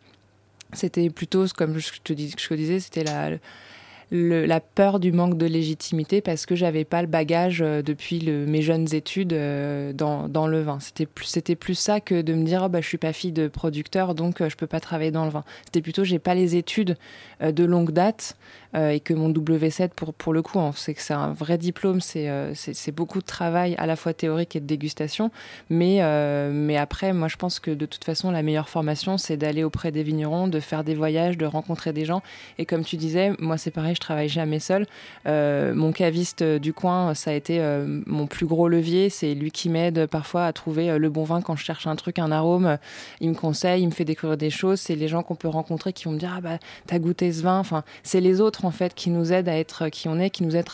C'était 0.74 1.08
plutôt, 1.08 1.46
comme 1.56 1.78
je 1.78 1.90
je 1.94 2.00
te 2.02 2.54
disais, 2.54 2.80
c'était 2.80 3.04
la 3.04 3.30
la 4.10 4.60
peur 4.60 5.00
du 5.00 5.12
manque 5.12 5.36
de 5.36 5.46
légitimité 5.46 6.20
parce 6.22 6.46
que 6.46 6.54
j'avais 6.54 6.84
pas 6.84 7.02
le 7.02 7.08
bagage 7.08 7.60
euh, 7.60 7.82
depuis 7.82 8.26
mes 8.26 8.62
jeunes 8.62 8.94
études 8.94 9.34
euh, 9.34 9.92
dans, 9.92 10.28
dans, 10.28 10.46
le 10.46 10.62
vin. 10.62 10.80
C'était 10.80 11.04
plus, 11.04 11.26
c'était 11.26 11.56
plus 11.56 11.74
ça 11.74 12.00
que 12.00 12.22
de 12.22 12.32
me 12.32 12.44
dire 12.44 12.62
oh, 12.64 12.68
bah, 12.68 12.80
je 12.80 12.86
suis 12.86 12.98
pas 12.98 13.12
fille 13.12 13.32
de 13.32 13.48
producteur 13.48 14.14
donc 14.14 14.40
euh, 14.40 14.48
je 14.48 14.56
peux 14.56 14.66
pas 14.66 14.80
travailler 14.80 15.10
dans 15.10 15.24
le 15.24 15.30
vin. 15.30 15.44
C'était 15.66 15.82
plutôt 15.82 16.04
j'ai 16.04 16.18
pas 16.18 16.34
les 16.34 16.56
études 16.56 16.96
de 17.40 17.64
longue 17.64 17.92
date 17.92 18.36
et 18.74 19.00
que 19.00 19.14
mon 19.14 19.30
W7 19.30 19.90
pour, 19.90 20.12
pour 20.12 20.32
le 20.32 20.42
coup, 20.42 20.58
c'est 20.74 20.92
que 20.92 21.00
c'est 21.00 21.14
un 21.14 21.32
vrai 21.32 21.56
diplôme, 21.56 22.00
c'est, 22.00 22.28
c'est, 22.54 22.92
beaucoup 22.92 23.20
de 23.20 23.24
travail 23.24 23.74
à 23.78 23.86
la 23.86 23.96
fois 23.96 24.12
théorique 24.12 24.56
et 24.56 24.60
de 24.60 24.66
dégustation. 24.66 25.30
Mais, 25.70 26.00
mais 26.52 26.76
après, 26.76 27.12
moi 27.12 27.28
je 27.28 27.36
pense 27.36 27.60
que 27.60 27.70
de 27.70 27.86
toute 27.86 28.04
façon 28.04 28.30
la 28.30 28.42
meilleure 28.42 28.68
formation 28.68 29.16
c'est 29.16 29.36
d'aller 29.36 29.64
auprès 29.64 29.92
des 29.92 30.02
vignerons, 30.02 30.48
de 30.48 30.60
faire 30.60 30.84
des 30.84 30.94
voyages, 30.94 31.38
de 31.38 31.46
rencontrer 31.46 31.92
des 31.92 32.04
gens. 32.04 32.22
Et 32.58 32.66
comme 32.66 32.84
tu 32.84 32.96
disais, 32.96 33.32
moi 33.38 33.56
c'est 33.56 33.70
pareil, 33.70 33.94
je 33.98 34.00
travaille 34.00 34.28
jamais 34.28 34.60
seul. 34.60 34.86
Euh, 35.26 35.74
mon 35.74 35.90
caviste 35.90 36.42
euh, 36.42 36.60
du 36.60 36.72
coin, 36.72 37.14
ça 37.14 37.32
a 37.32 37.34
été 37.34 37.58
euh, 37.60 38.00
mon 38.06 38.28
plus 38.28 38.46
gros 38.46 38.68
levier. 38.68 39.10
C'est 39.10 39.34
lui 39.34 39.50
qui 39.50 39.68
m'aide 39.68 40.06
parfois 40.06 40.46
à 40.46 40.52
trouver 40.52 40.96
le 40.98 41.10
bon 41.10 41.24
vin 41.24 41.42
quand 41.42 41.56
je 41.56 41.64
cherche 41.64 41.88
un 41.88 41.96
truc, 41.96 42.20
un 42.20 42.30
arôme. 42.30 42.78
Il 43.20 43.30
me 43.30 43.34
conseille, 43.34 43.82
il 43.82 43.86
me 43.86 43.90
fait 43.92 44.04
découvrir 44.04 44.38
des 44.38 44.50
choses. 44.50 44.78
C'est 44.78 44.94
les 44.94 45.08
gens 45.08 45.24
qu'on 45.24 45.34
peut 45.34 45.48
rencontrer 45.48 45.92
qui 45.92 46.04
vont 46.04 46.12
me 46.12 46.18
dire 46.18 46.32
ah 46.36 46.40
bah 46.40 46.58
t'as 46.86 47.00
goûté 47.00 47.32
ce 47.32 47.42
vin. 47.42 47.58
Enfin, 47.58 47.82
c'est 48.04 48.20
les 48.20 48.40
autres 48.40 48.64
en 48.64 48.70
fait 48.70 48.94
qui 48.94 49.10
nous 49.10 49.32
aident 49.32 49.48
à 49.48 49.56
être 49.56 49.88
qui 49.88 50.06
on 50.06 50.20
est, 50.20 50.30
qui 50.30 50.44
nous 50.44 50.54
aident 50.54 50.68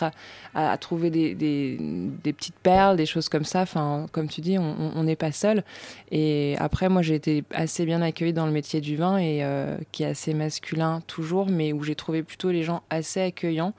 à, 0.55 0.77
trouver 0.77 1.11
des, 1.11 1.79
petites 2.23 2.59
perles, 2.63 2.97
des 2.97 3.07
choses 3.07 3.31
comme 3.31 3.45
ça. 3.45 3.63
Enfin, 3.63 4.07
comme 4.13 4.29
tu 4.29 4.43
dis, 4.43 4.59
on 4.59 5.03
n'est 5.03 5.17
pas 5.17 5.33
seul. 5.33 5.65
Et 6.11 6.57
après, 6.59 6.89
moi, 6.89 7.01
j'ai 7.03 7.15
été 7.15 7.45
assez 7.53 7.87
bien 7.87 8.03
accueillie 8.03 8.33
dans 8.33 8.47
le 8.47 8.53
métier 8.53 8.81
du 8.81 8.97
vin 8.97 9.17
et 9.19 9.45
qui 9.93 10.03
est 10.03 10.07
assez 10.07 10.35
masculin 10.35 11.01
toujours, 11.07 11.49
mais 11.49 11.73
où 11.73 11.83
j'ai 11.83 11.95
trouvé 11.95 12.23
plutôt 12.23 12.51
les 12.51 12.63
gens 12.63 12.83
assez 12.91 13.14
accueillant, 13.21 13.75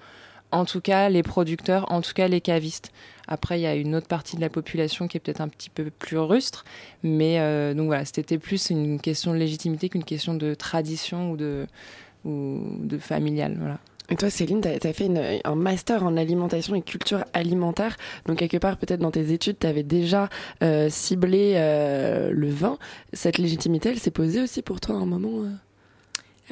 en 0.51 0.65
tout 0.65 0.81
cas 0.81 1.09
les 1.09 1.23
producteurs, 1.23 1.91
en 1.91 2.01
tout 2.01 2.13
cas 2.13 2.27
les 2.27 2.41
cavistes. 2.41 2.91
Après, 3.27 3.59
il 3.59 3.63
y 3.63 3.67
a 3.67 3.75
une 3.75 3.95
autre 3.95 4.07
partie 4.07 4.35
de 4.35 4.41
la 4.41 4.49
population 4.49 5.07
qui 5.07 5.17
est 5.17 5.19
peut-être 5.19 5.41
un 5.41 5.47
petit 5.47 5.69
peu 5.69 5.89
plus 5.89 6.17
rustre, 6.17 6.63
mais 7.03 7.39
euh, 7.39 7.73
donc 7.73 7.87
voilà, 7.87 8.05
c'était 8.05 8.37
plus 8.37 8.69
une 8.69 8.99
question 8.99 9.33
de 9.33 9.37
légitimité 9.37 9.89
qu'une 9.89 10.03
question 10.03 10.35
de 10.35 10.53
tradition 10.53 11.31
ou 11.31 11.37
de, 11.37 11.65
ou 12.23 12.59
de 12.81 12.97
familial. 12.97 13.55
Voilà. 13.59 13.79
Et 14.09 14.15
toi, 14.15 14.29
Céline, 14.29 14.61
tu 14.61 14.67
as, 14.67 14.93
fait 14.93 15.09
un 15.43 15.55
master 15.55 16.03
en 16.03 16.15
alimentation 16.15 16.75
et 16.75 16.83
culture 16.83 17.25
alimentaire. 17.33 17.97
Donc, 18.27 18.37
quelque 18.37 18.57
part, 18.57 18.77
peut-être 18.77 18.99
dans 18.99 19.09
tes 19.09 19.33
études, 19.33 19.57
tu 19.57 19.65
avais 19.65 19.81
déjà 19.81 20.29
euh, 20.61 20.89
ciblé 20.91 21.53
euh, 21.55 22.29
le 22.31 22.49
vin. 22.49 22.77
Cette 23.13 23.39
légitimité, 23.39 23.89
elle 23.89 23.97
s'est 23.97 24.11
posée 24.11 24.43
aussi 24.43 24.61
pour 24.61 24.79
toi 24.79 24.93
à 24.93 24.99
un 24.99 25.07
moment 25.07 25.45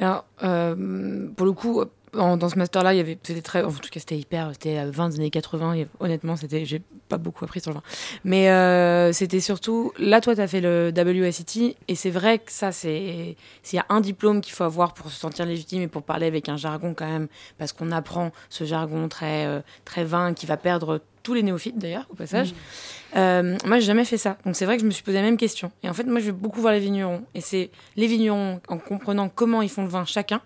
Alors, 0.00 0.24
pour 0.40 1.46
le 1.46 1.52
coup, 1.52 1.84
dans 2.14 2.48
ce 2.48 2.56
master-là, 2.58 2.94
il 2.94 2.96
y 2.96 3.00
avait, 3.00 3.18
c'était 3.22 3.42
très, 3.42 3.62
en 3.62 3.70
tout 3.70 3.90
cas, 3.90 4.00
c'était 4.00 4.16
hyper, 4.16 4.50
c'était 4.52 4.78
à 4.78 4.90
20 4.90 5.10
des 5.10 5.16
années 5.16 5.30
80. 5.30 5.74
Et 5.74 5.86
honnêtement, 6.00 6.36
c'était, 6.36 6.64
j'ai 6.64 6.82
pas 7.08 7.18
beaucoup 7.18 7.44
appris 7.44 7.60
sur 7.60 7.70
le 7.70 7.76
vin. 7.76 7.82
Mais 8.24 8.50
euh, 8.50 9.12
c'était 9.12 9.40
surtout, 9.40 9.92
là, 9.98 10.20
toi, 10.20 10.34
tu 10.34 10.40
as 10.40 10.48
fait 10.48 10.60
le 10.60 10.92
WSET, 10.96 11.76
et 11.88 11.94
c'est 11.94 12.10
vrai 12.10 12.38
que 12.38 12.50
ça, 12.50 12.72
c'est, 12.72 13.36
s'il 13.62 13.76
y 13.76 13.80
a 13.80 13.86
un 13.88 14.00
diplôme 14.00 14.40
qu'il 14.40 14.54
faut 14.54 14.64
avoir 14.64 14.94
pour 14.94 15.10
se 15.10 15.18
sentir 15.18 15.46
légitime 15.46 15.82
et 15.82 15.88
pour 15.88 16.02
parler 16.02 16.26
avec 16.26 16.48
un 16.48 16.56
jargon 16.56 16.94
quand 16.94 17.08
même, 17.08 17.28
parce 17.58 17.72
qu'on 17.72 17.90
apprend 17.92 18.32
ce 18.48 18.64
jargon 18.64 19.08
très, 19.08 19.46
euh, 19.46 19.60
très 19.84 20.04
vin 20.04 20.34
qui 20.34 20.46
va 20.46 20.56
perdre 20.56 21.00
tous 21.22 21.34
les 21.34 21.42
néophytes 21.42 21.78
d'ailleurs, 21.78 22.06
au 22.10 22.14
passage. 22.14 22.52
Mmh. 22.52 23.16
Euh, 23.16 23.56
moi, 23.64 23.78
j'ai 23.78 23.86
jamais 23.86 24.04
fait 24.04 24.18
ça. 24.18 24.36
Donc, 24.44 24.56
c'est 24.56 24.66
vrai 24.66 24.76
que 24.76 24.82
je 24.82 24.86
me 24.86 24.90
suis 24.90 25.02
posé 25.02 25.16
la 25.16 25.22
même 25.22 25.38
question. 25.38 25.72
Et 25.82 25.88
en 25.88 25.94
fait, 25.94 26.04
moi, 26.04 26.20
je 26.20 26.26
vais 26.26 26.32
beaucoup 26.32 26.60
voir 26.60 26.72
les 26.72 26.80
vignerons. 26.80 27.24
Et 27.34 27.40
c'est 27.40 27.70
les 27.96 28.06
vignerons, 28.06 28.60
en 28.68 28.78
comprenant 28.78 29.28
comment 29.28 29.62
ils 29.62 29.70
font 29.70 29.82
le 29.82 29.88
vin 29.88 30.04
chacun, 30.04 30.42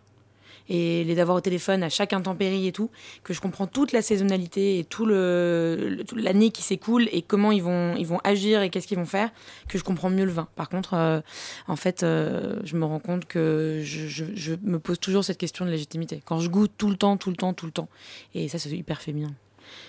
et 0.68 1.04
les 1.04 1.14
d'avoir 1.14 1.36
au 1.36 1.40
téléphone 1.40 1.82
à 1.82 1.88
chaque 1.88 2.12
intempérie 2.12 2.66
et 2.66 2.72
tout, 2.72 2.90
que 3.24 3.32
je 3.32 3.40
comprends 3.40 3.66
toute 3.66 3.92
la 3.92 4.02
saisonnalité 4.02 4.78
et 4.78 4.84
tout 4.84 5.06
le, 5.06 6.04
l'année 6.14 6.50
qui 6.50 6.62
s'écoule 6.62 7.08
et 7.12 7.22
comment 7.22 7.52
ils 7.52 7.62
vont 7.62 7.96
ils 7.96 8.06
vont 8.06 8.20
agir 8.24 8.62
et 8.62 8.70
qu'est-ce 8.70 8.86
qu'ils 8.86 8.98
vont 8.98 9.06
faire, 9.06 9.30
que 9.68 9.78
je 9.78 9.84
comprends 9.84 10.10
mieux 10.10 10.24
le 10.24 10.32
vin. 10.32 10.48
Par 10.56 10.68
contre, 10.68 10.94
euh, 10.94 11.20
en 11.66 11.76
fait, 11.76 12.02
euh, 12.02 12.60
je 12.64 12.76
me 12.76 12.84
rends 12.84 13.00
compte 13.00 13.26
que 13.26 13.80
je, 13.82 14.06
je, 14.08 14.54
me 14.62 14.78
pose 14.78 14.98
toujours 14.98 15.24
cette 15.24 15.38
question 15.38 15.64
de 15.64 15.70
légitimité 15.70 16.22
quand 16.24 16.40
je 16.40 16.48
goûte 16.48 16.72
tout 16.76 16.90
le 16.90 16.96
temps, 16.96 17.16
tout 17.16 17.30
le 17.30 17.36
temps, 17.36 17.52
tout 17.54 17.66
le 17.66 17.72
temps. 17.72 17.88
Et 18.34 18.48
ça, 18.48 18.58
c'est 18.58 18.70
hyper 18.70 19.00
féminin. 19.00 19.32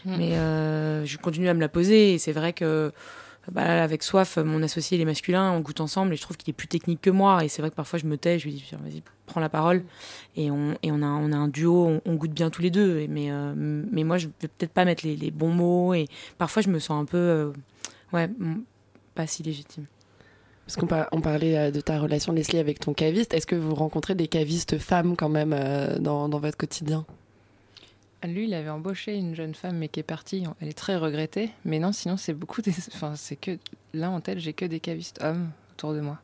Mm. 0.06 0.16
Mais 0.18 0.38
euh, 0.38 1.06
je 1.06 1.18
continue 1.18 1.50
à 1.50 1.54
me 1.54 1.62
la 1.62 1.70
poser 1.70 2.14
et 2.14 2.18
c'est 2.18 2.32
vrai 2.32 2.54
que 2.54 2.92
bah, 3.52 3.84
avec 3.84 4.04
Soif, 4.04 4.38
mon 4.38 4.62
associé, 4.64 4.98
il 4.98 5.02
est 5.02 5.06
masculin, 5.06 5.52
on 5.52 5.60
goûte 5.62 5.82
ensemble 5.82 6.14
et 6.14 6.16
je 6.16 6.22
trouve 6.22 6.38
qu'il 6.38 6.50
est 6.50 6.54
plus 6.54 6.68
technique 6.68 7.02
que 7.02 7.10
moi. 7.10 7.44
Et 7.44 7.48
c'est 7.48 7.62
vrai 7.62 7.70
que 7.72 7.76
parfois 7.76 8.00
je 8.00 8.06
me 8.06 8.18
tais, 8.18 8.40
je 8.40 8.46
lui 8.46 8.54
dis, 8.54 8.66
vas-y, 8.72 9.02
prends 9.26 9.40
la 9.40 9.50
parole. 9.50 9.84
Et 10.36 10.52
on, 10.52 10.76
a, 10.84 11.06
un 11.06 11.48
duo, 11.48 12.02
on, 12.06 12.16
goûte 12.16 12.32
bien 12.32 12.50
tous 12.50 12.62
les 12.62 12.72
deux. 12.72 13.08
Mais, 13.08 13.32
euh, 13.32 13.54
mais 13.56 14.04
moi, 14.04 14.18
je 14.18 14.28
vais 14.28 14.48
peut-être 14.48 14.74
pas 14.74 14.86
mettre 14.86 15.06
les, 15.06 15.32
bons 15.32 15.52
mots. 15.52 15.94
Et 15.94 16.08
parfois, 16.38 16.62
je 16.62 16.70
me 16.70 16.80
sens 16.80 17.02
un 17.02 17.06
peu, 17.06 17.18
euh, 17.18 17.52
ouais, 18.14 18.30
pas 19.16 19.28
si 19.28 19.44
légitime. 19.44 19.86
Parce 20.66 20.76
qu'on 20.76 20.88
on 21.12 21.22
parlait 21.22 21.58
euh, 21.58 21.72
de 21.72 21.82
ta 21.82 22.00
relation, 22.00 22.34
Leslie, 22.34 22.60
avec 22.60 22.80
ton 22.80 22.94
caviste. 22.94 23.34
Est-ce 23.34 23.48
que 23.48 23.56
vous 23.56 23.74
rencontrez 23.74 24.16
des 24.16 24.28
cavistes 24.28 24.78
femmes 24.78 25.16
quand 25.16 25.30
même 25.30 25.56
dans 26.00 26.28
votre 26.30 26.58
quotidien? 26.58 27.06
Lui, 28.28 28.46
il 28.46 28.54
avait 28.54 28.70
embauché 28.70 29.16
une 29.16 29.36
jeune 29.36 29.56
femme, 29.56 29.78
mais 29.78 29.88
qui 29.88 30.00
est 30.00 30.04
partie. 30.04 30.44
Elle 30.62 30.68
est 30.68 30.78
très 30.78 30.98
regrettée. 30.98 31.52
Mais 31.66 31.80
non, 31.80 31.92
sinon, 31.92 32.18
c'est 32.18 32.34
beaucoup 32.34 32.62
des. 32.62 32.72
Enfin, 32.94 33.16
c'est 33.16 33.36
que. 33.36 33.58
Là, 33.94 34.12
en 34.12 34.20
tête, 34.22 34.40
j'ai 34.40 34.54
que 34.54 34.66
des 34.66 34.80
cavistes 34.80 35.20
hommes 35.24 35.50
autour 35.72 35.94
de 35.94 36.02
moi. 36.02 36.20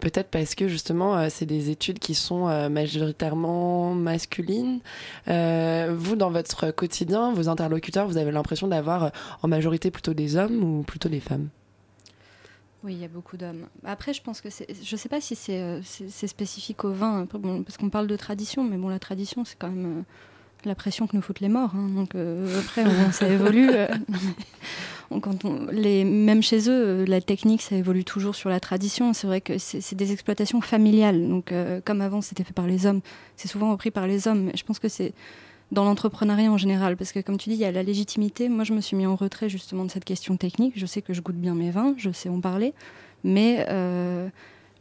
Peut-être 0.00 0.30
parce 0.30 0.54
que 0.54 0.66
justement, 0.66 1.16
euh, 1.16 1.28
c'est 1.28 1.44
des 1.44 1.68
études 1.68 1.98
qui 1.98 2.14
sont 2.14 2.48
euh, 2.48 2.70
majoritairement 2.70 3.94
masculines. 3.94 4.80
Euh, 5.28 5.94
vous, 5.94 6.16
dans 6.16 6.30
votre 6.30 6.70
quotidien, 6.70 7.34
vos 7.34 7.48
interlocuteurs, 7.48 8.06
vous 8.06 8.16
avez 8.16 8.32
l'impression 8.32 8.66
d'avoir 8.66 9.12
en 9.42 9.48
majorité 9.48 9.90
plutôt 9.90 10.14
des 10.14 10.36
hommes 10.36 10.64
ou 10.64 10.82
plutôt 10.84 11.10
des 11.10 11.20
femmes? 11.20 11.48
Oui, 12.82 12.94
il 12.94 13.00
y 13.00 13.04
a 13.04 13.08
beaucoup 13.08 13.36
d'hommes. 13.36 13.66
Après, 13.84 14.14
je 14.14 14.22
pense 14.22 14.40
que 14.40 14.48
c'est, 14.48 14.66
je 14.82 14.94
ne 14.94 14.98
sais 14.98 15.10
pas 15.10 15.20
si 15.20 15.36
c'est, 15.36 15.82
spécifique 16.26 16.82
au 16.84 16.92
vin, 16.92 17.26
parce 17.26 17.76
qu'on 17.76 17.90
parle 17.90 18.06
de 18.06 18.16
tradition, 18.16 18.64
mais 18.64 18.78
bon, 18.78 18.88
la 18.88 18.98
tradition, 18.98 19.44
c'est 19.44 19.58
quand 19.58 19.68
même 19.68 20.04
la 20.66 20.74
pression 20.74 21.06
que 21.06 21.16
nous 21.16 21.22
foutent 21.22 21.40
les 21.40 21.48
morts. 21.48 21.72
hein. 21.74 21.88
Donc 21.94 22.14
euh, 22.14 22.46
après, 22.60 22.84
on- 22.84 23.12
ça 23.12 23.28
évolue. 23.28 23.68
euh, 23.70 23.86
on- 25.10 25.20
quand 25.20 25.44
on, 25.44 25.66
les, 25.72 26.04
même 26.04 26.42
chez 26.42 26.68
eux, 26.68 26.84
euh, 27.02 27.06
la 27.06 27.20
technique, 27.20 27.62
ça 27.62 27.76
évolue 27.76 28.04
toujours 28.04 28.34
sur 28.34 28.48
la 28.50 28.60
tradition. 28.60 29.12
C'est 29.12 29.26
vrai 29.26 29.40
que 29.40 29.58
c'est 29.58 29.94
des 29.94 30.12
exploitations 30.12 30.60
familiales. 30.60 31.28
Donc 31.28 31.52
euh, 31.52 31.80
comme 31.84 32.00
avant, 32.00 32.20
c'était 32.20 32.44
fait 32.44 32.52
par 32.54 32.66
les 32.66 32.86
hommes, 32.86 33.00
c'est 33.36 33.48
souvent 33.48 33.70
repris 33.70 33.90
par 33.90 34.06
les 34.06 34.28
hommes. 34.28 34.44
Mais 34.44 34.52
je 34.56 34.64
pense 34.64 34.78
que 34.78 34.88
c'est 34.88 35.12
dans 35.72 35.84
l'entrepreneuriat 35.84 36.50
en 36.50 36.58
général, 36.58 36.96
parce 36.96 37.12
que 37.12 37.20
comme 37.20 37.36
tu 37.38 37.48
dis, 37.48 37.54
il 37.54 37.60
y 37.60 37.64
a 37.64 37.70
la 37.72 37.82
légitimité. 37.84 38.48
Moi, 38.48 38.64
je 38.64 38.72
me 38.72 38.80
suis 38.80 38.96
mis 38.96 39.06
en 39.06 39.14
retrait 39.14 39.48
justement 39.48 39.84
de 39.84 39.90
cette 39.90 40.04
question 40.04 40.36
technique. 40.36 40.72
Je 40.76 40.84
sais 40.86 41.00
que 41.00 41.12
je 41.14 41.20
goûte 41.20 41.36
bien 41.36 41.54
mes 41.54 41.70
vins, 41.70 41.94
je 41.96 42.10
sais 42.10 42.28
en 42.28 42.40
parler, 42.40 42.74
mais 43.22 43.64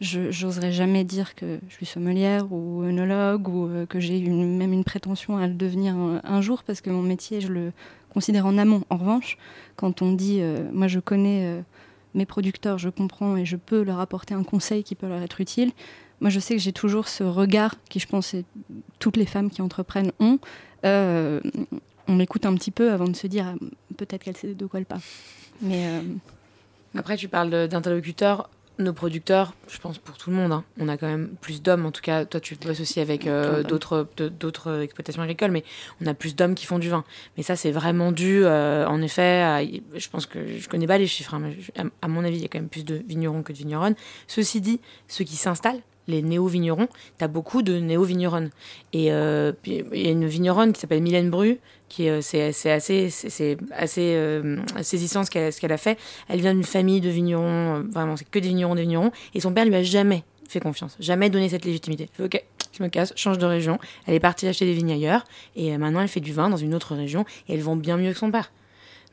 je 0.02 0.32
j'oserais 0.32 0.72
jamais 0.72 1.04
dire 1.04 1.36
que 1.36 1.60
je 1.68 1.74
suis 1.74 1.86
sommelière 1.86 2.52
ou 2.52 2.84
œnologue 2.84 3.48
ou 3.48 3.68
euh, 3.68 3.86
que 3.86 4.00
j'ai 4.00 4.18
une, 4.18 4.58
même 4.58 4.74
une 4.74 4.84
prétention 4.84 5.38
à 5.38 5.48
le 5.48 5.54
devenir 5.54 5.96
un, 5.96 6.22
un 6.24 6.42
jour, 6.42 6.64
parce 6.64 6.82
que 6.82 6.90
mon 6.90 7.02
métier, 7.02 7.42
je 7.42 7.52
le 7.52 7.72
considère 8.14 8.46
en 8.46 8.58
amont. 8.58 8.84
En 8.90 8.98
revanche, 8.98 9.38
quand 9.76 10.02
on 10.02 10.14
dit, 10.14 10.40
euh, 10.42 10.70
moi, 10.74 10.88
je 10.88 11.00
connais 11.00 11.46
euh, 11.46 11.62
mes 12.14 12.26
producteurs, 12.26 12.78
je 12.78 12.90
comprends 12.90 13.38
et 13.38 13.46
je 13.46 13.56
peux 13.56 13.84
leur 13.84 14.00
apporter 14.00 14.34
un 14.34 14.44
conseil 14.44 14.84
qui 14.84 14.96
peut 14.96 15.08
leur 15.08 15.22
être 15.22 15.42
utile. 15.42 15.72
Moi, 16.22 16.30
je 16.30 16.40
sais 16.40 16.56
que 16.56 16.62
j'ai 16.62 16.74
toujours 16.74 17.08
ce 17.08 17.24
regard 17.24 17.76
qui, 17.90 18.00
je 18.00 18.08
pense, 18.08 18.36
toutes 19.00 19.18
les 19.18 19.26
femmes 19.26 19.50
qui 19.50 19.62
entreprennent 19.62 20.12
ont. 20.20 20.40
Euh, 20.86 21.40
on 22.08 22.16
m'écoute 22.16 22.46
un 22.46 22.56
petit 22.56 22.72
peu 22.72 22.92
avant 22.92 23.08
de 23.08 23.16
se 23.16 23.28
dire 23.28 23.46
ah, 23.48 23.66
peut-être 23.96 24.24
qu'elle 24.24 24.36
sait 24.36 24.54
de 24.54 24.66
quoi 24.66 24.80
elle 24.80 24.86
parle. 24.86 25.02
Mais 25.62 25.88
euh, 25.88 26.02
Après, 26.98 27.16
tu 27.16 27.28
parles 27.28 27.68
d'interlocuteurs. 27.68 28.50
Nos 28.80 28.94
producteurs, 28.94 29.54
je 29.68 29.78
pense 29.78 29.98
pour 29.98 30.18
tout 30.18 30.30
le 30.30 30.38
monde, 30.38 30.54
hein, 30.54 30.64
on 30.80 30.88
a 30.88 30.96
quand 30.96 31.06
même 31.08 31.32
plus 31.42 31.62
d'hommes. 31.62 31.86
En 31.86 31.92
tout 31.92 32.02
cas, 32.02 32.24
toi, 32.24 32.40
tu 32.40 32.56
bosses 32.56 32.80
aussi 32.80 33.02
avec 33.02 33.28
euh, 33.28 33.62
d'autres 33.62 34.08
d'autres 34.40 34.80
exploitations 34.80 35.22
agricoles, 35.22 35.52
mais 35.52 35.66
on 36.02 36.08
a 36.08 36.14
plus 36.14 36.34
d'hommes 36.34 36.56
qui 36.56 36.66
font 36.66 36.80
du 36.80 36.88
vin. 36.88 37.04
Mais 37.36 37.44
ça, 37.44 37.58
c'est 37.58 37.72
vraiment 37.72 38.14
dû, 38.14 38.46
euh, 38.46 38.88
en 38.88 39.02
effet, 39.02 39.42
à- 39.42 39.62
je 39.66 40.10
pense 40.10 40.26
que 40.26 40.40
je 40.58 40.70
connais 40.70 40.88
pas 40.88 40.98
les 40.98 41.08
chiffres, 41.08 41.34
hein, 41.34 41.42
mais 41.42 41.58
à, 41.78 41.84
à 42.04 42.08
mon 42.08 42.24
avis, 42.24 42.38
il 42.38 42.42
y 42.42 42.46
a 42.46 42.48
quand 42.48 42.60
même 42.60 42.70
plus 42.70 42.86
de 42.86 42.96
vignerons 43.06 43.44
que 43.44 43.52
de 43.52 43.58
vigneronnes. 43.58 43.96
Ceci 44.28 44.62
dit, 44.62 44.80
ceux 45.10 45.26
qui 45.26 45.36
s'installent, 45.36 45.82
les 46.08 46.22
néo-vignerons, 46.22 46.88
tu 47.18 47.24
as 47.24 47.28
beaucoup 47.28 47.62
de 47.62 47.78
néo-vigneronnes. 47.80 48.50
Et 48.94 49.12
euh, 49.12 49.52
il 49.66 49.86
y 50.02 50.08
a 50.08 50.12
une 50.12 50.26
vigneronne 50.26 50.72
qui 50.72 50.80
s'appelle 50.80 51.04
Mylène 51.04 51.30
Bru, 51.30 51.60
est- 52.00 52.22
c'est 52.22 52.72
assez, 52.72 53.10
c'est- 53.10 53.58
assez 53.72 54.14
euh, 54.16 54.58
saisissant 54.82 55.24
ce 55.24 55.30
qu'elle 55.60 55.72
a 55.72 55.78
fait. 55.78 55.98
Elle 56.28 56.42
vient 56.42 56.54
d'une 56.54 56.64
famille 56.64 57.02
de 57.02 57.10
vignerons, 57.10 57.78
euh, 57.78 57.84
vraiment, 57.92 58.16
c'est 58.16 58.30
que 58.30 58.40
des 58.40 58.48
vignerons, 58.50 58.76
des 58.76 58.82
vignerons. 58.84 59.12
Et 59.34 59.40
son 59.40 59.54
père 59.54 59.66
lui 59.66 59.76
a 59.76 59.84
jamais 59.84 60.24
fait 60.48 60.60
confiance, 60.60 60.96
jamais 61.00 61.30
donné 61.30 61.50
cette 61.50 61.66
légitimité. 61.66 62.10
Ok, 62.24 62.42
je 62.78 62.84
me 62.84 62.90
casse, 62.90 63.14
change 63.16 63.38
de 63.38 63.46
région. 63.46 63.78
Elle 64.08 64.16
est 64.16 64.20
partie 64.20 64.48
acheter 64.48 64.66
des 64.66 64.74
vignes 64.74 64.92
ailleurs. 64.94 65.24
Et 65.56 65.74
euh, 65.74 65.78
maintenant, 65.78 66.02
elle 66.02 66.08
fait 66.08 66.20
du 66.22 66.34
vin 66.34 66.50
dans 66.50 66.58
une 66.58 66.74
autre 66.74 66.96
région. 66.96 67.26
Et 67.48 67.54
elle 67.54 67.62
vend 67.62 67.76
bien 67.76 67.98
mieux 67.98 68.12
que 68.14 68.18
son 68.20 68.32
père. 68.32 68.52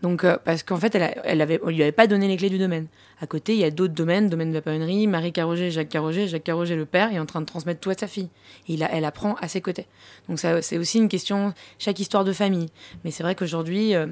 Donc, 0.07 0.23
euh, 0.23 0.37
parce 0.45 0.63
qu'en 0.63 0.77
fait, 0.77 0.95
elle, 0.95 1.03
a- 1.43 1.45
lui 1.45 1.83
avait 1.83 1.91
pas 1.91 2.07
donné 2.07 2.29
les 2.29 2.37
clés 2.37 2.49
du 2.49 2.59
domaine. 2.59 2.87
À 3.21 3.27
côté, 3.27 3.55
il 3.55 3.59
y 3.59 3.65
a 3.65 3.73
d'autres 3.73 3.93
domaines, 3.93 4.29
domaine 4.29 4.51
de 4.51 4.55
la 4.55 4.63
paonnerie, 4.63 5.09
Marie 5.09 5.33
Carroger, 5.33 5.73
Jacques 5.73 5.89
Carroger. 5.89 6.29
Jacques 6.29 6.45
Carroger, 6.45 6.77
le 6.77 6.87
père, 6.87 7.13
est 7.13 7.19
en 7.19 7.27
train 7.27 7.41
de 7.41 7.47
transmettre 7.47 7.81
tout 7.81 7.91
à 7.91 7.95
sa 7.95 8.07
fille. 8.07 8.29
Elle 8.69 9.05
apprend 9.05 9.35
à 9.41 9.49
ses 9.49 9.61
côtés. 9.61 9.87
Donc, 10.29 10.39
ça, 10.39 10.63
c'est 10.63 10.79
aussi 10.79 10.99
une 10.99 11.09
question, 11.09 11.53
chaque 11.81 11.99
histoire 11.99 12.23
de 12.25 12.33
famille. 12.33 12.69
Mais 13.05 13.11
c'est 13.11 13.25
vrai 13.25 13.35
qu'aujourd'hui, 13.35 13.97
euh, 13.97 14.07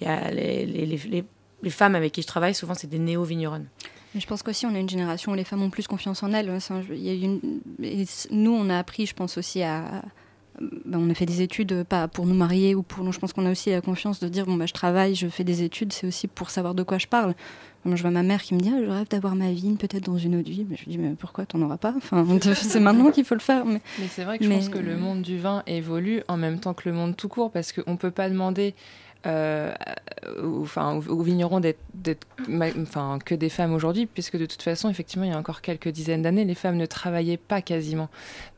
il 0.00 0.06
y 0.06 0.10
a 0.10 0.30
les, 0.30 0.66
les, 0.66 1.24
les, 1.62 1.70
femmes 1.70 1.96
avec 1.96 2.12
qui 2.12 2.22
je 2.22 2.28
travaille, 2.28 2.54
souvent, 2.54 2.74
c'est 2.74 2.86
des 2.88 3.00
néo-vigneronnes. 3.00 3.66
Je 4.14 4.26
pense 4.26 4.44
qu'aussi, 4.44 4.66
on 4.66 4.74
a 4.76 4.78
une 4.78 4.88
génération 4.88 5.32
où 5.32 5.34
les 5.34 5.42
femmes 5.44 5.62
ont 5.62 5.70
plus 5.70 5.88
confiance 5.88 6.22
en 6.22 6.32
elles. 6.32 6.48
C- 6.60 8.28
nous, 8.30 8.52
on 8.54 8.70
a 8.70 8.78
appris, 8.78 9.06
je 9.06 9.14
pense 9.14 9.36
aussi 9.36 9.62
à. 9.64 10.02
Ben, 10.60 10.98
on 10.98 11.08
a 11.10 11.14
fait 11.14 11.26
des 11.26 11.40
études, 11.40 11.72
euh, 11.72 11.84
pas 11.84 12.06
pour 12.06 12.26
nous 12.26 12.34
marier 12.34 12.74
ou 12.74 12.82
pour 12.82 13.02
nous. 13.02 13.12
Je 13.12 13.18
pense 13.18 13.32
qu'on 13.32 13.46
a 13.46 13.50
aussi 13.50 13.70
la 13.70 13.80
confiance 13.80 14.20
de 14.20 14.28
dire 14.28 14.44
bon, 14.44 14.56
bah, 14.56 14.66
je 14.66 14.74
travaille, 14.74 15.14
je 15.14 15.26
fais 15.28 15.44
des 15.44 15.62
études, 15.62 15.92
c'est 15.92 16.06
aussi 16.06 16.28
pour 16.28 16.50
savoir 16.50 16.74
de 16.74 16.82
quoi 16.82 16.98
je 16.98 17.06
parle. 17.06 17.34
Moi, 17.86 17.96
je 17.96 18.02
vois 18.02 18.10
ma 18.10 18.22
mère 18.22 18.42
qui 18.42 18.54
me 18.54 18.60
dit 18.60 18.70
ah, 18.74 18.78
je 18.84 18.90
rêve 18.90 19.08
d'avoir 19.08 19.34
ma 19.34 19.50
vigne, 19.52 19.76
peut-être 19.76 20.04
dans 20.04 20.18
une 20.18 20.36
autre 20.36 20.50
vie. 20.50 20.66
Mais 20.68 20.76
je 20.76 20.84
lui 20.84 20.92
dis 20.92 20.98
mais 20.98 21.14
pourquoi 21.18 21.46
t'en 21.46 21.62
auras 21.62 21.78
pas? 21.78 21.94
Enfin, 21.96 22.26
C'est 22.54 22.80
maintenant 22.80 23.10
qu'il 23.10 23.24
faut 23.24 23.34
le 23.34 23.40
faire. 23.40 23.64
Mais, 23.64 23.80
Mais 23.98 24.08
c'est 24.08 24.24
vrai 24.24 24.38
que 24.38 24.44
je 24.44 24.50
pense 24.50 24.68
que 24.68 24.78
le 24.78 24.96
monde 24.98 25.22
du 25.22 25.38
vin 25.38 25.62
évolue 25.66 26.22
en 26.28 26.36
même 26.36 26.60
temps 26.60 26.74
que 26.74 26.88
le 26.88 26.94
monde 26.94 27.16
tout 27.16 27.28
court, 27.28 27.50
parce 27.50 27.72
qu'on 27.72 27.92
ne 27.92 27.96
peut 27.96 28.10
pas 28.10 28.28
demander 28.28 28.74
euh, 29.26 29.74
enfin, 30.42 30.94
aux, 30.96 31.22
vignerons 31.22 31.60
d'être, 31.60 31.80
enfin, 32.80 33.18
que 33.24 33.34
des 33.34 33.48
femmes 33.48 33.74
aujourd'hui, 33.74 34.06
puisque 34.06 34.38
de 34.38 34.46
toute 34.46 34.62
façon, 34.62 34.88
effectivement, 34.88 35.24
il 35.24 35.30
y 35.30 35.34
a 35.34 35.38
encore 35.38 35.60
quelques 35.60 35.88
dizaines 35.88 36.22
d'années, 36.22 36.44
les 36.44 36.54
femmes 36.54 36.76
ne 36.76 36.86
travaillaient 36.86 37.36
pas 37.36 37.60
quasiment. 37.60 38.08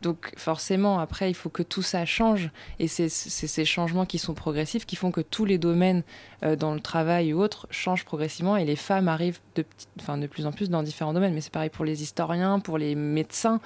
Donc 0.03 0.33
forcément, 0.37 1.01
après, 1.01 1.31
il 1.31 1.35
faut 1.35 1.49
que 1.49 1.63
tout 1.63 1.83
ça 1.83 2.05
change, 2.05 2.51
et 2.79 2.89
c'est, 2.89 3.09
ces 3.09 3.65
changements 3.65 4.07
qui 4.07 4.19
sont 4.19 4.35
progressifs 4.35 4.87
qui 4.87 4.97
font 4.97 5.11
que 5.11 5.21
tous 5.21 5.45
les 5.45 5.59
domaines 5.59 6.03
euh, 6.45 6.55
dans 6.55 6.75
le 6.75 6.81
travail 6.81 7.33
ou 7.33 7.43
autres 7.43 7.67
changent 7.71 8.05
progressivement, 8.05 8.57
et 8.57 8.65
les 8.65 8.77
femmes 8.77 9.09
arrivent 9.09 9.41
de, 9.57 9.65
enfin, 10.01 10.17
de 10.17 10.27
plus 10.27 10.47
en 10.47 10.53
plus 10.53 10.71
dans 10.71 10.83
différents 10.83 11.13
domaines. 11.13 11.35
Mais 11.35 11.41
c'est 11.41 11.53
pareil 11.53 11.71
pour 11.71 11.85
les 11.85 12.03
historiens, 12.03 12.61
pour 12.61 12.79
les 12.79 12.95
médecins 12.95 13.61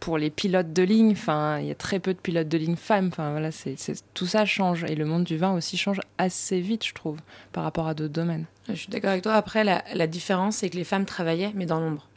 pour 0.00 0.18
les 0.18 0.30
pilotes 0.30 0.72
de 0.72 0.82
ligne, 0.82 1.12
enfin, 1.12 1.58
il 1.58 1.66
y 1.66 1.70
a 1.70 1.74
très 1.74 1.98
peu 1.98 2.14
de 2.14 2.18
pilotes 2.18 2.48
de 2.48 2.58
ligne 2.58 2.76
femmes. 2.76 3.08
Enfin, 3.08 3.30
voilà, 3.30 3.50
c'est, 3.52 3.76
tout 4.14 4.26
ça 4.26 4.44
change 4.44 4.84
et 4.84 4.94
le 4.94 5.04
monde 5.04 5.24
du 5.24 5.36
vin 5.36 5.52
aussi 5.54 5.76
change 5.76 6.00
assez 6.18 6.60
vite, 6.60 6.86
je 6.86 6.94
trouve, 6.94 7.18
par 7.52 7.64
rapport 7.64 7.86
à 7.86 7.94
d'autres 7.94 8.12
domaines. 8.12 8.46
Je 8.68 8.74
suis 8.74 8.88
d'accord 8.88 9.10
avec 9.10 9.22
toi. 9.22 9.34
Après, 9.34 9.64
la 9.64 10.06
différence, 10.06 10.56
c'est 10.56 10.70
que 10.70 10.76
les 10.76 10.84
femmes 10.84 11.04
travaillaient, 11.04 11.52
mais 11.54 11.66
dans 11.66 11.80
l'ombre. 11.80 12.08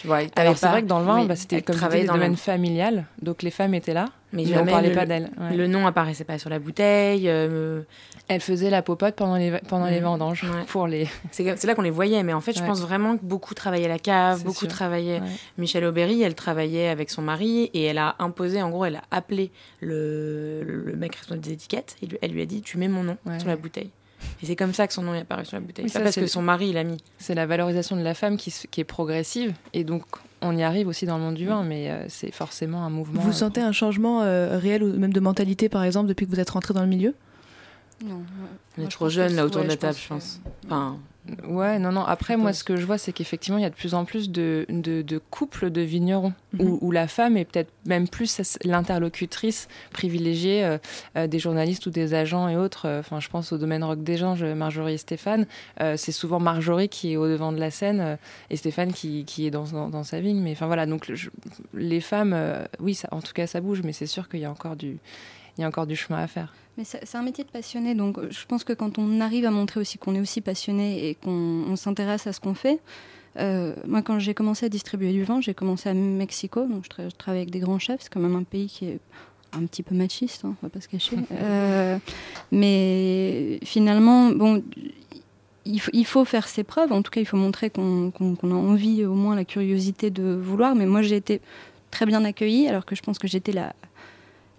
Tu 0.00 0.06
vois, 0.06 0.18
t'avais 0.24 0.32
Alors 0.48 0.56
c'est 0.56 0.66
vrai 0.68 0.80
que 0.82 0.86
dans 0.86 1.00
le 1.00 1.04
vin, 1.04 1.20
oui, 1.20 1.26
bah, 1.26 1.36
c'était 1.36 1.60
comme 1.60 1.76
tu 1.76 1.88
dis, 1.98 2.04
dans 2.06 2.14
domaines 2.14 2.28
l'ombre. 2.28 2.38
familiales, 2.40 3.04
donc 3.20 3.42
les 3.42 3.50
femmes 3.50 3.74
étaient 3.74 3.92
là, 3.92 4.06
Mais 4.32 4.44
mais, 4.46 4.56
on 4.56 4.64
parlait 4.64 4.88
le- 4.88 4.94
pas 4.94 5.04
d'elles. 5.04 5.30
ouais. 5.38 5.54
Le 5.54 5.66
nom 5.66 5.86
apparaissait 5.86 6.24
pas 6.24 6.38
sur 6.38 6.48
la 6.48 6.58
bouteille. 6.58 7.28
euh, 7.28 7.82
Elles 8.28 8.40
faisaient 8.40 8.70
la 8.70 8.80
popote 8.80 9.14
pendant 9.16 9.36
les, 9.36 9.58
pendant 9.68 9.86
les 9.86 9.96
Ouais. 9.96 10.00
vendanges 10.00 10.44
Ouais. 10.44 10.64
pour 10.68 10.86
les. 10.86 11.06
C'est 11.32 11.64
là 11.64 11.74
qu'on 11.74 11.82
les 11.82 11.90
voyait, 11.90 12.22
mais 12.22 12.32
en 12.32 12.40
fait, 12.40 12.52
je 12.56 12.60
Ouais. 12.62 12.66
pense 12.66 12.80
vraiment 12.80 13.18
que 13.18 13.24
beaucoup 13.24 13.52
travaillaient 13.54 13.86
à 13.86 13.88
la 13.88 13.98
cave, 13.98 14.42
beaucoup 14.44 14.60
sûr. 14.60 14.68
travaillaient. 14.68 15.20
Michelle 15.58 15.84
Aubéry, 15.84 16.22
elle 16.22 16.34
travaillait 16.34 16.88
avec 16.88 17.10
son 17.10 17.20
mari 17.22 17.70
et 17.74 17.84
elle 17.84 17.98
a 17.98 18.14
imposé, 18.20 18.62
en 18.62 18.70
gros, 18.70 18.86
elle 18.86 18.96
a 18.96 19.02
appelé 19.10 19.50
le, 19.80 20.62
le 20.62 20.96
mec 20.96 21.14
responsable 21.16 21.40
des 21.42 21.52
étiquettes 21.52 21.96
et 22.02 22.06
lui- 22.06 22.18
elle 22.22 22.30
lui 22.30 22.40
a 22.42 22.46
dit 22.46 22.62
Tu 22.62 22.78
mets 22.78 22.88
mon 22.88 23.02
nom 23.02 23.16
sur 23.38 23.48
la 23.48 23.56
bouteille. 23.56 23.90
Et 24.42 24.46
c'est 24.46 24.56
comme 24.56 24.74
ça 24.74 24.86
que 24.86 24.92
son 24.92 25.02
nom 25.02 25.14
est 25.14 25.20
apparu 25.20 25.44
sur 25.44 25.56
la 25.56 25.60
bouteille. 25.60 25.84
Oui, 25.86 25.90
pas 25.90 25.98
ça, 25.98 26.04
parce 26.04 26.16
que 26.16 26.26
son 26.26 26.42
mari 26.42 26.68
il 26.68 26.74
l'a 26.74 26.84
mis. 26.84 26.98
C'est 27.18 27.34
la 27.34 27.46
valorisation 27.46 27.96
de 27.96 28.02
la 28.02 28.14
femme 28.14 28.36
qui, 28.36 28.52
est 28.78 28.84
progressive 28.84 29.54
et 29.72 29.84
donc 29.84 30.04
on 30.42 30.56
y 30.56 30.62
arrive 30.62 30.88
aussi 30.88 31.04
dans 31.06 31.18
le 31.18 31.24
monde 31.24 31.34
du 31.34 31.46
vin, 31.46 31.62
mais 31.62 31.90
euh, 31.90 32.04
c'est 32.08 32.32
forcément 32.32 32.84
un 32.84 32.90
mouvement. 32.90 33.20
Vous 33.20 33.28
euh, 33.30 33.32
sentez 33.32 33.60
un 33.60 33.72
changement 33.72 34.22
euh, 34.22 34.58
réel 34.58 34.82
ou 34.82 34.98
même 34.98 35.12
de 35.12 35.20
mentalité, 35.20 35.68
par 35.68 35.84
exemple, 35.84 36.08
depuis 36.08 36.26
que 36.26 36.30
vous 36.30 36.40
êtes 36.40 36.50
rentré 36.50 36.72
dans 36.72 36.80
le 36.80 36.86
milieu? 36.88 37.14
Non. 38.04 38.22
On 38.78 38.82
est 38.82 38.88
trop 38.90 39.06
que 39.06 39.10
jeunes 39.10 39.34
là 39.36 39.44
autour 39.44 39.60
ouais, 39.60 39.64
de 39.64 39.68
la 39.68 39.74
je 39.74 39.80
table, 39.80 39.94
pense 39.94 40.02
je 40.02 40.08
que- 40.08 40.14
pense. 40.14 40.40
Enfin, 40.66 40.96
Ouais, 41.46 41.78
non, 41.78 41.92
non. 41.92 42.04
Après, 42.04 42.36
moi, 42.36 42.52
ce 42.52 42.64
que 42.64 42.76
je 42.76 42.84
vois, 42.86 42.98
c'est 42.98 43.12
qu'effectivement, 43.12 43.58
il 43.58 43.62
y 43.62 43.66
a 43.66 43.70
de 43.70 43.74
plus 43.74 43.94
en 43.94 44.04
plus 44.04 44.30
de, 44.30 44.66
de, 44.68 45.02
de 45.02 45.18
couples 45.18 45.70
de 45.70 45.80
vignerons 45.80 46.32
Mhm. 46.52 46.60
où, 46.68 46.78
où 46.80 46.90
la 46.90 47.06
femme 47.06 47.36
est 47.36 47.44
peut-être 47.44 47.70
même 47.86 48.08
plus 48.08 48.58
l'interlocutrice 48.64 49.68
privilégiée 49.92 50.64
euh, 50.64 50.78
euh, 51.16 51.26
des 51.28 51.38
journalistes 51.38 51.86
ou 51.86 51.90
des 51.90 52.14
agents 52.14 52.48
et 52.48 52.56
autres. 52.56 52.86
Euh, 52.88 53.00
Enfin, 53.00 53.20
je 53.20 53.28
pense 53.28 53.52
au 53.52 53.58
domaine 53.58 53.84
rock 53.84 54.02
des 54.02 54.16
gens, 54.16 54.34
Marjorie 54.56 54.94
et 54.94 54.98
Stéphane. 54.98 55.46
C'est 55.96 56.12
souvent 56.12 56.40
Marjorie 56.40 56.88
qui 56.88 57.12
est 57.12 57.16
au 57.16 57.28
devant 57.28 57.52
de 57.52 57.58
la 57.58 57.70
scène 57.70 58.18
et 58.50 58.56
Stéphane 58.56 58.92
qui, 58.92 59.24
qui 59.24 59.46
est 59.46 59.50
dans, 59.50 59.64
dans, 59.64 59.88
dans 59.88 60.02
sa 60.04 60.20
vigne. 60.20 60.40
Mais 60.40 60.52
enfin, 60.52 60.66
voilà. 60.66 60.86
Donc, 60.86 61.10
je- 61.14 61.30
les 61.74 62.00
femmes, 62.00 62.36
oui, 62.80 62.94
ça, 62.94 63.08
en 63.12 63.20
tout 63.20 63.32
cas, 63.32 63.46
ça 63.46 63.60
bouge, 63.60 63.82
mais 63.84 63.92
c'est 63.92 64.06
sûr 64.06 64.28
qu'il 64.28 64.40
y 64.40 64.44
a 64.44 64.50
encore 64.50 64.76
du, 64.76 64.98
il 65.56 65.60
y 65.60 65.64
a 65.64 65.68
encore 65.68 65.86
du 65.86 65.96
chemin 65.96 66.18
à 66.20 66.26
faire. 66.26 66.52
Mais 66.80 66.86
c'est 66.86 67.14
un 67.18 67.22
métier 67.22 67.44
de 67.44 67.50
passionné, 67.50 67.94
donc 67.94 68.16
euh, 68.16 68.28
je 68.30 68.46
pense 68.46 68.64
que 68.64 68.72
quand 68.72 68.98
on 68.98 69.20
arrive 69.20 69.44
à 69.44 69.50
montrer 69.50 69.80
aussi 69.80 69.98
qu'on 69.98 70.14
est 70.14 70.20
aussi 70.20 70.40
passionné 70.40 71.10
et 71.10 71.14
qu'on 71.14 71.30
on 71.68 71.76
s'intéresse 71.76 72.26
à 72.26 72.32
ce 72.32 72.40
qu'on 72.40 72.54
fait, 72.54 72.80
euh, 73.38 73.74
moi 73.86 74.00
quand 74.00 74.18
j'ai 74.18 74.32
commencé 74.32 74.64
à 74.64 74.70
distribuer 74.70 75.12
du 75.12 75.22
vin, 75.24 75.42
j'ai 75.42 75.52
commencé 75.52 75.90
à 75.90 75.92
Mexico, 75.94 76.64
donc 76.64 76.84
je, 76.84 76.88
tra- 76.88 77.10
je 77.10 77.14
travaille 77.16 77.42
avec 77.42 77.50
des 77.50 77.58
grands 77.60 77.78
chefs, 77.78 78.00
c'est 78.00 78.08
quand 78.10 78.20
même 78.20 78.34
un 78.34 78.44
pays 78.44 78.68
qui 78.68 78.86
est 78.86 78.98
un 79.52 79.66
petit 79.66 79.82
peu 79.82 79.94
machiste, 79.94 80.46
hein, 80.46 80.54
on 80.62 80.66
va 80.66 80.70
pas 80.70 80.80
se 80.80 80.88
cacher. 80.88 81.16
Euh, 81.32 81.98
mais 82.50 83.58
finalement, 83.62 84.30
bon, 84.30 84.62
il 85.66 85.80
faut, 85.82 85.90
il 85.92 86.06
faut 86.06 86.24
faire 86.24 86.48
ses 86.48 86.64
preuves, 86.64 86.92
en 86.92 87.02
tout 87.02 87.10
cas 87.10 87.20
il 87.20 87.26
faut 87.26 87.36
montrer 87.36 87.68
qu'on 87.68 88.10
a 88.42 88.46
envie, 88.54 89.04
au 89.04 89.12
moins 89.14 89.36
la 89.36 89.44
curiosité 89.44 90.08
de 90.10 90.32
vouloir, 90.32 90.74
mais 90.74 90.86
moi 90.86 91.02
j'ai 91.02 91.16
été 91.16 91.42
très 91.90 92.06
bien 92.06 92.24
accueillie, 92.24 92.68
alors 92.68 92.86
que 92.86 92.94
je 92.94 93.02
pense 93.02 93.18
que 93.18 93.28
j'étais 93.28 93.52
la 93.52 93.74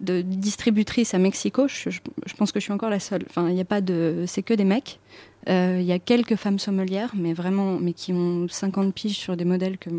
de 0.02 0.20
distributrice 0.20 1.14
à 1.14 1.18
Mexico, 1.18 1.68
je, 1.68 1.88
pense 2.36 2.52
que 2.52 2.60
je 2.60 2.64
suis 2.64 2.72
encore 2.72 2.90
la 2.90 3.00
seule. 3.00 3.24
Enfin, 3.30 3.48
il 3.48 3.54
n'y 3.54 3.60
a 3.60 3.64
pas 3.64 3.80
de, 3.80 4.24
c'est 4.26 4.42
que 4.42 4.52
des 4.54 4.64
mecs. 4.64 4.98
Euh, 5.48 5.78
Il 5.80 5.86
y 5.86 5.92
a 5.92 5.98
quelques 5.98 6.36
femmes 6.36 6.58
sommelières, 6.58 7.12
mais 7.14 7.32
vraiment, 7.32 7.78
mais 7.78 7.92
qui 7.92 8.12
ont 8.12 8.46
50 8.48 8.92
piges 8.92 9.16
sur 9.16 9.36
des 9.36 9.44
modèles 9.44 9.78
que, 9.78 9.90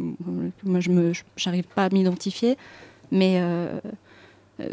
moi 0.64 0.80
je 0.80 0.90
me, 0.90 1.14
j'arrive 1.38 1.64
pas 1.64 1.86
à 1.86 1.90
m'identifier. 1.90 2.58
Mais 3.12 3.40
euh, 3.42 3.80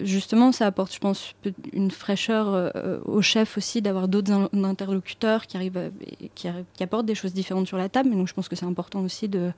justement, 0.03 0.53
ça 0.53 0.67
apporte, 0.67 0.93
je 0.95 0.99
pense, 0.99 1.35
une 1.73 1.91
fraîcheur 1.91 2.49
euh, 2.49 2.99
au 3.05 3.23
chef 3.23 3.57
aussi 3.57 3.83
d'avoir 3.83 4.09
d'autres 4.09 4.33
in- 4.33 4.65
interlocuteurs 4.65 5.47
qui 5.47 5.57
arrivent, 5.57 5.91
et 6.21 6.29
qui, 6.35 6.49
qui 6.75 6.83
apportent 6.83 7.07
des 7.07 7.15
choses 7.15 7.33
différentes 7.33 7.69
sur 7.69 7.77
la 7.77 7.89
table. 7.89 8.09
Mais 8.11 8.17
donc, 8.17 8.29
je 8.29 8.35
pense 8.35 8.49
que 8.49 8.57
c'est 8.57 8.67
important 8.67 9.01
aussi 9.01 9.29
de. 9.29 9.53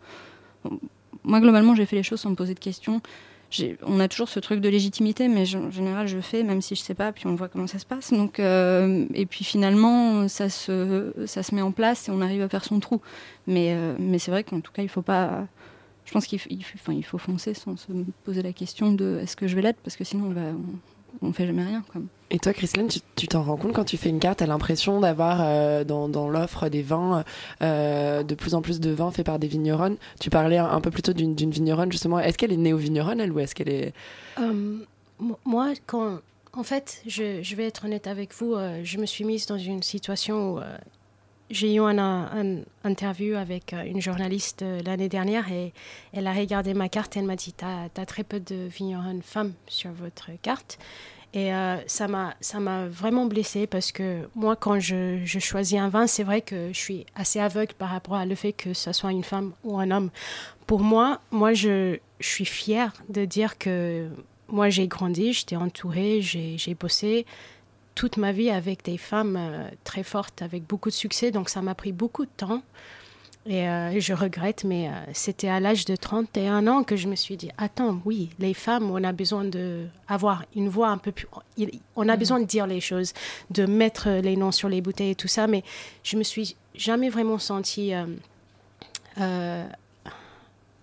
Moi, 1.24 1.40
globalement, 1.40 1.74
j'ai 1.74 1.86
fait 1.86 1.96
les 1.96 2.02
choses 2.02 2.20
sans 2.20 2.30
me 2.30 2.36
poser 2.36 2.54
de 2.54 2.60
questions 2.60 3.00
on 3.82 4.00
a 4.00 4.08
toujours 4.08 4.28
ce 4.28 4.40
truc 4.40 4.60
de 4.60 4.68
légitimité, 4.68 5.28
mais 5.28 5.42
en 5.54 5.70
général, 5.70 6.06
je 6.06 6.20
fais, 6.20 6.42
même 6.42 6.62
si 6.62 6.74
je 6.74 6.80
sais 6.80 6.94
pas, 6.94 7.12
puis 7.12 7.26
on 7.26 7.34
voit 7.34 7.48
comment 7.48 7.66
ça 7.66 7.78
se 7.78 7.86
passe. 7.86 8.12
Donc, 8.12 8.40
euh, 8.40 9.06
et 9.14 9.26
puis 9.26 9.44
finalement, 9.44 10.28
ça 10.28 10.48
se, 10.48 11.12
ça 11.26 11.42
se 11.42 11.54
met 11.54 11.62
en 11.62 11.72
place 11.72 12.08
et 12.08 12.12
on 12.12 12.20
arrive 12.20 12.42
à 12.42 12.48
faire 12.48 12.64
son 12.64 12.80
trou. 12.80 13.00
Mais, 13.46 13.74
euh, 13.74 13.94
mais 13.98 14.18
c'est 14.18 14.30
vrai 14.30 14.44
qu'en 14.44 14.60
tout 14.60 14.72
cas, 14.72 14.82
il 14.82 14.88
faut 14.88 15.02
pas. 15.02 15.46
Je 16.04 16.12
pense 16.12 16.26
qu'il 16.26 16.38
faut, 16.40 16.50
enfin, 16.74 16.92
il 16.92 17.04
faut 17.04 17.18
foncer 17.18 17.54
sans 17.54 17.76
se 17.76 17.92
poser 18.24 18.42
la 18.42 18.52
question 18.52 18.92
de 18.92 19.20
est-ce 19.22 19.36
que 19.36 19.46
je 19.46 19.54
vais 19.54 19.62
l'être, 19.62 19.80
parce 19.82 19.96
que 19.96 20.04
sinon, 20.04 20.26
on 20.26 20.32
va. 20.32 20.52
Fait 21.32 21.46
jamais 21.46 21.64
rien. 21.64 21.82
Quoi. 21.90 22.02
Et 22.30 22.38
toi, 22.38 22.52
Christine, 22.52 22.88
tu 23.16 23.28
t'en 23.28 23.42
rends 23.42 23.56
compte 23.56 23.72
quand 23.72 23.84
tu 23.84 23.96
fais 23.96 24.08
une 24.08 24.18
carte, 24.18 24.38
tu 24.38 24.44
as 24.44 24.46
l'impression 24.46 25.00
d'avoir 25.00 25.40
euh, 25.40 25.84
dans, 25.84 26.08
dans 26.08 26.28
l'offre 26.28 26.68
des 26.68 26.82
vins, 26.82 27.24
de 27.60 28.34
plus 28.34 28.54
en 28.54 28.62
plus 28.62 28.80
de 28.80 28.90
vins 28.90 29.10
faits 29.10 29.26
par 29.26 29.38
des 29.38 29.48
vigneronnes? 29.48 29.96
Tu 30.20 30.30
parlais 30.30 30.58
un, 30.58 30.80
peu 30.80 30.90
plus 30.90 31.02
tôt 31.02 31.12
d'une 31.12 31.50
vigneronne, 31.50 31.92
justement. 31.92 32.18
Est-ce 32.18 32.38
qu'elle 32.38 32.52
est 32.52 32.56
néo-vigneronne, 32.56 33.20
elle, 33.20 33.32
ou 33.32 33.40
est-ce 33.40 33.54
qu'elle 33.54 33.68
est. 33.68 33.92
moi, 35.44 35.72
quand, 35.86 36.20
en 36.54 36.62
fait, 36.62 37.02
je, 37.06 37.42
je, 37.42 37.56
vais 37.56 37.66
être 37.66 37.84
honnête 37.84 38.06
avec 38.06 38.32
vous, 38.34 38.56
je 38.82 38.98
me 38.98 39.06
suis 39.06 39.24
mise 39.24 39.46
dans 39.46 39.58
une 39.58 39.82
situation 39.82 40.54
où 40.54 40.60
j'ai 41.52 41.74
eu 41.74 41.80
une 41.80 42.64
interview 42.82 43.36
avec 43.36 43.72
euh, 43.72 43.84
une 43.84 44.00
journaliste 44.00 44.62
euh, 44.62 44.80
l'année 44.84 45.08
dernière 45.08 45.52
et 45.52 45.72
elle 46.12 46.26
a 46.26 46.32
regardé 46.32 46.72
ma 46.74 46.88
carte 46.88 47.16
et 47.16 47.20
elle 47.20 47.26
m'a 47.26 47.36
dit 47.36 47.52
Tu 47.52 47.64
as, 47.64 48.06
très 48.06 48.24
peu 48.24 48.40
de 48.40 48.66
vignerons 48.66 49.20
femmes 49.22 49.52
sur 49.66 49.92
votre 49.92 50.30
carte. 50.40 50.78
Et 51.34 51.54
euh, 51.54 51.76
ça 51.86 52.08
m'a 52.08 52.88
vraiment 52.88 53.26
blessée 53.26 53.66
parce 53.66 53.92
que 53.92 54.28
moi, 54.34 54.56
quand 54.56 54.80
je, 54.80 55.20
je 55.24 55.38
choisis 55.38 55.78
un 55.78 55.88
vin, 55.88 56.06
c'est 56.06 56.24
vrai 56.24 56.42
que 56.42 56.68
je 56.72 56.78
suis 56.78 57.06
assez 57.14 57.38
aveugle 57.38 57.72
par 57.74 57.88
rapport 57.88 58.16
à 58.16 58.26
le 58.26 58.34
fait 58.34 58.52
que 58.52 58.74
ce 58.74 58.92
soit 58.92 59.12
une 59.12 59.24
femme 59.24 59.52
ou 59.64 59.78
un 59.78 59.90
homme. 59.90 60.10
Pour 60.66 60.80
moi, 60.80 61.20
moi, 61.30 61.54
je, 61.54 61.98
je 62.20 62.28
suis 62.28 62.44
fière 62.44 62.92
de 63.08 63.24
dire 63.24 63.56
que 63.56 64.08
moi, 64.48 64.68
j'ai 64.68 64.88
grandi, 64.88 65.32
j'étais 65.32 65.56
entourée, 65.56 66.20
j'ai 66.20 66.74
bossé, 66.78 67.24
toute 67.94 68.16
ma 68.16 68.32
vie 68.32 68.50
avec 68.50 68.84
des 68.84 68.98
femmes 68.98 69.36
euh, 69.36 69.68
très 69.84 70.02
fortes, 70.02 70.42
avec 70.42 70.66
beaucoup 70.66 70.88
de 70.88 70.94
succès. 70.94 71.30
Donc 71.30 71.48
ça 71.48 71.62
m'a 71.62 71.74
pris 71.74 71.92
beaucoup 71.92 72.24
de 72.24 72.30
temps. 72.36 72.62
Et 73.44 73.68
euh, 73.68 73.98
je 73.98 74.12
regrette, 74.12 74.62
mais 74.62 74.88
euh, 74.88 74.92
c'était 75.12 75.48
à 75.48 75.58
l'âge 75.58 75.84
de 75.84 75.96
31 75.96 76.68
ans 76.68 76.84
que 76.84 76.94
je 76.94 77.08
me 77.08 77.16
suis 77.16 77.36
dit, 77.36 77.50
attends, 77.58 78.00
oui, 78.04 78.30
les 78.38 78.54
femmes, 78.54 78.88
on 78.90 79.02
a 79.02 79.10
besoin 79.12 79.44
d'avoir 79.44 80.44
une 80.54 80.68
voix 80.68 80.88
un 80.88 80.98
peu 80.98 81.10
plus... 81.10 81.26
On 81.96 82.08
a 82.08 82.14
mm. 82.14 82.18
besoin 82.18 82.40
de 82.40 82.44
dire 82.44 82.68
les 82.68 82.80
choses, 82.80 83.12
de 83.50 83.66
mettre 83.66 84.08
les 84.08 84.36
noms 84.36 84.52
sur 84.52 84.68
les 84.68 84.80
bouteilles 84.80 85.10
et 85.10 85.14
tout 85.16 85.28
ça, 85.28 85.48
mais 85.48 85.64
je 86.04 86.16
me 86.16 86.22
suis 86.22 86.56
jamais 86.76 87.08
vraiment 87.08 87.38
sentie 87.38 87.92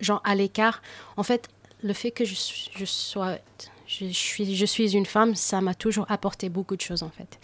genre 0.00 0.20
à 0.24 0.34
l'écart. 0.34 0.82
En 1.16 1.22
fait, 1.22 1.48
le 1.82 1.94
fait 1.94 2.10
que 2.10 2.26
je, 2.26 2.34
je 2.76 2.84
sois 2.84 3.38
je 3.90 4.06
suis, 4.12 4.54
je 4.54 4.66
suis 4.66 4.96
une 4.96 5.06
femme, 5.06 5.34
ça 5.34 5.60
m'a 5.60 5.74
toujours 5.74 6.06
apporté 6.08 6.48
beaucoup 6.48 6.76
de 6.76 6.80
choses 6.80 7.02
en 7.02 7.10
fait. 7.10 7.38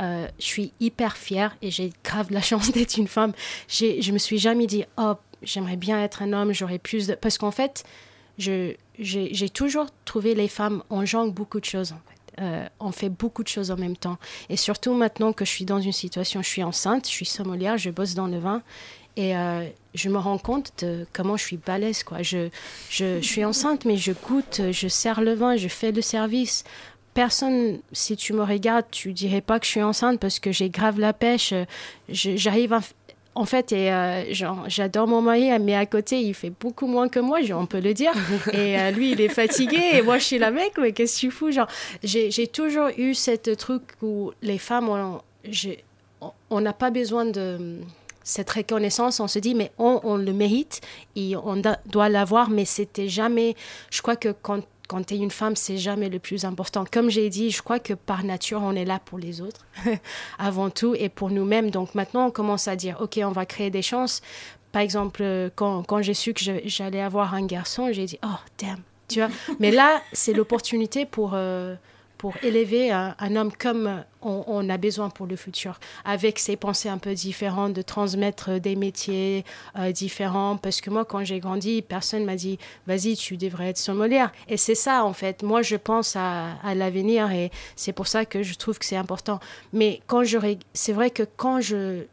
Euh, 0.00 0.26
je 0.38 0.44
suis 0.44 0.72
hyper 0.80 1.16
fière 1.16 1.56
et 1.62 1.70
j'ai 1.70 1.92
grave 2.02 2.28
la 2.30 2.42
chance 2.42 2.72
d'être 2.72 2.96
une 2.96 3.08
femme. 3.08 3.32
Je 3.68 4.12
me 4.12 4.18
suis 4.18 4.38
jamais 4.38 4.66
dit, 4.66 4.84
oh, 4.98 5.14
j'aimerais 5.42 5.76
bien 5.76 6.02
être 6.02 6.22
un 6.22 6.32
homme, 6.32 6.52
j'aurais 6.52 6.78
plus 6.78 7.06
de... 7.06 7.14
Parce 7.14 7.38
qu'en 7.38 7.52
fait, 7.52 7.84
j'ai 8.38 9.48
toujours 9.52 9.86
trouvé 10.04 10.34
les 10.34 10.48
femmes, 10.48 10.82
on 10.90 11.04
jongle 11.04 11.32
beaucoup 11.32 11.60
de 11.60 11.64
choses 11.64 11.92
en 11.92 11.96
fait. 11.96 12.12
Euh, 12.40 12.66
on 12.80 12.92
fait 12.92 13.10
beaucoup 13.10 13.42
de 13.42 13.48
choses 13.48 13.70
en 13.70 13.76
même 13.76 13.96
temps. 13.96 14.16
Et 14.48 14.56
surtout 14.56 14.94
maintenant 14.94 15.32
que 15.32 15.44
je 15.44 15.50
suis 15.50 15.66
dans 15.66 15.80
une 15.80 15.92
situation, 15.92 16.42
je 16.42 16.48
suis 16.48 16.62
enceinte, 16.62 17.06
je 17.06 17.12
suis 17.12 17.26
sommelière, 17.26 17.76
je 17.76 17.90
bosse 17.90 18.14
dans 18.14 18.26
le 18.26 18.38
vin 18.38 18.62
et 19.16 19.36
euh, 19.36 19.66
je 19.94 20.08
me 20.08 20.18
rends 20.18 20.38
compte 20.38 20.72
de 20.82 21.06
comment 21.12 21.36
je 21.36 21.44
suis 21.44 21.56
balèze. 21.56 22.02
Quoi. 22.02 22.22
Je, 22.22 22.48
je, 22.88 23.20
suis 23.20 23.44
enceinte, 23.44 23.84
mais 23.84 23.96
je 23.96 24.12
goûte, 24.12 24.60
je 24.70 24.88
sers 24.88 25.20
le 25.20 25.34
vin, 25.34 25.56
je 25.56 25.68
fais 25.68 25.92
le 25.92 26.02
service. 26.02 26.64
Personne, 27.14 27.80
si 27.92 28.16
tu 28.16 28.32
me 28.32 28.42
regardes, 28.42 28.86
tu 28.90 29.12
dirais 29.12 29.42
pas 29.42 29.60
que 29.60 29.66
je 29.66 29.70
suis 29.72 29.82
enceinte 29.82 30.18
parce 30.18 30.38
que 30.38 30.50
j'ai 30.50 30.70
grave 30.70 30.98
la 30.98 31.12
pêche. 31.12 31.52
J'arrive 32.08 32.72
en 33.34 33.46
fait, 33.46 33.72
et 33.72 33.90
euh, 33.90 34.24
j'adore 34.66 35.08
mon 35.08 35.22
mari, 35.22 35.58
mais 35.58 35.74
à 35.74 35.86
côté, 35.86 36.20
il 36.20 36.34
fait 36.34 36.50
beaucoup 36.50 36.86
moins 36.86 37.08
que 37.08 37.18
moi, 37.18 37.38
on 37.54 37.66
peut 37.66 37.80
le 37.80 37.94
dire. 37.94 38.12
Et 38.52 38.78
euh, 38.78 38.90
lui, 38.90 39.12
il 39.12 39.20
est 39.22 39.30
fatigué, 39.30 39.80
et 39.94 40.02
moi, 40.02 40.18
je 40.18 40.24
suis 40.24 40.38
la 40.38 40.50
mec, 40.50 40.72
mais 40.78 40.92
qu'est-ce 40.92 41.16
que 41.16 41.20
tu 41.20 41.30
fous 41.30 41.50
Genre, 41.50 41.68
j'ai 42.02 42.46
toujours 42.46 42.88
eu 42.98 43.14
cette 43.14 43.56
truc 43.56 43.82
où 44.02 44.32
les 44.42 44.58
femmes, 44.58 44.90
on 46.50 46.60
n'a 46.60 46.72
pas 46.74 46.90
besoin 46.90 47.24
de 47.24 47.78
cette 48.24 48.50
reconnaissance, 48.50 49.20
on 49.20 49.28
se 49.28 49.38
dit, 49.38 49.54
mais 49.54 49.72
on, 49.78 50.16
le 50.16 50.32
mérite 50.32 50.80
et 51.16 51.36
on 51.36 51.60
doit 51.86 52.08
l'avoir, 52.08 52.50
mais 52.50 52.64
c'était 52.64 53.08
jamais, 53.08 53.54
je 53.90 54.02
crois 54.02 54.16
que 54.16 54.30
quand, 54.42 54.62
quand 54.88 55.04
tu 55.06 55.14
es 55.14 55.18
une 55.18 55.30
femme, 55.30 55.56
c'est 55.56 55.78
jamais 55.78 56.08
le 56.08 56.18
plus 56.18 56.44
important. 56.44 56.84
Comme 56.90 57.10
j'ai 57.10 57.28
dit, 57.30 57.50
je 57.50 57.62
crois 57.62 57.78
que 57.78 57.94
par 57.94 58.24
nature, 58.24 58.60
on 58.62 58.74
est 58.74 58.84
là 58.84 59.00
pour 59.04 59.18
les 59.18 59.40
autres, 59.40 59.66
avant 60.38 60.70
tout, 60.70 60.94
et 60.94 61.08
pour 61.08 61.30
nous-mêmes. 61.30 61.70
Donc 61.70 61.94
maintenant, 61.94 62.26
on 62.26 62.30
commence 62.30 62.68
à 62.68 62.76
dire, 62.76 62.98
OK, 63.00 63.18
on 63.22 63.32
va 63.32 63.46
créer 63.46 63.70
des 63.70 63.82
chances. 63.82 64.22
Par 64.70 64.82
exemple, 64.82 65.50
quand, 65.54 65.82
quand 65.82 66.02
j'ai 66.02 66.14
su 66.14 66.32
que 66.32 66.42
j'allais 66.64 67.02
avoir 67.02 67.34
un 67.34 67.44
garçon, 67.44 67.92
j'ai 67.92 68.06
dit, 68.06 68.18
oh, 68.24 68.38
damn, 68.58 68.80
tu 69.08 69.18
vois. 69.20 69.28
mais 69.58 69.70
là, 69.70 70.00
c'est 70.12 70.32
l'opportunité 70.32 71.06
pour... 71.06 71.32
Euh, 71.34 71.74
pour 72.22 72.36
élever 72.44 72.92
un, 72.92 73.34
homme 73.34 73.50
comme 73.50 74.04
on, 74.22 74.68
a 74.68 74.76
besoin 74.76 75.10
pour 75.10 75.26
le 75.26 75.34
futur, 75.34 75.80
avec 76.04 76.38
ses 76.38 76.54
pensées 76.54 76.88
un 76.88 76.98
peu 76.98 77.14
différentes, 77.14 77.72
de 77.72 77.82
transmettre 77.82 78.60
des 78.60 78.76
métiers 78.76 79.44
euh, 79.76 79.90
différents. 79.90 80.56
Parce 80.56 80.80
que 80.80 80.88
moi, 80.88 81.04
quand 81.04 81.24
j'ai 81.24 81.40
grandi, 81.40 81.82
personne 81.82 82.24
m'a 82.24 82.36
dit, 82.36 82.60
vas-y, 82.86 83.16
tu 83.16 83.36
devrais 83.36 83.70
être 83.70 83.76
sommelière. 83.76 84.30
Et 84.46 84.56
c'est 84.56 84.76
ça, 84.76 85.04
en 85.04 85.12
fait. 85.12 85.42
Moi, 85.42 85.62
je 85.62 85.74
pense 85.74 86.14
à, 86.14 86.52
à 86.62 86.76
l'avenir 86.76 87.32
et 87.32 87.50
c'est 87.74 87.92
pour 87.92 88.06
ça 88.06 88.24
que 88.24 88.44
je 88.44 88.54
trouve 88.54 88.78
que 88.78 88.84
c'est 88.84 88.94
important. 88.94 89.40
Mais 89.72 90.00
quand 90.06 90.22
je, 90.22 90.38
c'est 90.74 90.92
vrai 90.92 91.10
que 91.10 91.24
quand 91.24 91.60
je 91.60 92.04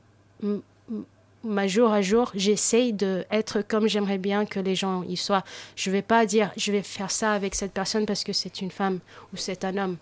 ma 1.44 1.68
jour 1.68 1.92
à 1.92 2.02
jour, 2.02 2.32
j'essaye 2.36 2.94
d'être 2.94 3.62
comme 3.62 3.88
j'aimerais 3.88 4.18
bien 4.18 4.46
que 4.46 4.60
les 4.60 4.76
gens 4.76 5.04
y 5.04 5.18
soient. 5.18 5.44
Je 5.76 5.90
ne 5.90 5.96
vais 5.96 6.02
pas 6.02 6.26
dire 6.26 6.52
je 6.58 6.72
vais 6.72 6.82
faire 6.82 7.12
ça 7.12 7.34
avec 7.34 7.56
cette 7.56 7.72
personne 7.72 8.06
parce 8.06 8.24
que 8.24 8.34
c'est 8.34 8.62
une 8.62 8.72
femme 8.72 9.00
ou 9.34 9.38
c'est 9.38 9.64
un 9.64 9.78
homme. 9.78 9.98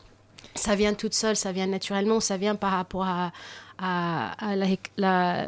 Ça 0.55 0.75
vient 0.75 0.93
toute 0.93 1.13
seule, 1.13 1.35
ça 1.35 1.51
vient 1.51 1.67
naturellement, 1.67 2.19
ça 2.19 2.37
vient 2.37 2.55
par 2.55 2.71
rapport 2.71 3.05
à, 3.05 3.31
la, 4.97 5.47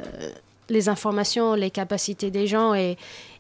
les 0.70 0.90
informations, 0.90 1.56
les 1.56 1.72
capacités 1.72 2.30
des 2.30 2.46
gens 2.46 2.74
et, 2.76 2.98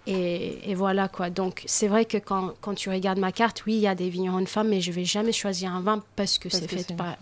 et, 0.08 0.74
voilà 0.76 1.08
quoi. 1.08 1.30
Donc 1.30 1.64
c'est 1.66 1.88
vrai 1.88 2.06
que 2.06 2.18
quand, 2.18 2.54
quand, 2.62 2.74
tu 2.74 2.89
regardes 2.89 3.20
ma 3.20 3.32
carte, 3.32 3.64
oui, 3.68 3.76
il 3.76 3.82
y 3.82 3.88
a 3.88 3.95
des 3.95 4.10
vignerons 4.10 4.41
de 4.41 4.47
femmes, 4.47 4.70
mais 4.70 4.82
je 4.82 4.91
vais 4.91 5.06
jamais 5.06 5.32
choisir 5.32 5.74
un 5.74 5.82
vin 5.82 6.04
parce 6.16 6.39
que 6.39 6.50
c'est 6.50 6.70
fait 6.70 6.95
pas, 6.95 7.18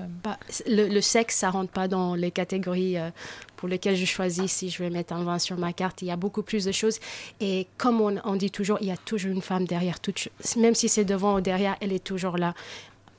le, 0.67 1.01
sexe, 1.01 1.37
ça 1.37 1.49
rentre 1.49 1.71
pas 1.71 1.87
dans 1.87 2.15
les 2.15 2.31
catégories 2.31 2.97
euh, 2.97 3.09
pour 3.55 3.67
lesquelles 3.67 3.95
je 3.95 4.05
choisis 4.05 4.51
si 4.51 4.69
je 4.69 4.81
vais 4.81 4.89
mettre 4.89 5.13
un 5.13 5.23
vin 5.23 5.39
sur 5.39 5.57
ma 5.57 5.73
carte. 5.73 6.01
Il 6.01 6.07
y 6.07 6.11
a 6.11 6.15
beaucoup 6.15 6.43
plus 6.43 6.65
de 6.65 6.71
choses. 6.71 6.99
Et 7.41 7.67
comme 7.77 7.99
on, 7.99 8.15
on 8.23 8.35
dit 8.35 8.51
toujours, 8.51 8.77
il 8.81 8.87
y 8.87 8.91
a 8.91 8.97
toujours 8.97 9.31
une 9.31 9.41
femme 9.41 9.65
derrière 9.65 9.99
toute 9.99 10.29
Même 10.57 10.75
si 10.75 10.87
c'est 10.87 11.05
devant 11.05 11.35
ou 11.35 11.41
derrière, 11.41 11.75
elle 11.81 11.91
est 11.91 12.03
toujours 12.03 12.37
là. 12.37 12.53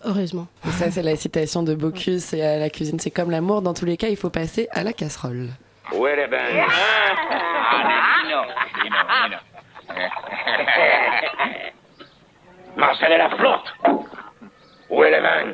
Heureusement. 0.05 0.47
Et 0.67 0.71
ça, 0.71 0.91
c'est 0.91 1.03
la 1.03 1.17
citation 1.17 1.63
de 1.63 1.75
Bocuse 1.75 2.33
et 2.33 2.43
à 2.43 2.59
la 2.59 2.71
cuisine. 2.71 3.01
C'est 3.01 3.11
comme 3.11 3.31
l'amour. 3.31 3.63
Dans 3.63 3.75
tous 3.75 3.85
les 3.85 3.97
cas, 3.97 4.09
il 4.09 4.17
faut 4.17 4.31
passer 4.31 4.69
à 4.71 4.85
la 4.85 4.93
casserole. 4.93 5.49
Où 5.93 6.07
est 6.07 6.16
le 6.16 6.26
vin 6.26 6.66
Marcel 12.76 13.12
est 13.12 13.18
la 13.18 13.30
flotte. 13.30 13.74
Où 14.91 15.05
est 15.05 15.11
le 15.11 15.20
vin? 15.20 15.53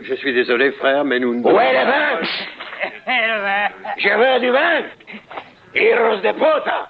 Je 0.00 0.14
suis 0.14 0.32
désolé, 0.32 0.72
frère, 0.72 1.04
mais 1.04 1.18
nous 1.20 1.34
ne... 1.34 1.42
Où 1.42 1.60
est 1.60 1.72
le 1.72 1.84
vin? 1.84 2.20
Je 3.98 4.08
veux 4.34 4.40
du 4.40 4.50
vin 4.50 4.82
Heroes 5.74 6.22
de 6.22 6.32
puta 6.32 6.88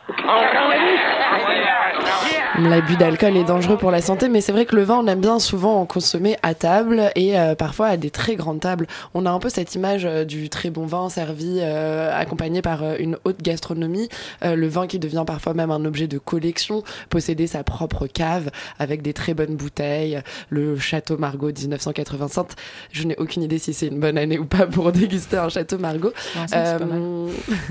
L'abus 2.58 2.96
d'alcool 2.96 3.36
est 3.36 3.44
dangereux 3.44 3.76
pour 3.76 3.90
la 3.90 4.00
santé, 4.00 4.28
mais 4.28 4.40
c'est 4.40 4.52
vrai 4.52 4.64
que 4.64 4.76
le 4.76 4.82
vin, 4.82 5.00
on 5.02 5.06
aime 5.08 5.20
bien 5.20 5.38
souvent 5.38 5.80
en 5.80 5.86
consommer 5.86 6.36
à 6.42 6.54
table 6.54 7.10
et 7.16 7.38
euh, 7.38 7.54
parfois 7.54 7.88
à 7.88 7.96
des 7.96 8.10
très 8.10 8.36
grandes 8.36 8.60
tables. 8.60 8.86
On 9.12 9.26
a 9.26 9.30
un 9.30 9.40
peu 9.40 9.48
cette 9.48 9.74
image 9.74 10.04
euh, 10.04 10.24
du 10.24 10.48
très 10.50 10.70
bon 10.70 10.86
vin 10.86 11.08
servi 11.08 11.58
euh, 11.60 12.12
accompagné 12.14 12.62
par 12.62 12.84
une 12.98 13.18
haute 13.24 13.42
gastronomie, 13.42 14.08
le 14.42 14.68
vin 14.68 14.86
qui 14.86 14.98
devient 14.98 15.24
parfois 15.26 15.54
même 15.54 15.70
un 15.70 15.84
objet 15.84 16.06
de 16.06 16.18
collection, 16.18 16.84
posséder 17.08 17.46
sa 17.46 17.64
propre 17.64 18.06
cave 18.06 18.50
avec 18.78 19.02
des 19.02 19.12
très 19.12 19.34
bonnes 19.34 19.56
bouteilles, 19.56 20.20
le 20.50 20.78
Château 20.78 21.16
Margaux 21.16 21.50
1985. 21.50 22.48
Je 22.92 23.04
n'ai 23.04 23.16
aucune 23.16 23.42
idée 23.42 23.58
si 23.58 23.72
c'est 23.72 23.88
une 23.88 24.00
bonne 24.00 24.18
année 24.18 24.38
ou 24.38 24.44
pas 24.44 24.66
pour 24.66 24.92
déguster 24.92 25.38
un 25.38 25.48
Château 25.48 25.78
Margaux. 25.78 26.12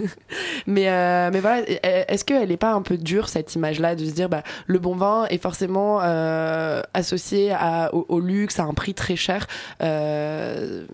mais 0.67 0.87
mais 1.31 1.39
voilà, 1.39 1.63
est-ce 1.67 2.25
qu'elle 2.25 2.49
n'est 2.49 2.57
pas 2.57 2.73
un 2.73 2.81
peu 2.81 2.97
dure 2.97 3.29
cette 3.29 3.55
image-là 3.55 3.95
de 3.95 4.05
se 4.05 4.11
dire 4.11 4.29
bah 4.29 4.43
le 4.67 4.79
bon 4.79 4.95
vin 4.95 5.25
est 5.27 5.37
forcément 5.37 5.99
euh, 6.01 6.81
associé 6.93 7.55
au, 7.91 8.19
luxe, 8.19 8.59
à 8.59 8.63
un 8.63 8.73
prix 8.73 8.93
très 8.93 9.15
cher. 9.15 9.47
Euh, 9.81 10.85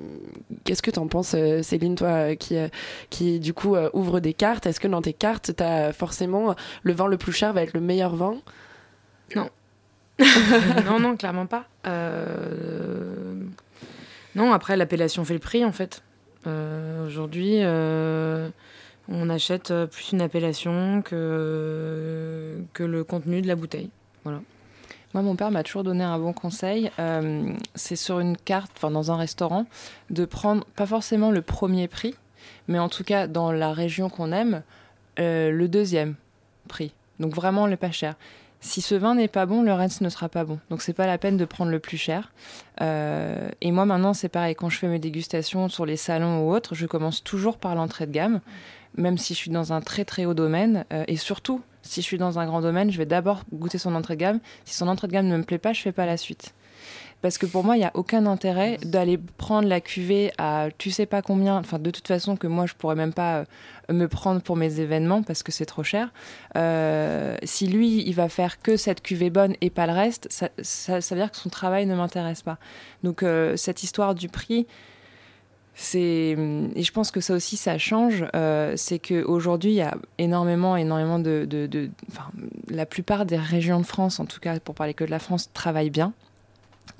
qu'est-ce 0.63 0.81
que 0.81 0.91
tu 0.91 0.99
en 0.99 1.07
penses, 1.07 1.33
euh, 1.35 1.61
Céline, 1.61 1.95
toi, 1.95 2.35
qui, 2.35 2.57
qui 3.09 3.39
du 3.39 3.53
coup 3.53 3.75
ouvre 3.93 4.19
des 4.19 4.33
cartes? 4.33 4.65
Est-ce 4.65 4.79
que 4.79 4.87
dans 4.87 5.01
tes 5.01 5.13
cartes, 5.13 5.55
tu 5.55 5.63
as 5.63 5.93
forcément 5.93 6.55
le 6.83 6.93
vin 6.93 7.07
le 7.07 7.17
plus 7.17 7.33
cher 7.33 7.53
va 7.53 7.63
être 7.63 7.73
le 7.73 7.81
meilleur 7.81 8.15
vin? 8.15 8.37
Non. 9.35 9.49
non, 10.85 10.99
non, 10.99 11.15
clairement 11.15 11.45
pas. 11.45 11.65
Euh, 11.87 13.33
non, 14.35 14.53
après, 14.53 14.77
l'appellation 14.77 15.23
fait 15.25 15.33
le 15.33 15.39
prix, 15.39 15.63
en 15.63 15.71
fait. 15.71 16.03
Euh, 16.47 17.07
aujourd'hui, 17.07 17.59
euh, 17.61 18.49
on 19.09 19.29
achète 19.29 19.73
plus 19.85 20.11
une 20.11 20.21
appellation 20.21 21.01
que, 21.01 22.61
que 22.73 22.83
le 22.83 23.03
contenu 23.03 23.41
de 23.41 23.47
la 23.47 23.55
bouteille. 23.55 23.89
Voilà. 24.23 24.41
Moi, 25.13 25.23
mon 25.23 25.35
père 25.35 25.49
m'a 25.49 25.63
toujours 25.63 25.83
donné 25.83 26.03
un 26.03 26.19
bon 26.19 26.33
conseil. 26.33 26.91
c'est 27.73 27.95
sur 27.95 28.19
une 28.19 28.37
carte, 28.37 28.71
enfin 28.75 28.91
dans 28.91 29.11
un 29.11 29.17
restaurant, 29.17 29.65
de 30.11 30.25
prendre 30.25 30.63
pas 30.75 30.85
forcément 30.85 31.31
le 31.31 31.41
premier 31.41 31.87
prix, 31.87 32.13
mais 32.67 32.77
en 32.77 32.89
tout 32.89 33.03
cas 33.03 33.25
dans 33.25 33.51
la 33.51 33.73
région 33.73 34.09
qu'on 34.09 34.31
aime, 34.31 34.61
le 35.17 35.65
deuxième 35.65 36.15
prix. 36.67 36.93
Donc 37.19 37.33
vraiment 37.33 37.67
le 37.67 37.75
pas 37.75 37.91
cher. 37.91 38.15
Si 38.61 38.81
ce 38.81 38.95
vin 38.95 39.15
n'est 39.15 39.29
pas 39.29 39.45
bon, 39.45 39.61
le 39.61 39.71
reste 39.71 40.01
ne 40.01 40.09
sera 40.09 40.27
pas 40.27 40.43
bon. 40.43 40.59
Donc 40.69 40.81
c'est 40.81 40.93
pas 40.93 41.07
la 41.07 41.17
peine 41.17 41.37
de 41.37 41.45
prendre 41.45 41.71
le 41.71 41.79
plus 41.79 41.97
cher. 41.97 42.31
Euh, 42.81 43.49
et 43.61 43.71
moi 43.71 43.85
maintenant 43.85 44.13
c'est 44.13 44.29
pareil. 44.29 44.55
Quand 44.55 44.69
je 44.69 44.77
fais 44.77 44.87
mes 44.87 44.99
dégustations 44.99 45.69
sur 45.69 45.85
les 45.85 45.95
salons 45.95 46.41
ou 46.41 46.53
autres, 46.53 46.75
je 46.75 46.85
commence 46.85 47.23
toujours 47.23 47.57
par 47.57 47.75
l'entrée 47.75 48.05
de 48.05 48.11
gamme, 48.11 48.41
même 48.95 49.17
si 49.17 49.33
je 49.33 49.39
suis 49.39 49.51
dans 49.51 49.73
un 49.73 49.81
très 49.81 50.05
très 50.05 50.25
haut 50.25 50.33
domaine. 50.33 50.85
Euh, 50.93 51.03
et 51.07 51.17
surtout, 51.17 51.61
si 51.81 52.01
je 52.01 52.05
suis 52.05 52.17
dans 52.17 52.39
un 52.39 52.45
grand 52.45 52.61
domaine, 52.61 52.91
je 52.91 52.97
vais 52.97 53.05
d'abord 53.05 53.43
goûter 53.53 53.77
son 53.77 53.95
entrée 53.95 54.15
de 54.15 54.21
gamme. 54.21 54.39
Si 54.65 54.75
son 54.75 54.87
entrée 54.87 55.07
de 55.07 55.13
gamme 55.13 55.27
ne 55.27 55.37
me 55.37 55.43
plaît 55.43 55.57
pas, 55.57 55.73
je 55.73 55.81
fais 55.81 55.91
pas 55.91 56.05
la 56.05 56.17
suite. 56.17 56.53
Parce 57.21 57.37
que 57.37 57.45
pour 57.45 57.65
moi, 57.65 57.75
il 57.75 57.79
n'y 57.79 57.85
a 57.85 57.91
aucun 57.95 58.25
intérêt 58.25 58.77
d'aller 58.83 59.17
prendre 59.17 59.67
la 59.67 59.81
cuvée 59.81 60.31
à 60.37 60.69
tu 60.77 60.89
sais 60.89 61.05
pas 61.05 61.21
combien, 61.21 61.57
enfin 61.57 61.77
de 61.77 61.91
toute 61.91 62.07
façon 62.07 62.37
que 62.37 62.47
moi 62.47 62.65
je 62.65 62.75
pourrais 62.75 62.95
même 62.95 63.11
pas 63.11 63.39
euh, 63.39 63.93
me 63.93 64.07
prendre 64.07 64.41
pour 64.41 64.55
mes 64.55 64.79
événements 64.79 65.21
parce 65.21 65.43
que 65.43 65.51
c'est 65.51 65.65
trop 65.65 65.83
cher. 65.83 66.13
Euh, 66.55 67.35
si 67.43 67.67
lui, 67.67 68.07
il 68.07 68.13
va 68.13 68.29
faire 68.29 68.61
que 68.61 68.77
cette 68.77 69.01
cuvée 69.01 69.29
bonne 69.29 69.55
et 69.59 69.69
pas 69.69 69.85
le 69.85 69.93
reste, 69.93 70.27
ça, 70.29 70.49
ça, 70.61 70.99
veut 71.09 71.21
dire 71.21 71.31
que 71.31 71.37
son 71.37 71.49
travail 71.49 71.85
ne 71.85 71.95
m'intéresse 71.95 72.41
pas. 72.41 72.57
Donc 73.03 73.23
euh, 73.23 73.57
cette 73.57 73.83
histoire 73.83 74.15
du 74.15 74.29
prix, 74.29 74.65
c'est 75.79 76.35
et 76.75 76.83
je 76.83 76.91
pense 76.91 77.09
que 77.09 77.21
ça 77.21 77.33
aussi 77.33 77.55
ça 77.55 77.77
change 77.77 78.25
euh, 78.35 78.73
c'est 78.75 78.99
qu'aujourd'hui 78.99 79.71
il 79.71 79.75
y 79.75 79.81
a 79.81 79.95
énormément 80.17 80.75
énormément 80.75 81.19
de, 81.19 81.45
de, 81.49 81.67
de 81.67 81.89
la 82.69 82.85
plupart 82.85 83.25
des 83.25 83.37
régions 83.37 83.79
de 83.79 83.85
France 83.85 84.19
en 84.19 84.25
tout 84.25 84.41
cas 84.41 84.59
pour 84.59 84.75
parler 84.75 84.93
que 84.93 85.05
de 85.05 85.09
la 85.11 85.19
France 85.19 85.51
travaillent 85.53 85.89
bien 85.89 86.13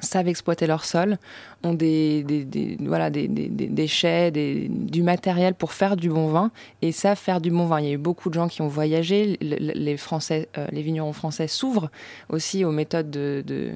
savent 0.02 0.28
exploiter 0.28 0.68
leur 0.68 0.86
sol, 0.86 1.18
ont 1.64 1.74
des, 1.74 2.24
des, 2.24 2.78
voilà, 2.80 3.10
des, 3.10 3.28
des, 3.28 3.50
déchets, 3.68 4.32
du 4.32 5.04
matériel 5.04 5.54
pour 5.54 5.74
faire 5.74 5.98
du 5.98 6.10
bon 6.10 6.28
vin 6.28 6.52
et 6.82 6.92
savent 6.92 7.18
faire 7.18 7.42
du 7.42 7.52
bon 7.52 7.66
vin. 7.66 7.82
Il 7.82 7.88
y 7.88 7.90
a 7.90 7.94
eu 7.94 7.98
beaucoup 7.98 8.30
de 8.30 8.34
gens 8.34 8.48
qui 8.48 8.62
ont 8.62 8.68
voyagé. 8.68 9.38
Les, 9.42 9.98
Français, 9.98 10.48
euh, 10.58 10.68
les 10.72 10.82
vignerons 10.82 11.14
français 11.14 11.48
s'ouvrent 11.48 11.90
aussi 12.30 12.64
aux 12.64 12.72
méthodes, 12.72 13.10
de, 13.10 13.74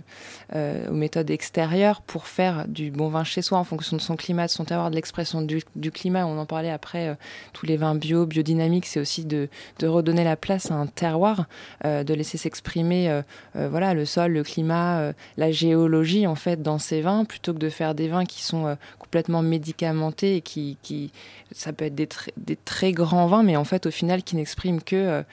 euh, 0.55 0.89
aux 0.89 0.93
méthodes 0.93 1.29
extérieures 1.29 2.01
pour 2.01 2.27
faire 2.27 2.67
du 2.67 2.91
bon 2.91 3.09
vin 3.09 3.23
chez 3.23 3.41
soi 3.41 3.57
en 3.57 3.63
fonction 3.63 3.97
de 3.97 4.01
son 4.01 4.15
climat, 4.15 4.45
de 4.45 4.51
son 4.51 4.63
terroir, 4.63 4.89
de 4.89 4.95
l'expression 4.95 5.41
du, 5.41 5.61
du, 5.75 5.91
climat. 5.91 6.25
On 6.25 6.37
en 6.37 6.45
parlait 6.45 6.71
après, 6.71 7.09
euh, 7.09 7.15
tous 7.51 7.65
les 7.65 7.75
vins 7.75 7.95
bio, 7.95 8.25
biodynamiques, 8.25 8.85
c'est 8.85 8.99
aussi 8.99 9.25
de, 9.25 9.49
de, 9.79 9.87
redonner 9.87 10.23
la 10.23 10.37
place 10.37 10.71
à 10.71 10.75
un 10.75 10.87
terroir, 10.87 11.47
de 11.83 12.13
laisser 12.13 12.37
s'exprimer 12.37 13.21
voilà, 13.53 13.93
le 13.93 14.05
sol, 14.05 14.31
le 14.31 14.43
climat, 14.43 15.13
la 15.37 15.51
géologie 15.51 16.12
en 16.27 16.35
fait 16.35 16.61
dans 16.61 16.79
ces 16.79 17.01
vins 17.01 17.25
plutôt 17.25 17.53
que 17.53 17.59
de 17.59 17.69
faire 17.69 17.95
des 17.95 18.07
vins 18.07 18.25
qui 18.25 18.43
sont 18.43 18.65
euh, 18.65 18.75
complètement 18.99 19.41
médicamentés 19.41 20.37
et 20.37 20.41
qui, 20.41 20.77
qui 20.81 21.11
ça 21.51 21.73
peut 21.73 21.85
être 21.85 22.31
des, 22.37 22.55
très 22.55 22.91
grands 22.91 23.27
vins 23.27 23.43
mais 23.43 23.55
en 23.55 23.63
fait 23.63 23.85
au 23.85 23.91
final 23.91 24.23
qui 24.23 24.35
n'expriment 24.35 24.81
que 24.81 24.95
euh, 24.95 25.23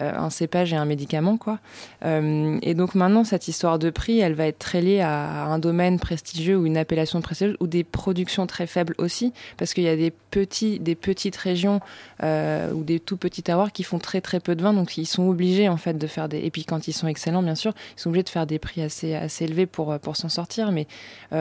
euh, 0.00 0.12
un 0.16 0.30
cépage 0.30 0.72
et 0.72 0.76
un 0.76 0.84
médicament, 0.84 1.38
quoi. 1.38 1.58
Et 2.04 2.74
donc 2.74 2.94
maintenant, 2.94 3.24
cette 3.24 3.48
histoire 3.48 3.80
de 3.80 3.90
prix, 3.90 4.20
elle 4.20 4.34
va 4.34 4.46
être 4.46 4.58
très 4.58 4.80
liée 4.80 5.00
à, 5.00 5.46
un 5.46 5.58
domaine 5.58 5.98
prestigieux 5.98 6.56
ou 6.56 6.66
une 6.66 6.76
appellation 6.76 7.20
prestigieuse 7.20 7.56
ou 7.58 7.66
des 7.66 7.82
productions 7.82 8.46
très 8.46 8.68
faibles 8.68 8.94
aussi, 8.98 9.32
parce 9.56 9.74
qu'il 9.74 9.82
y 9.82 9.88
a 9.88 9.96
des 9.96 10.12
petits, 10.30 10.78
des 10.78 10.94
petites 10.94 11.34
régions 11.36 11.80
ou 12.22 12.84
des 12.84 13.00
tout 13.00 13.16
petits 13.16 13.42
terroirs 13.42 13.72
qui 13.72 13.82
font 13.82 13.98
très 13.98 14.20
très 14.20 14.38
peu 14.38 14.54
de 14.54 14.62
vin, 14.62 14.72
donc 14.72 14.98
ils 14.98 15.06
sont 15.06 15.28
obligés 15.28 15.68
en 15.68 15.76
fait 15.76 15.98
de 15.98 16.06
faire 16.06 16.28
des. 16.28 16.38
Et 16.38 16.50
puis 16.50 16.64
quand 16.64 16.86
ils 16.86 16.92
sont 16.92 17.08
excellents, 17.08 17.42
bien 17.42 17.56
sûr, 17.56 17.72
ils 17.96 18.00
sont 18.00 18.10
obligés 18.10 18.24
de 18.24 18.28
faire 18.28 18.46
des 18.46 18.60
prix 18.60 18.82
assez 18.82 19.16
assez 19.16 19.46
élevés 19.46 19.66
pour 19.66 19.98
pour 19.98 20.16
s'en 20.16 20.27
sortir. 20.28 20.72
Mais 20.72 20.86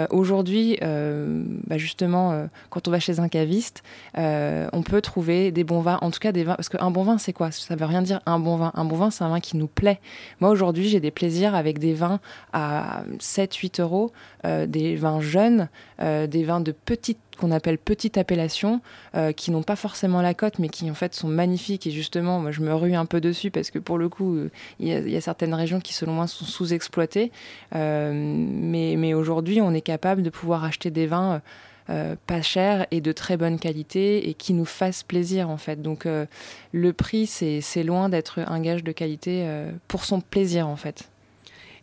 aujourd'hui, 0.10 0.78
bah 0.82 1.78
justement, 1.78 2.48
quand 2.70 2.88
on 2.88 2.92
va 2.92 3.00
chez 3.00 3.20
un 3.20 3.28
caviste, 3.28 3.84
on 4.16 4.84
peut 4.84 5.02
trouver 5.02 5.52
des 5.52 5.64
bons 5.64 5.82
vins, 5.82 6.00
en 6.02 6.12
tout 6.12 6.20
cas 6.20 6.32
des 6.32 6.44
vins, 6.44 6.56
parce 6.56 6.70
qu'un 6.70 6.92
bon 6.92 7.04
vin, 7.04 7.18
c'est 7.18 7.34
quoi? 7.34 7.52
Ça 7.52 7.76
veut 7.76 7.86
rien 7.86 8.02
dire 8.02 8.22
un 8.26 8.40
bon 8.40 8.58
vin. 8.58 8.72
Un 8.76 8.86
bon 8.86 8.96
vin, 8.96 9.12
c'est 9.12 9.24
un 9.24 9.30
vin 9.30 9.40
qui 9.40 9.58
nous 9.58 9.68
plaît. 9.68 10.00
Moi, 10.40 10.50
aujourd'hui, 10.50 10.88
j'ai 10.88 11.00
des 11.00 11.12
plaisirs 11.12 11.56
avec 11.56 11.80
des 11.80 11.94
vins 11.94 12.20
à 12.54 13.04
7-8 13.20 13.82
euros, 13.82 14.12
euh, 14.46 14.66
des 14.66 14.96
vins 14.96 15.22
jeunes, 15.22 15.70
euh, 16.02 16.28
des 16.28 16.44
vins 16.44 16.62
de 16.62 16.72
petite 16.72 17.20
qu'on 17.38 17.52
appelle 17.52 17.78
petite 17.78 18.18
appellation, 18.18 18.82
euh, 19.16 19.32
qui 19.32 19.52
n'ont 19.52 19.64
pas 19.64 19.76
forcément 19.76 20.22
la 20.22 20.34
cote, 20.34 20.60
mais 20.60 20.70
qui 20.70 20.90
en 20.92 20.94
fait 20.94 21.14
sont 21.14 21.28
magnifiques. 21.28 21.88
Et 21.88 21.92
justement, 21.92 22.40
moi, 22.40 22.52
je 22.52 22.62
me 22.62 22.74
rue 22.74 22.96
un 22.96 23.06
peu 23.06 23.22
dessus 23.22 23.52
parce 23.52 23.72
que 23.72 23.80
pour 23.80 23.98
le 23.98 24.10
coup, 24.10 24.38
il 24.80 24.88
y, 24.88 25.16
a 25.16 25.22
certaines 25.22 25.54
régions 25.54 25.80
qui, 25.80 25.94
selon 25.94 26.14
moi, 26.14 26.28
sont 26.28 26.46
sous-exploitées. 26.46 27.32
mais 27.74 28.96
mais 28.98 29.14
aujourd'hui, 29.14 29.62
on 29.62 29.74
est 29.74 29.82
capable 29.82 30.24
de 30.24 30.30
pouvoir 30.30 30.64
acheter 30.64 30.92
des 30.92 31.08
vins 31.08 31.42
euh, 31.90 32.18
pas 32.28 32.42
cher 32.42 32.86
et 32.92 33.00
de 33.00 33.14
très 33.14 33.38
bonne 33.38 33.58
qualité 33.58 34.28
et 34.28 34.34
qui 34.34 34.54
nous 34.54 34.66
fasse 34.66 35.04
plaisir 35.04 35.50
en 35.50 35.56
fait. 35.56 35.82
Donc 35.82 36.06
euh, 36.06 36.26
le 36.74 36.92
prix, 36.92 37.28
c'est 37.28 37.84
loin 37.84 38.10
d'être 38.10 38.40
un 38.40 38.60
gage 38.60 38.84
de 38.84 38.92
qualité 38.92 39.44
euh, 39.46 39.72
pour 39.88 40.04
son 40.04 40.20
plaisir 40.20 40.68
en 40.68 40.76
fait. 40.76 41.10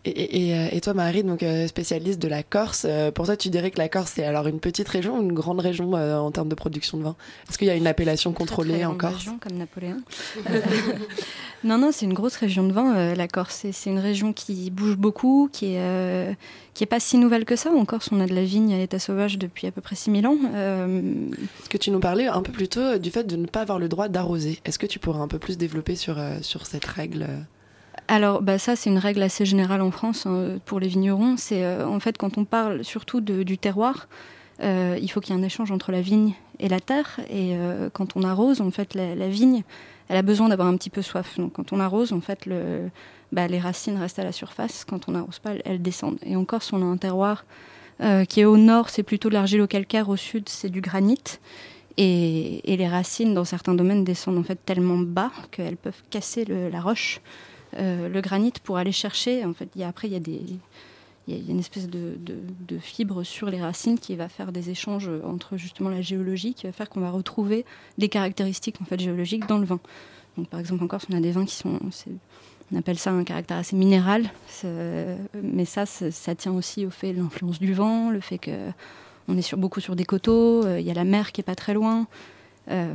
Et, 0.05 0.51
et, 0.51 0.77
et, 0.77 0.81
toi, 0.81 0.95
Marie, 0.95 1.23
donc 1.23 1.45
spécialiste 1.67 2.21
de 2.21 2.29
la 2.29 2.43
Corse, 2.43 2.87
pour 3.15 3.25
toi, 3.27 3.37
tu 3.37 3.49
dirais 3.49 3.71
que 3.71 3.79
la 3.79 3.89
Corse 3.89 4.13
c'est 4.17 4.25
alors 4.25 4.47
une 4.47 4.61
petite 4.61 4.89
région 4.89 5.19
ou 5.19 5.23
une 5.23 5.33
grande 5.33 5.61
région 5.61 5.93
en 5.93 6.31
termes 6.31 6.49
de 6.49 6.55
production 6.55 6.99
de 6.99 7.05
vin? 7.05 7.17
Est-ce 7.49 7.57
qu'il 7.57 7.69
y 7.69 7.71
a 7.71 7.75
une 7.75 7.87
appellation 7.87 8.33
contrôlée 8.33 8.85
en 8.85 8.95
Corse? 8.95 9.17
région 9.17 9.39
comme 9.41 9.57
Napoléon. 9.57 10.03
non, 11.65 11.79
non, 11.79 11.91
c'est 11.91 12.05
une 12.05 12.13
grosse 12.13 12.37
région 12.37 12.67
de 12.67 12.73
vin. 12.73 13.15
la 13.15 13.29
Corse, 13.29 13.67
c'est 13.73 13.91
une 13.91 13.99
région 13.99 14.33
qui 14.33 14.71
bouge 14.71 14.97
beaucoup, 14.97 15.49
qui 15.53 15.75
est 15.75 16.37
qui 16.75 16.83
n'est 16.83 16.89
pas 16.89 17.01
si 17.01 17.19
nouvelle 17.19 17.45
que 17.45 17.57
ça. 17.57 17.71
En 17.71 17.85
Corse, 17.85 18.11
on 18.13 18.21
a 18.21 18.27
de 18.27 18.35
la 18.35 18.45
vigne 18.45 18.75
à 18.75 18.79
l'état 18.79 18.99
sauvage 18.99 19.39
depuis 19.39 19.67
à 19.67 19.71
peu 19.71 19.81
près 19.81 19.95
6000 19.95 20.27
ans. 20.27 20.37
Euh... 20.55 21.31
Est-ce 21.63 21.69
que 21.69 21.79
tu 21.79 21.91
nous 21.91 22.01
parlais 22.01 22.27
un 22.27 22.43
peu 22.43 22.53
plus 22.53 22.69
tôt 22.69 22.99
du 22.99 23.11
fait 23.11 23.25
de 23.25 23.37
ne 23.37 23.47
pas 23.47 23.63
avoir 23.63 23.79
le 23.79 23.89
droit 23.89 24.09
d'arroser? 24.09 24.59
Est-ce 24.65 24.79
que 24.79 24.87
tu 24.87 24.99
pourrais 24.99 25.21
un 25.21 25.29
peu 25.29 25.39
plus 25.39 25.57
développer 25.57 25.95
sur, 25.95 26.19
euh, 26.19 26.39
sur 26.43 26.67
cette 26.67 26.85
règle 26.85 27.29
alors, 28.07 28.43
bah 28.43 28.59
ça, 28.59 28.77
c'est 28.77 28.91
une 28.91 28.99
règle 28.99 29.23
assez 29.23 29.47
générale 29.47 29.81
en 29.81 29.91
France 29.91 30.27
hein, 30.27 30.59
pour 30.67 30.79
les 30.79 30.89
vignerons. 30.89 31.37
C'est 31.37 31.65
euh, 31.65 31.87
en 31.87 32.01
fait 32.01 32.19
quand 32.19 32.37
on 32.37 32.45
parle 32.45 32.85
surtout 32.85 33.21
du 33.21 33.57
terroir, 33.59 34.09
euh, 34.63 34.99
il 35.01 35.11
faut 35.11 35.21
qu'il 35.21 35.35
y 35.35 35.39
ait 35.39 35.41
un 35.41 35.45
échange 35.45 35.71
entre 35.71 35.91
la 35.91 36.01
vigne 36.01 36.35
et 36.59 36.69
la 36.69 36.81
terre. 36.81 37.21
Et 37.31 37.57
quand 37.93 38.17
on 38.17 38.23
arrose, 38.23 38.61
en 38.61 38.71
fait, 38.71 38.95
la, 38.95 39.29
vigne, 39.29 39.63
elle 40.09 40.17
a 40.17 40.23
besoin 40.23 40.49
d'avoir 40.49 40.69
un 40.69 40.77
petit 40.77 40.91
peu 40.91 41.03
soif. 41.03 41.39
Donc, 41.39 41.55
quand 41.55 41.73
on 41.73 41.81
arrose, 41.81 42.13
en 42.13 42.21
fait, 42.21 42.49
bah, 43.35 43.49
les 43.49 43.59
racines 43.59 43.99
restent 43.99 44.21
à 44.21 44.25
la 44.25 44.33
surface. 44.33 44.85
Quand 44.85 45.09
on 45.09 45.13
n'arrose 45.13 45.41
pas, 45.41 45.55
elles, 45.65 45.83
descendent. 45.83 46.19
Et 46.25 46.37
en 46.37 46.45
Corse, 46.45 46.73
on 46.73 46.81
a 46.83 46.85
un 46.85 46.97
terroir 46.97 47.45
euh, 48.01 48.25
qui 48.25 48.41
est 48.41 48.45
au 48.45 48.57
nord, 48.57 48.89
c'est 48.91 49.03
plutôt 49.03 49.29
de 49.29 49.35
l'argilo-calcaire. 49.35 50.09
Au 50.09 50.17
sud, 50.17 50.49
c'est 50.49 50.69
du 50.69 50.81
granit. 50.81 51.39
Et, 51.97 52.61
les 52.65 52.89
racines, 52.89 53.35
dans 53.35 53.45
certains 53.45 53.75
domaines, 53.75 54.05
descendent 54.05 54.39
en 54.39 54.43
fait 54.45 54.59
tellement 54.65 54.99
bas 54.99 55.33
qu'elles 55.51 55.77
peuvent 55.77 56.03
casser 56.11 56.45
la 56.45 56.81
roche, 56.81 57.21
euh, 57.79 58.09
le 58.09 58.20
granit, 58.20 58.53
pour 58.62 58.77
aller 58.77 58.93
chercher. 58.93 59.45
En 59.45 59.53
fait, 59.53 59.68
y 59.77 59.83
a, 59.83 59.89
après, 59.89 60.09
il 60.09 60.12
y 60.12 60.16
a 60.16 60.20
des 60.20 60.41
il 61.27 61.43
y 61.43 61.49
a 61.49 61.53
une 61.53 61.59
espèce 61.59 61.89
de, 61.89 62.18
de, 62.18 62.79
fibre 62.79 63.22
sur 63.22 63.49
les 63.49 63.59
racines 63.59 63.99
qui 63.99 64.14
va 64.14 64.29
faire 64.29 64.53
des 64.53 64.68
échanges 64.68 65.11
entre 65.25 65.57
justement 65.57 65.89
la 65.89 66.03
géologie, 66.03 66.53
qui 66.53 66.66
va 66.66 66.72
faire 66.72 66.91
qu'on 66.91 67.01
va 67.01 67.11
retrouver 67.11 67.64
des 67.97 68.11
caractéristiques 68.11 68.77
en 68.83 68.85
fait 68.85 69.01
géologiques 69.01 69.47
dans 69.47 69.57
le 69.57 69.64
vin. 69.64 69.81
Donc, 70.37 70.49
par 70.49 70.61
exemple, 70.61 70.85
en 70.85 70.87
Corse, 70.87 71.07
on 71.11 71.16
a 71.16 71.20
des 71.20 71.31
vins 71.31 71.47
qui 71.47 71.55
sont 71.55 71.81
on 72.72 72.77
appelle 72.77 72.99
ça 72.99 73.11
un 73.11 73.25
caractère 73.25 73.57
assez 73.57 73.77
minéral, 73.77 74.31
mais 75.43 75.64
ça, 75.64 75.87
ça 75.87 76.35
tient 76.35 76.53
aussi 76.53 76.85
au 76.85 76.91
fait 76.91 77.12
de 77.12 77.18
l'influence 77.18 77.59
du 77.59 77.72
vent, 77.72 78.11
le 78.11 78.20
fait 78.20 78.39
que 78.39 78.70
on 79.29 79.37
est 79.37 79.43
sur, 79.43 79.59
beaucoup 79.59 79.81
sur 79.81 79.97
des 79.97 80.05
coteaux, 80.05 80.64
euh, 80.64 80.81
il 80.81 80.87
y 80.87 80.91
a 80.91 80.95
la 80.95 81.05
mer 81.05 81.33
qui 81.33 81.41
est 81.41 81.45
pas 81.45 81.55
très 81.55 81.75
loin, 81.75 82.07
euh, 82.70 82.93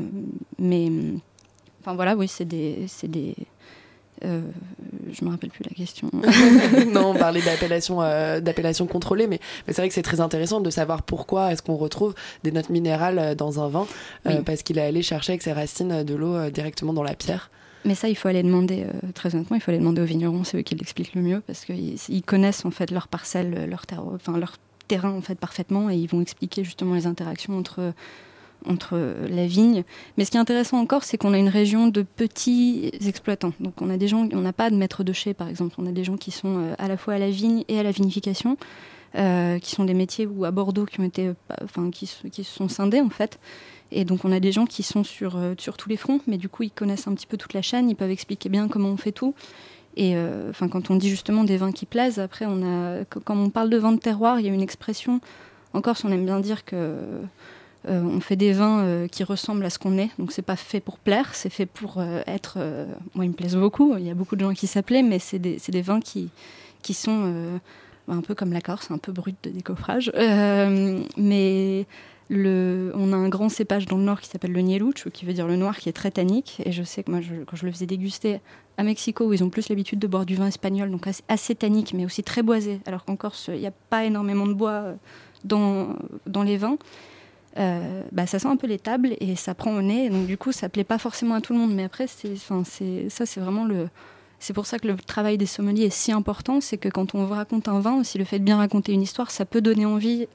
mais 0.60 0.92
enfin 1.82 1.96
voilà, 1.96 2.16
oui, 2.16 2.28
c'est 2.28 2.46
des 2.46 2.86
euh, 4.26 4.42
je 5.12 5.26
me 5.26 5.30
rappelle 5.30 5.50
plus 5.50 5.64
la 5.64 5.76
question. 5.76 6.10
non, 6.94 7.12
on 7.12 7.16
parlait 7.18 7.42
d'appellation, 7.42 8.00
d'appellation 8.00 8.88
contrôlée, 8.88 9.28
mais, 9.28 9.40
mais 9.68 9.74
c'est 9.74 9.82
vrai 9.82 9.90
que 9.90 9.94
c'est 9.94 10.02
très 10.02 10.22
intéressant 10.22 10.60
de 10.60 10.70
savoir 10.70 11.04
pourquoi 11.04 11.52
est-ce 11.52 11.62
qu'on 11.62 11.78
retrouve 11.78 12.16
des 12.44 12.52
notes 12.52 12.70
minérales 12.70 13.36
dans 13.36 13.64
un 13.64 13.70
vin, 13.70 13.88
parce 14.46 14.64
qu'il 14.64 14.78
est 14.78 14.86
allé 14.86 15.02
chercher 15.02 15.34
avec 15.34 15.42
ses 15.42 15.54
racines 15.54 16.04
de 16.04 16.16
l'eau 16.16 16.50
directement 16.50 16.94
dans 16.94 17.04
la 17.04 17.16
pierre. 17.16 17.50
Mais 17.86 17.96
ça, 17.96 18.10
il 18.10 18.16
faut 18.16 18.28
aller 18.28 18.44
demander, 18.44 18.84
euh, 18.84 19.12
très 19.14 19.34
honnêtement, 19.36 19.56
il 19.56 19.62
faut 19.62 19.72
aller 19.72 19.80
demander 19.80 20.02
aux 20.02 20.06
vignerons, 20.06 20.44
c'est 20.44 20.58
eux 20.58 20.62
qui 20.62 20.76
l'expliquent 20.76 21.16
le 21.16 21.22
mieux, 21.22 21.42
parce 21.46 21.66
qu'ils 21.66 22.24
connaissent 22.26 22.66
en 22.66 22.72
fait 22.72 22.92
leur 22.92 23.08
parcelle, 23.08 23.68
leur, 23.70 23.84
enfin, 24.14 24.38
leur 24.38 24.58
terrain 24.88 25.12
en 25.12 25.22
fait 25.22 25.36
parfaitement, 25.36 25.90
et 25.90 25.96
ils 25.96 26.10
vont 26.10 26.22
expliquer 26.22 26.64
justement 26.64 26.96
les 26.96 27.08
interactions 27.08 27.58
entre, 27.58 27.94
entre 28.66 28.98
la 29.30 29.48
vigne. 29.48 29.84
Mais 30.18 30.26
ce 30.26 30.32
qui 30.32 30.38
est 30.38 30.40
intéressant 30.40 30.78
encore, 30.78 31.04
c'est 31.04 31.18
qu'on 31.18 31.34
a 31.34 31.38
une 31.38 31.50
région 31.50 31.88
de 31.88 32.02
petits 32.02 32.92
exploitants. 33.06 33.54
Donc 33.60 33.82
on 33.82 33.90
a 33.90 33.98
des 33.98 34.08
gens, 34.08 34.28
on 34.32 34.42
n'a 34.42 34.54
pas 34.54 34.70
de 34.70 34.76
maître 34.76 35.04
de 35.04 35.14
chai 35.14 35.34
par 35.34 35.48
exemple, 35.48 35.76
on 35.78 35.86
a 35.86 35.92
des 35.92 36.04
gens 36.04 36.18
qui 36.18 36.32
sont 36.32 36.74
à 36.78 36.88
la 36.88 36.98
fois 36.98 37.16
à 37.16 37.18
la 37.20 37.30
vigne 37.30 37.64
et 37.68 37.80
à 37.80 37.84
la 37.84 37.92
vinification, 37.92 38.58
qui 39.14 39.72
sont 39.72 39.86
des 39.86 39.94
métiers 39.94 40.28
où 40.28 40.46
à 40.46 40.52
Bordeaux 40.52 40.86
qui 40.86 41.00
ont 41.00 41.06
été, 41.06 41.32
enfin 41.64 41.90
qui, 41.90 42.06
se 42.06 42.44
sont 42.44 42.68
scindés 42.68 43.02
en 43.02 43.10
fait. 43.10 43.40
Et 43.92 44.06
donc 44.06 44.26
on 44.26 44.32
a 44.32 44.40
des 44.40 44.52
gens 44.52 44.66
qui 44.66 44.84
sont 44.84 45.04
sur, 45.04 45.40
sur 45.58 45.78
tous 45.78 45.90
les 45.90 45.98
fronts, 45.98 46.20
mais 46.28 46.38
du 46.38 46.50
coup 46.50 46.64
ils 46.64 46.72
connaissent 46.72 47.08
un 47.08 47.14
petit 47.14 47.28
peu 47.28 47.38
toute 47.38 47.54
la 47.54 47.62
chaîne, 47.62 47.90
ils 47.90 47.96
peuvent 47.96 48.12
expliquer 48.12 48.50
bien 48.50 48.68
comment 48.68 48.90
on 48.90 48.98
fait 48.98 49.12
tout. 49.12 49.34
Et 49.96 50.16
euh, 50.16 50.52
quand 50.72 50.92
on 50.92 50.96
dit 50.96 51.10
justement 51.10 51.44
des 51.44 51.58
vins 51.58 51.72
qui 51.72 51.86
plaisent, 51.86 52.20
après, 52.20 52.46
on 52.48 52.64
a, 52.64 53.04
quand 53.06 53.38
on 53.38 53.50
parle 53.50 53.70
de 53.70 53.78
vins 53.78 53.92
de 53.92 54.00
terroir, 54.00 54.40
il 54.40 54.46
y 54.46 54.50
a 54.50 54.54
une 54.54 54.62
expression. 54.62 55.20
En 55.74 55.82
Corse, 55.82 56.06
on 56.06 56.12
aime 56.12 56.26
bien 56.26 56.40
dire 56.40 56.66
que 56.66 56.96
euh, 57.90 58.02
on 58.02 58.20
fait 58.20 58.36
des 58.36 58.54
vins 58.54 58.82
euh, 58.82 59.08
qui 59.08 59.24
ressemblent 59.24 59.66
à 59.66 59.70
ce 59.70 59.80
qu'on 59.80 59.98
est. 59.98 60.10
Donc, 60.20 60.32
c'est 60.32 60.42
pas 60.42 60.56
fait 60.56 60.80
pour 60.80 61.00
plaire, 61.00 61.34
c'est 61.34 61.50
fait 61.50 61.66
pour 61.66 62.02
être. 62.28 62.58
moi, 63.16 63.26
ils 63.26 63.30
me 63.30 63.34
plaisent 63.34 63.56
beaucoup. 63.56 63.96
Il 63.98 64.06
y 64.06 64.10
a 64.10 64.14
beaucoup 64.14 64.36
de 64.36 64.42
gens 64.42 64.54
qui 64.54 64.68
s'appelaient, 64.68 65.04
mais 65.04 65.20
c'est 65.20 65.40
des, 65.40 65.58
des, 65.68 65.82
vins 65.82 66.00
qui, 66.00 66.30
sont 66.94 67.60
un 68.08 68.22
peu 68.22 68.36
comme 68.36 68.54
la 68.54 68.62
Corse, 68.62 68.92
un 68.92 68.98
peu 68.98 69.12
brut 69.12 69.36
de 69.44 69.50
décoffrage. 69.50 70.12
mais 71.18 71.86
on 72.32 73.14
a 73.14 73.16
un 73.16 73.30
grand 73.30 73.50
cépage 73.50 73.86
dans 73.86 73.98
le 73.98 74.04
nord 74.04 74.22
qui 74.22 74.30
s'appelle 74.30 74.52
le 74.52 74.62
Nieluch, 74.62 75.10
qui 75.10 75.26
veut 75.26 75.34
dire 75.34 75.48
le 75.48 75.56
noir, 75.56 75.78
qui 75.78 75.90
est 75.90 75.94
très 75.94 76.12
tannique. 76.12 76.62
Et 76.66 76.72
je 76.72 76.84
sais 76.84 77.04
que 77.04 77.12
moi, 77.12 77.22
quand 77.48 77.56
je 77.56 77.66
le 77.66 77.72
faisais 77.72 77.86
déguster 77.86 78.40
à 78.78 78.84
Mexico, 78.84 79.26
où 79.26 79.34
ils 79.34 79.44
ont 79.44 79.50
plus 79.50 79.70
l'habitude 79.70 80.00
de 80.00 80.08
boire 80.08 80.26
du 80.26 80.36
vin 80.36 80.48
espagnol, 80.48 80.92
donc 80.92 81.08
assez, 81.28 81.56
tannique, 81.56 81.94
mais 81.94 82.06
aussi 82.06 82.24
très 82.24 82.44
boisé, 82.44 82.80
alors 82.86 83.04
qu'en 83.04 83.16
Corse, 83.16 83.50
il 83.54 83.60
n'y 83.60 83.68
a 83.68 83.74
pas 83.90 84.06
énormément 84.06 84.46
de 84.46 84.54
bois 84.54 84.96
euh, 85.50 85.86
dans 86.26 86.44
les 86.44 86.58
vins. 86.58 86.78
Euh, 87.60 88.04
bah, 88.12 88.26
ça 88.26 88.40
sent 88.40 88.48
un 88.48 88.56
peu 88.56 88.68
les 88.68 88.80
tables 88.80 89.16
et 89.20 89.36
ça 89.36 89.54
prend 89.54 89.76
au 89.76 89.82
nez. 89.82 90.10
Donc 90.10 90.26
du 90.26 90.38
coup, 90.38 90.52
ça 90.52 90.70
plaît 90.70 90.84
pas 90.84 90.98
forcément 90.98 91.36
à 91.36 91.42
tout 91.42 91.54
le 91.54 91.60
monde. 91.60 91.74
Mais 91.74 91.84
après, 91.84 92.08
c'est, 92.08 92.36
c'est, 92.66 93.10
ça, 93.10 93.26
c'est 93.26 93.40
vraiment 93.40 93.66
le. 93.66 93.90
C'est 94.40 94.54
pour 94.54 94.66
ça 94.66 94.80
que 94.80 94.88
le 94.88 94.96
travail 94.96 95.38
des 95.38 95.46
sommeliers 95.46 95.86
est 95.86 95.90
si 95.90 96.12
important. 96.12 96.62
C'est 96.62 96.78
que 96.78 96.88
quand 96.88 97.16
on 97.16 97.28
raconte 97.28 97.68
un 97.68 97.80
vin, 97.82 98.00
aussi 98.00 98.18
le 98.18 98.24
fait 98.24 98.40
de 98.40 98.46
bien 98.46 98.58
raconter 98.58 98.94
une 98.94 99.02
histoire, 99.02 99.32
ça 99.32 99.46
peut 99.46 99.62
donner 99.62 99.86
envie 99.86 100.28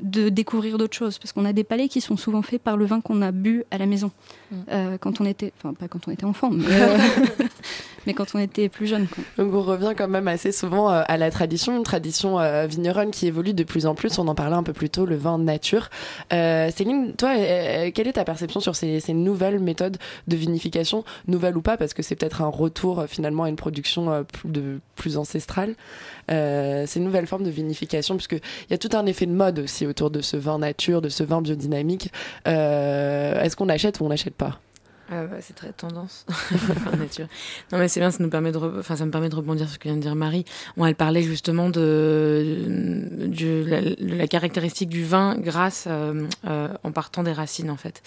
de 0.00 0.28
découvrir 0.28 0.76
d'autres 0.78 0.96
choses 0.96 1.18
parce 1.18 1.32
qu'on 1.32 1.44
a 1.44 1.52
des 1.52 1.64
palais 1.64 1.88
qui 1.88 2.00
sont 2.00 2.16
souvent 2.16 2.42
faits 2.42 2.62
par 2.62 2.76
le 2.76 2.84
vin 2.84 3.00
qu'on 3.00 3.22
a 3.22 3.32
bu 3.32 3.64
à 3.70 3.78
la 3.78 3.86
maison 3.86 4.10
mm. 4.50 4.56
euh, 4.70 4.98
quand 4.98 5.20
on 5.22 5.24
était 5.24 5.54
enfin 5.56 5.72
pas 5.72 5.88
quand 5.88 6.06
on 6.06 6.10
était 6.10 6.26
enfant 6.26 6.50
mais, 6.50 6.66
euh, 6.68 6.98
mais 8.06 8.14
quand 8.14 8.34
on 8.34 8.38
était 8.38 8.68
plus 8.68 8.86
jeune 8.86 9.06
donc 9.38 9.54
on 9.54 9.62
revient 9.62 9.92
quand 9.96 10.08
même 10.08 10.28
assez 10.28 10.52
souvent 10.52 10.90
euh, 10.90 11.02
à 11.06 11.16
la 11.16 11.30
tradition. 11.30 11.76
Une 11.76 11.82
tradition 11.82 12.38
vigneronne 12.66 13.10
qui 13.10 13.26
évolue 13.26 13.54
de 13.54 13.64
plus 13.64 13.86
en 13.86 13.94
plus. 13.94 14.18
On 14.18 14.28
en 14.28 14.34
parlait 14.34 14.56
un 14.56 14.62
peu 14.62 14.72
plus 14.72 14.90
tôt 14.90 15.06
le 15.06 15.16
vin 15.16 15.38
nature. 15.38 15.90
Céline 16.30 17.14
toi 17.16 17.34
quelle 17.94 18.08
est 18.08 18.14
ta 18.14 18.24
perception 18.24 18.60
sur 18.60 18.76
ces, 18.76 19.02
nouvelles 19.12 19.60
méthodes 19.60 19.96
de 20.28 20.36
vinification? 20.36 21.04
Nouvelles 21.26 21.56
ou 21.56 21.62
pas? 21.62 21.76
Parce 21.76 21.94
que 21.94 22.02
c'est 22.02 22.16
peut-être 22.16 22.42
un 22.42 22.48
retour 22.48 23.04
finalement 23.08 23.44
à 23.44 23.48
une 23.48 23.56
production 23.56 24.24
plus, 24.94 25.16
ancestrale. 25.16 25.74
Ces 26.28 27.00
nouvelles 27.00 27.26
formes 27.26 27.44
de 27.44 27.50
vinification 27.50 28.16
puisque 28.16 28.32
il 28.32 28.70
y 28.70 28.74
a 28.74 28.78
tout 28.78 28.90
un 28.94 29.06
effet 29.06 29.26
de 29.26 29.32
mode 29.32 29.60
aussi 29.60 29.86
autour 29.86 30.10
de 30.10 30.20
ce 30.20 30.36
vin 30.36 30.58
nature, 30.58 31.00
de 31.00 31.08
ce 31.08 31.22
vin 31.24 31.40
biodynamique. 31.40 32.12
Euh, 32.46 33.40
est-ce 33.42 33.56
qu'on 33.56 33.68
achète 33.68 34.00
ou 34.00 34.04
on 34.04 34.08
n'achète 34.08 34.34
pas? 34.34 34.60
Ah 35.08 35.24
bah, 35.26 35.36
c'est 35.40 35.54
très 35.54 35.72
tendance 35.72 36.26
nature. 36.98 37.28
Non 37.70 37.78
mais 37.78 37.88
c'est 37.88 38.00
bien, 38.00 38.10
ça 38.10 38.22
nous 38.22 38.30
permet 38.30 38.50
de, 38.50 38.58
enfin 38.58 38.96
ça 38.96 39.06
me 39.06 39.10
permet 39.10 39.28
de 39.28 39.36
rebondir 39.36 39.66
sur 39.66 39.74
ce 39.74 39.78
que 39.78 39.88
vient 39.88 39.96
de 39.96 40.02
dire 40.02 40.16
Marie. 40.16 40.44
Bon, 40.76 40.84
elle 40.84 40.96
parlait 40.96 41.22
justement 41.22 41.70
de, 41.70 42.56
de, 43.26 43.96
la, 44.00 44.26
caractéristique 44.26 44.88
du 44.88 45.04
vin 45.04 45.36
grâce 45.38 45.84
euh, 45.86 46.26
euh, 46.46 46.68
en 46.82 46.90
partant 46.90 47.22
des 47.22 47.32
racines 47.32 47.70
en 47.70 47.76
fait, 47.76 48.02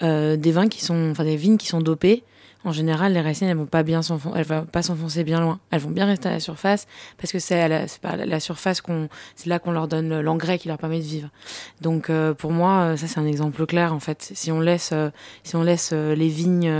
des 0.00 0.52
vins 0.52 0.68
qui 0.68 0.84
sont, 0.84 1.10
enfin 1.10 1.24
des 1.24 1.36
vignes 1.36 1.56
qui 1.56 1.66
sont 1.66 1.80
dopées 1.80 2.22
en 2.64 2.72
général, 2.72 3.12
les 3.12 3.20
racines, 3.20 3.48
elles 3.48 3.56
vont 3.56 3.66
pas 3.66 3.82
bien 3.82 4.02
s'enfoncer, 4.02 4.38
elles 4.38 4.46
vont 4.46 4.64
pas 4.64 4.82
s'enfoncer 4.82 5.22
bien 5.22 5.40
loin. 5.40 5.60
Elles 5.70 5.80
vont 5.80 5.90
bien 5.90 6.06
rester 6.06 6.28
à 6.28 6.32
la 6.32 6.40
surface 6.40 6.86
parce 7.18 7.32
que 7.32 7.38
c'est 7.38 7.60
à 7.60 7.68
la, 7.68 7.86
la 8.24 8.40
surface 8.40 8.80
qu'on, 8.80 9.08
c'est 9.36 9.48
là 9.48 9.58
qu'on 9.58 9.72
leur 9.72 9.88
donne 9.88 10.20
l'engrais 10.20 10.58
qui 10.58 10.68
leur 10.68 10.78
permet 10.78 10.98
de 10.98 11.04
vivre. 11.04 11.28
Donc, 11.80 12.10
euh, 12.10 12.34
pour 12.34 12.52
moi, 12.52 12.80
euh, 12.80 12.96
ça 12.96 13.06
c'est 13.06 13.20
un 13.20 13.26
exemple 13.26 13.66
clair 13.66 13.92
en 13.92 14.00
fait. 14.00 14.30
Si 14.34 14.50
on 14.50 14.60
laisse, 14.60 14.90
euh, 14.92 15.10
si 15.42 15.56
on 15.56 15.62
laisse 15.62 15.92
les 15.92 16.28
vignes 16.28 16.72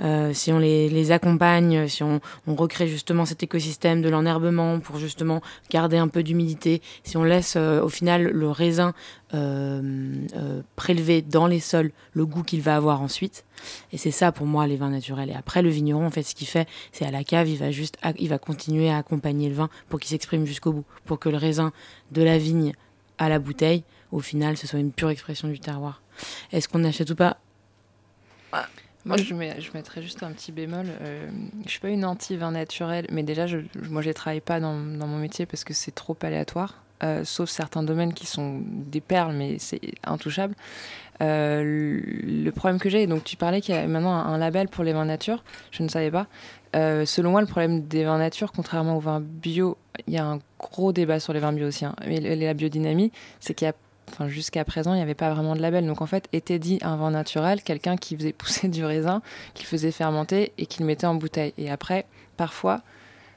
euh, 0.00 0.32
si 0.32 0.52
on 0.52 0.58
les, 0.58 0.88
les, 0.88 1.12
accompagne, 1.12 1.88
si 1.88 2.02
on, 2.02 2.20
on, 2.46 2.54
recrée 2.54 2.88
justement 2.88 3.24
cet 3.24 3.42
écosystème 3.42 4.02
de 4.02 4.08
l'enherbement 4.08 4.80
pour 4.80 4.98
justement 4.98 5.42
garder 5.70 5.98
un 5.98 6.08
peu 6.08 6.22
d'humidité, 6.22 6.82
si 7.04 7.16
on 7.16 7.24
laisse 7.24 7.56
au 7.56 7.88
final 7.88 8.24
le 8.24 8.50
raisin 8.50 8.94
euh, 9.32 10.20
prélever 10.74 11.22
dans 11.22 11.46
les 11.46 11.60
sols 11.60 11.92
le 12.14 12.26
goût 12.26 12.42
qu'il 12.42 12.62
va 12.62 12.74
avoir 12.74 13.00
ensuite, 13.00 13.44
et 13.92 13.98
c'est 13.98 14.10
ça 14.10 14.32
pour 14.32 14.46
moi 14.46 14.66
les 14.66 14.76
vins 14.76 14.90
naturels. 14.90 15.30
Et 15.30 15.34
après 15.34 15.62
le 15.62 15.68
vigneron, 15.68 16.06
en 16.06 16.10
fait, 16.10 16.22
ce 16.22 16.34
qu'il 16.34 16.48
fait, 16.48 16.68
c'est 16.92 17.06
à 17.06 17.10
la 17.10 17.22
cave, 17.22 17.48
il 17.48 17.56
va 17.56 17.70
juste, 17.70 17.96
il 18.18 18.28
va 18.28 18.38
continuer 18.38 18.90
à 18.90 18.96
accompagner 18.96 19.48
le 19.48 19.54
vin 19.54 19.68
pour 19.88 20.00
qu'il 20.00 20.08
s'exprime 20.08 20.46
jusqu'au 20.46 20.72
bout, 20.72 20.84
pour 21.04 21.18
que 21.18 21.28
le 21.28 21.36
raisin 21.36 21.72
de 22.10 22.22
la 22.22 22.38
vigne 22.38 22.72
à 23.18 23.28
la 23.28 23.38
bouteille, 23.38 23.84
au 24.10 24.20
final, 24.20 24.56
ce 24.56 24.66
soit 24.66 24.80
une 24.80 24.92
pure 24.92 25.10
expression 25.10 25.46
du 25.46 25.60
terroir. 25.60 26.02
Est-ce 26.52 26.68
qu'on 26.68 26.82
achète 26.84 27.10
ou 27.10 27.14
pas? 27.14 27.38
Moi, 29.04 29.16
je, 29.16 29.24
je 29.24 29.70
mettrais 29.74 30.02
juste 30.02 30.22
un 30.22 30.32
petit 30.32 30.52
bémol. 30.52 30.86
Euh, 31.00 31.28
je 31.64 31.70
suis 31.70 31.80
pas 31.80 31.88
une 31.88 32.04
anti-vin 32.04 32.50
naturel, 32.52 33.06
mais 33.10 33.22
déjà, 33.22 33.46
je, 33.46 33.58
moi, 33.88 34.02
je 34.02 34.08
ne 34.08 34.12
travaille 34.12 34.40
pas 34.40 34.60
dans, 34.60 34.74
dans, 34.74 35.06
mon 35.06 35.18
métier 35.18 35.46
parce 35.46 35.64
que 35.64 35.72
c'est 35.72 35.94
trop 35.94 36.16
aléatoire, 36.22 36.82
euh, 37.02 37.24
sauf 37.24 37.48
certains 37.48 37.82
domaines 37.82 38.12
qui 38.12 38.26
sont 38.26 38.60
des 38.64 39.00
perles, 39.00 39.32
mais 39.32 39.58
c'est 39.58 39.80
intouchable. 40.04 40.54
Euh, 41.22 42.00
le 42.22 42.50
problème 42.50 42.78
que 42.78 42.88
j'ai, 42.88 43.06
donc 43.06 43.24
tu 43.24 43.36
parlais 43.36 43.60
qu'il 43.60 43.74
y 43.74 43.78
a 43.78 43.86
maintenant 43.86 44.14
un, 44.14 44.38
label 44.38 44.68
pour 44.68 44.84
les 44.84 44.92
vins 44.92 45.04
nature, 45.04 45.44
je 45.70 45.82
ne 45.82 45.88
savais 45.88 46.10
pas. 46.10 46.26
Euh, 46.76 47.04
selon 47.04 47.30
moi, 47.30 47.40
le 47.40 47.46
problème 47.46 47.82
des 47.86 48.04
vins 48.04 48.18
nature, 48.18 48.52
contrairement 48.52 48.96
aux 48.96 49.00
vins 49.00 49.20
bio, 49.20 49.76
il 50.06 50.14
y 50.14 50.18
a 50.18 50.24
un 50.24 50.40
gros 50.58 50.92
débat 50.92 51.20
sur 51.20 51.32
les 51.32 51.40
vins 51.40 51.52
bio 51.52 51.68
aussi, 51.68 51.84
hein, 51.84 51.94
mais 52.06 52.20
la 52.20 52.54
biodynamie, 52.54 53.12
c'est 53.38 53.54
qu'il 53.54 53.66
y 53.66 53.68
a 53.68 53.74
jusqu'à 54.26 54.64
présent, 54.64 54.92
il 54.92 54.96
n'y 54.96 55.02
avait 55.02 55.14
pas 55.14 55.32
vraiment 55.32 55.54
de 55.54 55.60
label. 55.60 55.86
Donc 55.86 56.02
en 56.02 56.06
fait, 56.06 56.28
était 56.32 56.58
dit 56.58 56.78
un 56.82 56.96
vin 56.96 57.10
naturel, 57.10 57.62
quelqu'un 57.62 57.96
qui 57.96 58.16
faisait 58.16 58.32
pousser 58.38 58.68
du 58.68 58.84
raisin, 58.84 59.22
qui 59.54 59.64
faisait 59.64 59.92
fermenter 59.92 60.52
et 60.58 60.66
qui 60.66 60.80
le 60.80 60.86
mettait 60.86 61.06
en 61.06 61.14
bouteille. 61.14 61.54
Et 61.58 61.70
après, 61.70 62.06
parfois, 62.36 62.82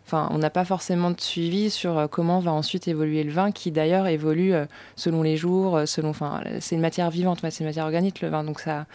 Enfin, 0.05 0.27
on 0.31 0.37
n'a 0.37 0.49
pas 0.49 0.65
forcément 0.65 1.11
de 1.11 1.21
suivi 1.21 1.69
sur 1.69 1.97
euh, 1.97 2.07
comment 2.07 2.39
va 2.39 2.51
ensuite 2.51 2.87
évoluer 2.87 3.23
le 3.23 3.31
vin, 3.31 3.51
qui 3.51 3.71
d'ailleurs 3.71 4.07
évolue 4.07 4.53
euh, 4.53 4.65
selon 4.95 5.23
les 5.23 5.37
jours, 5.37 5.77
euh, 5.77 5.85
selon. 5.85 6.09
Enfin, 6.09 6.41
c'est 6.59 6.75
une 6.75 6.81
matière 6.81 7.09
vivante, 7.09 7.39
c'est 7.41 7.59
une 7.61 7.67
matière 7.67 7.85
organique 7.85 8.21
le 8.21 8.27
vin. 8.27 8.43
Donc 8.43 8.59
ça, 8.59 8.85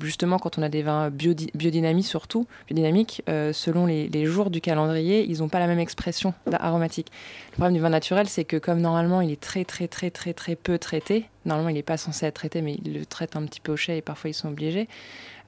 justement, 0.00 0.38
quand 0.38 0.58
on 0.58 0.62
a 0.62 0.68
des 0.68 0.82
vins 0.82 1.10
biodynamiques 1.10 2.06
surtout, 2.06 2.46
biodynamiques, 2.66 3.22
selon 3.26 3.86
les, 3.86 4.26
jours 4.26 4.50
du 4.50 4.60
calendrier, 4.60 5.24
ils 5.28 5.38
n'ont 5.38 5.48
pas 5.48 5.58
la 5.58 5.66
même 5.66 5.78
expression 5.78 6.34
aromatique. 6.52 7.10
Le 7.52 7.56
problème 7.56 7.74
du 7.74 7.80
vin 7.80 7.88
naturel, 7.88 8.28
c'est 8.28 8.44
que 8.44 8.56
comme 8.56 8.80
normalement 8.80 9.20
il 9.20 9.30
est 9.30 9.40
très 9.40 9.64
très 9.64 9.88
très 9.88 10.10
très 10.10 10.34
très 10.34 10.56
peu 10.56 10.78
traité, 10.78 11.26
normalement 11.46 11.70
il 11.70 11.74
n'est 11.74 11.82
pas 11.82 11.96
censé 11.96 12.26
être 12.26 12.34
traité, 12.34 12.62
mais 12.62 12.76
il 12.84 12.94
le 12.94 13.06
traite 13.06 13.36
un 13.36 13.44
petit 13.44 13.60
peu 13.60 13.72
au 13.72 13.76
chai 13.76 13.98
et 13.98 14.02
parfois 14.02 14.30
ils 14.30 14.34
sont 14.34 14.48
obligés. 14.48 14.88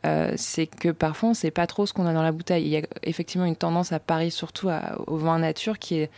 Euh, 0.04 0.32
c'est 0.36 0.66
que 0.66 0.88
parfois 0.88 1.30
on 1.30 1.34
sait 1.34 1.52
pas 1.52 1.66
trop 1.66 1.86
ce 1.86 1.92
qu'on 1.92 2.06
a 2.06 2.12
dans 2.12 2.22
la 2.22 2.32
bouteille. 2.32 2.64
Il 2.64 2.70
y 2.70 2.76
a 2.76 2.82
effectivement 3.04 3.46
une 3.46 3.56
tendance 3.56 3.92
à 3.92 4.00
Paris, 4.00 4.30
surtout 4.30 4.68
au 5.06 5.16
vin 5.16 5.38
nature, 5.38 5.78
qui 5.78 5.96
est 6.00 6.10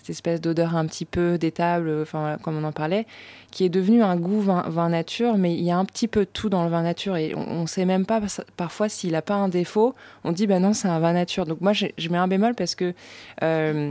cette 0.00 0.10
espèce 0.10 0.40
d'odeur 0.40 0.76
un 0.76 0.86
petit 0.86 1.04
peu 1.04 1.38
d'étable, 1.38 1.90
enfin 2.02 2.38
comme 2.42 2.56
on 2.56 2.64
en 2.64 2.72
parlait, 2.72 3.06
qui 3.50 3.64
est 3.64 3.68
devenu 3.68 4.02
un 4.02 4.16
goût 4.16 4.40
vin, 4.40 4.88
nature, 4.88 5.36
mais 5.36 5.54
il 5.54 5.62
y 5.62 5.70
a 5.70 5.76
un 5.76 5.84
petit 5.84 6.08
peu 6.08 6.26
tout 6.26 6.48
dans 6.48 6.64
le 6.64 6.70
vin 6.70 6.82
nature 6.82 7.16
et 7.16 7.34
on 7.34 7.62
ne 7.62 7.66
sait 7.66 7.84
même 7.84 8.06
pas 8.06 8.20
parfois 8.56 8.88
s'il 8.88 9.12
n'a 9.12 9.22
pas 9.22 9.34
un 9.34 9.48
défaut. 9.48 9.94
On 10.24 10.32
dit 10.32 10.46
ben 10.46 10.62
non 10.62 10.72
c'est 10.72 10.88
un 10.88 10.98
vin 10.98 11.12
nature. 11.12 11.46
Donc 11.46 11.60
moi 11.60 11.72
je 11.72 12.08
mets 12.08 12.18
un 12.18 12.28
bémol 12.28 12.54
parce 12.54 12.74
que 12.74 12.94
euh, 13.42 13.90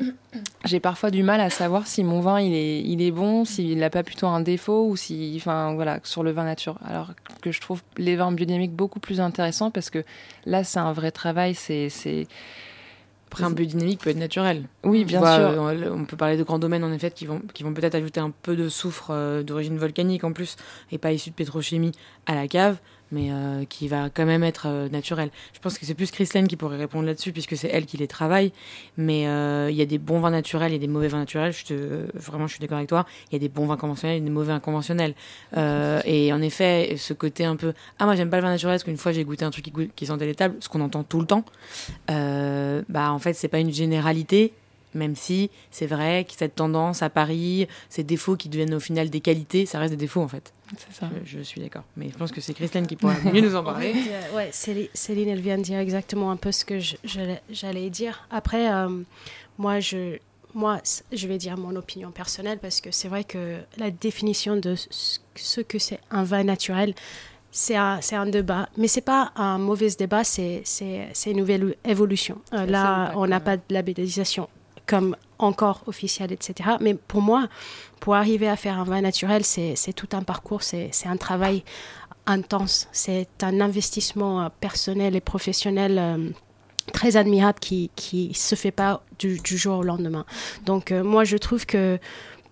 j'ai 0.66 0.80
parfois 0.80 1.12
du 1.12 1.24
mal 1.24 1.42
à 1.42 1.50
savoir 1.50 1.88
si 1.88 2.04
mon 2.04 2.22
vin 2.22 2.40
il 2.40 2.54
est, 2.54 2.82
il 2.82 3.02
est 3.02 3.12
bon, 3.12 3.46
s'il 3.46 3.78
n'a 3.78 3.90
pas 3.90 4.04
plutôt 4.04 4.28
un 4.28 4.42
défaut 4.42 4.88
ou 4.88 4.96
si, 4.96 5.34
enfin 5.38 5.74
voilà, 5.76 6.00
sur 6.04 6.24
le 6.24 6.32
vin 6.32 6.44
nature. 6.44 6.78
Alors 6.86 7.12
que 7.42 7.52
je 7.52 7.62
trouve 7.62 7.82
les 7.98 8.16
vins 8.16 8.32
biodynamiques 8.32 8.74
beaucoup 8.74 9.00
plus 9.00 9.22
intéressants 9.22 9.72
parce 9.72 9.90
que 9.90 10.04
là 10.46 10.64
c'est 10.64 10.80
un 10.80 10.94
vrai 10.94 11.12
travail, 11.12 11.54
c'est 11.54 11.90
après, 13.30 13.44
un 13.44 13.52
biodynamique 13.52 14.02
peut 14.02 14.10
être 14.10 14.18
naturel. 14.18 14.64
Oui, 14.84 15.06
bien 15.06 15.20
sûr. 15.20 15.28
Euh, 15.30 15.92
on 15.94 16.06
peut 16.06 16.18
parler 16.18 16.36
de 16.36 16.42
grands 16.42 16.58
domaines, 16.58 16.84
en 16.84 16.92
effet, 16.92 17.12
qui 17.12 17.28
vont, 17.28 17.44
qui 17.54 17.62
vont 17.62 17.76
peut-être 17.76 17.94
ajouter 17.94 18.20
un 18.20 18.32
peu 18.32 18.56
de 18.56 18.70
soufre 18.70 19.12
euh, 19.12 19.44
d'origine 19.44 19.78
volcanique 19.78 20.24
en 20.24 20.34
plus, 20.34 20.56
et 20.92 20.98
pas 20.98 21.12
issu 21.12 21.30
de 21.30 21.36
pétrochimie 21.36 21.92
à 22.26 22.34
la 22.34 22.48
cave 22.48 22.78
mais 23.12 23.32
euh, 23.32 23.66
qui 23.66 23.88
va 23.88 24.10
quand 24.10 24.26
même 24.26 24.44
être 24.44 24.68
euh, 24.68 24.90
naturel. 24.90 25.30
Je 25.54 25.60
pense 25.60 25.78
que 25.78 25.86
c'est 25.86 25.94
plus 25.94 26.12
Christine 26.12 26.48
qui 26.48 26.56
pourrait 26.56 26.78
répondre 26.78 27.06
là-dessus, 27.06 27.32
puisque 27.32 27.58
c'est 27.58 27.70
elle 27.70 27.86
qui 27.86 27.98
les 27.98 28.08
travaille. 28.08 28.52
Mais 28.98 29.28
euh, 29.28 29.70
il 29.72 29.76
y 29.76 29.82
a 29.82 29.86
des 29.86 29.98
bons 29.98 30.20
vins 30.20 30.30
naturels, 30.30 30.72
il 30.72 30.76
y 30.76 30.78
a 30.78 30.80
des 30.80 30.88
mauvais 30.88 31.08
vins 31.08 31.20
naturels. 31.20 31.54
Je 31.54 31.66
te, 31.66 32.08
vraiment, 32.14 32.48
je 32.48 32.54
suis 32.54 32.62
d'accord 32.62 32.78
avec 32.78 32.90
toi. 32.90 33.06
Il 33.32 33.34
y 33.34 33.36
a 33.36 33.40
des 33.40 33.50
bons 33.50 33.66
vins 33.66 33.78
conventionnels 33.78 34.18
et 34.18 34.22
des 34.22 34.30
mauvais 34.30 34.54
vins 34.54 34.60
conventionnels. 34.60 35.14
et 35.56 36.34
en 36.34 36.42
effet, 36.42 36.96
ce 36.98 37.14
côté 37.14 37.46
un 37.46 37.56
peu 37.56 37.74
ah 37.98 38.06
moi 38.06 38.16
j'aime 38.16 38.30
pas 38.30 38.38
le 38.38 38.44
vin 38.44 38.50
naturel 38.50 38.74
parce 38.76 38.84
qu'une 38.84 38.98
fois 38.98 39.12
j'ai 39.12 39.24
goûté 39.24 39.46
un 39.46 39.52
truc 39.52 39.66
qui, 39.66 39.90
qui 39.96 40.06
sentait 40.06 40.26
l'étable, 40.26 40.56
ce 40.60 40.70
qu'on 40.70 40.82
entend 40.82 41.04
tout 41.04 41.20
le 41.20 41.26
temps. 41.26 41.44
bah 42.08 43.12
en 43.12 43.20
fait 43.20 43.34
c'est 43.34 43.48
pas 43.48 43.60
une 43.60 43.74
généralité 43.74 44.54
Même 44.96 45.16
si 45.16 45.52
c'est 45.72 45.86
vrai 45.86 46.26
que 46.26 46.34
cette 46.36 46.56
tendance 46.56 47.04
à 47.04 47.10
Paris, 47.10 47.68
ces 47.90 48.04
défauts 48.04 48.36
qui 48.36 48.50
deviennent 48.50 48.74
au 48.74 48.80
final 48.80 49.10
des 49.10 49.20
qualités, 49.22 49.66
ça 49.66 49.78
reste 49.80 49.92
des 49.92 49.98
défauts 49.98 50.22
en 50.22 50.28
fait. 50.28 50.52
C'est 50.78 50.94
ça. 51.00 51.10
Je, 51.26 51.38
je 51.38 51.44
suis 51.44 51.62
d'accord. 51.62 51.84
Mais 51.98 52.10
je 52.12 52.18
pense 52.18 52.32
que 52.32 52.42
c'est 52.42 52.54
Christine 52.54 52.86
qui 52.88 52.96
pourra 52.96 53.16
mieux 53.34 53.42
nous 53.42 53.56
en 53.56 53.64
parler. 53.64 53.94
Euh, 53.96 54.36
ouais, 54.36 54.50
Céline, 54.52 54.88
Céline, 54.94 55.30
elle 55.30 55.42
vient 55.42 55.58
de 55.58 55.64
dire 55.64 55.80
exactement 55.80 56.32
un 56.32 56.38
peu 56.38 56.52
ce 56.52 56.64
que 56.66 56.80
j'allais 57.50 57.90
dire. 57.90 58.28
Après, 58.32 58.72
euh, 58.72 58.90
moi, 59.58 59.80
je, 59.80 60.18
moi, 60.54 60.80
c- 60.84 61.04
je 61.12 61.28
vais 61.28 61.38
dire 61.38 61.58
mon 61.58 61.76
opinion 61.76 62.12
personnelle 62.12 62.60
parce 62.60 62.82
que 62.82 62.92
c'est 62.92 63.08
vrai 63.08 63.24
que 63.24 63.58
la 63.78 63.90
définition 63.92 64.56
de 64.58 64.76
ce 64.76 65.62
que 65.62 65.80
c'est 65.80 66.00
un 66.12 66.24
vin 66.24 66.44
naturel, 66.44 66.94
c'est 67.52 67.76
un, 67.76 68.00
débat. 68.28 68.70
Mais 68.78 68.88
c'est 68.88 69.02
pas 69.02 69.32
un 69.36 69.58
mauvais 69.58 69.90
débat, 69.98 70.24
c'est 70.24 70.64
une 71.26 71.38
nouvelle 71.38 71.76
évolution. 71.84 72.40
Euh, 72.54 72.66
là, 72.68 73.12
on 73.16 73.26
n'a 73.26 73.40
pas 73.40 73.58
de 73.58 73.64
labellisation 73.72 74.48
comme 74.90 75.16
encore 75.38 75.84
officielle, 75.86 76.32
etc. 76.34 76.72
Mais 76.82 76.96
pour 76.96 77.22
moi, 77.22 77.48
pour 78.00 78.16
arriver 78.16 78.50
à 78.50 78.56
faire 78.56 78.80
un 78.80 78.84
vin 78.84 79.02
naturel, 79.02 79.46
c'est 79.46 79.94
tout 79.94 80.10
un 80.14 80.24
parcours, 80.24 80.64
c'est 80.64 80.92
un 81.06 81.18
travail 81.18 81.64
intense. 82.26 82.88
C'est 82.92 83.44
un 83.44 83.62
investissement 83.62 84.42
euh, 84.42 84.50
personnel 84.60 85.16
et 85.16 85.22
professionnel 85.22 85.98
euh, 86.00 86.30
très 86.94 87.18
admirable 87.18 87.60
qui 87.60 87.92
qui 87.96 88.34
se 88.34 88.56
fait 88.56 88.72
pas 88.72 89.04
du, 89.20 89.40
jour 89.46 89.80
au 89.80 89.84
lendemain. 89.84 90.26
Donc 90.66 90.92
euh, 90.92 91.04
moi 91.04 91.24
je 91.24 91.38
trouve 91.38 91.66
que 91.66 92.00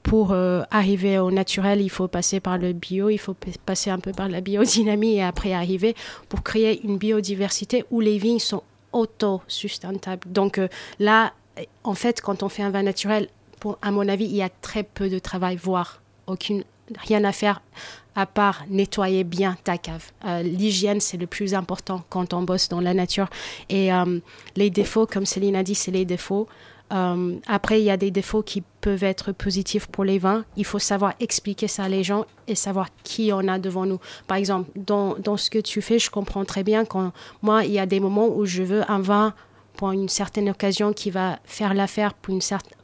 pour 0.03 0.33
arriver 0.71 1.19
au 1.19 1.31
naturel, 1.31 1.81
il 1.81 1.89
faut 1.89 2.07
passer 2.07 2.39
par 2.39 2.57
le 2.57 2.71
bio, 2.71 3.09
il 3.09 3.17
faut 3.17 3.35
passer 3.65 3.89
un 3.89 3.99
peu 3.99 4.13
par 4.13 4.29
la 4.29 4.39
biodynamie 4.39 5.15
et 5.15 5.23
après 5.23 5.51
arriver 5.51 5.95
pour 6.29 6.43
créer 6.43 6.81
une 6.85 6.97
biodiversité 6.97 7.83
où 7.91 7.99
les 7.99 8.17
vignes 8.17 8.39
sont 8.39 8.63
auto-sustentables. 8.93 10.31
Donc 10.31 10.61
là, 10.99 11.33
en 11.83 11.93
fait, 11.93 12.21
quand 12.21 12.43
on 12.43 12.49
fait 12.49 12.63
un 12.63 12.69
vin 12.69 12.83
naturel, 12.83 13.29
à 13.81 13.91
mon 13.91 14.07
avis, 14.07 14.25
il 14.25 14.35
y 14.35 14.41
a 14.41 14.49
très 14.49 14.83
peu 14.83 15.09
de 15.09 15.19
travail, 15.19 15.55
voire 15.55 16.01
aucune, 16.27 16.63
rien 16.95 17.23
à 17.23 17.31
faire 17.31 17.61
à 18.15 18.25
part 18.25 18.65
nettoyer 18.69 19.23
bien 19.23 19.57
ta 19.63 19.77
cave. 19.77 20.11
Euh, 20.25 20.41
L'hygiène, 20.41 20.99
c'est 20.99 21.17
le 21.17 21.27
plus 21.27 21.53
important 21.53 22.03
quand 22.09 22.33
on 22.33 22.41
bosse 22.41 22.67
dans 22.67 22.81
la 22.81 22.95
nature. 22.95 23.29
Et 23.69 23.93
euh, 23.93 24.19
les 24.55 24.71
défauts, 24.71 25.05
comme 25.05 25.25
Céline 25.25 25.55
a 25.55 25.63
dit, 25.63 25.75
c'est 25.75 25.91
les 25.91 26.05
défauts. 26.05 26.47
Euh, 26.93 27.35
après, 27.47 27.79
il 27.81 27.83
y 27.83 27.91
a 27.91 27.97
des 27.97 28.11
défauts 28.11 28.41
qui 28.41 28.63
peuvent 28.81 29.03
être 29.03 29.33
positifs 29.33 29.87
pour 29.87 30.03
les 30.03 30.17
vins. 30.17 30.45
Il 30.55 30.65
faut 30.65 30.79
savoir 30.79 31.13
expliquer 31.19 31.67
ça 31.67 31.83
à 31.83 31.89
les 31.89 32.03
gens 32.03 32.25
et 32.47 32.55
savoir 32.55 32.87
qui 33.03 33.31
on 33.33 33.47
a 33.47 33.59
devant 33.59 33.85
nous. 33.85 33.99
Par 34.25 34.37
exemple, 34.37 34.71
dans, 34.75 35.15
dans 35.15 35.37
ce 35.37 35.49
que 35.49 35.59
tu 35.59 35.81
fais, 35.81 35.99
je 35.99 36.09
comprends 36.09 36.45
très 36.45 36.63
bien 36.63 36.85
quand 36.85 37.11
moi, 37.41 37.65
il 37.65 37.71
y 37.71 37.79
a 37.79 37.85
des 37.85 37.99
moments 37.99 38.29
où 38.29 38.45
je 38.45 38.63
veux 38.63 38.89
un 38.89 38.99
vin 38.99 39.35
pour 39.77 39.91
une 39.91 40.09
certaine 40.09 40.49
occasion 40.49 40.91
qui 40.91 41.09
va 41.11 41.39
faire 41.45 41.73
l'affaire 41.73 42.13
pour, 42.13 42.33
une 42.33 42.41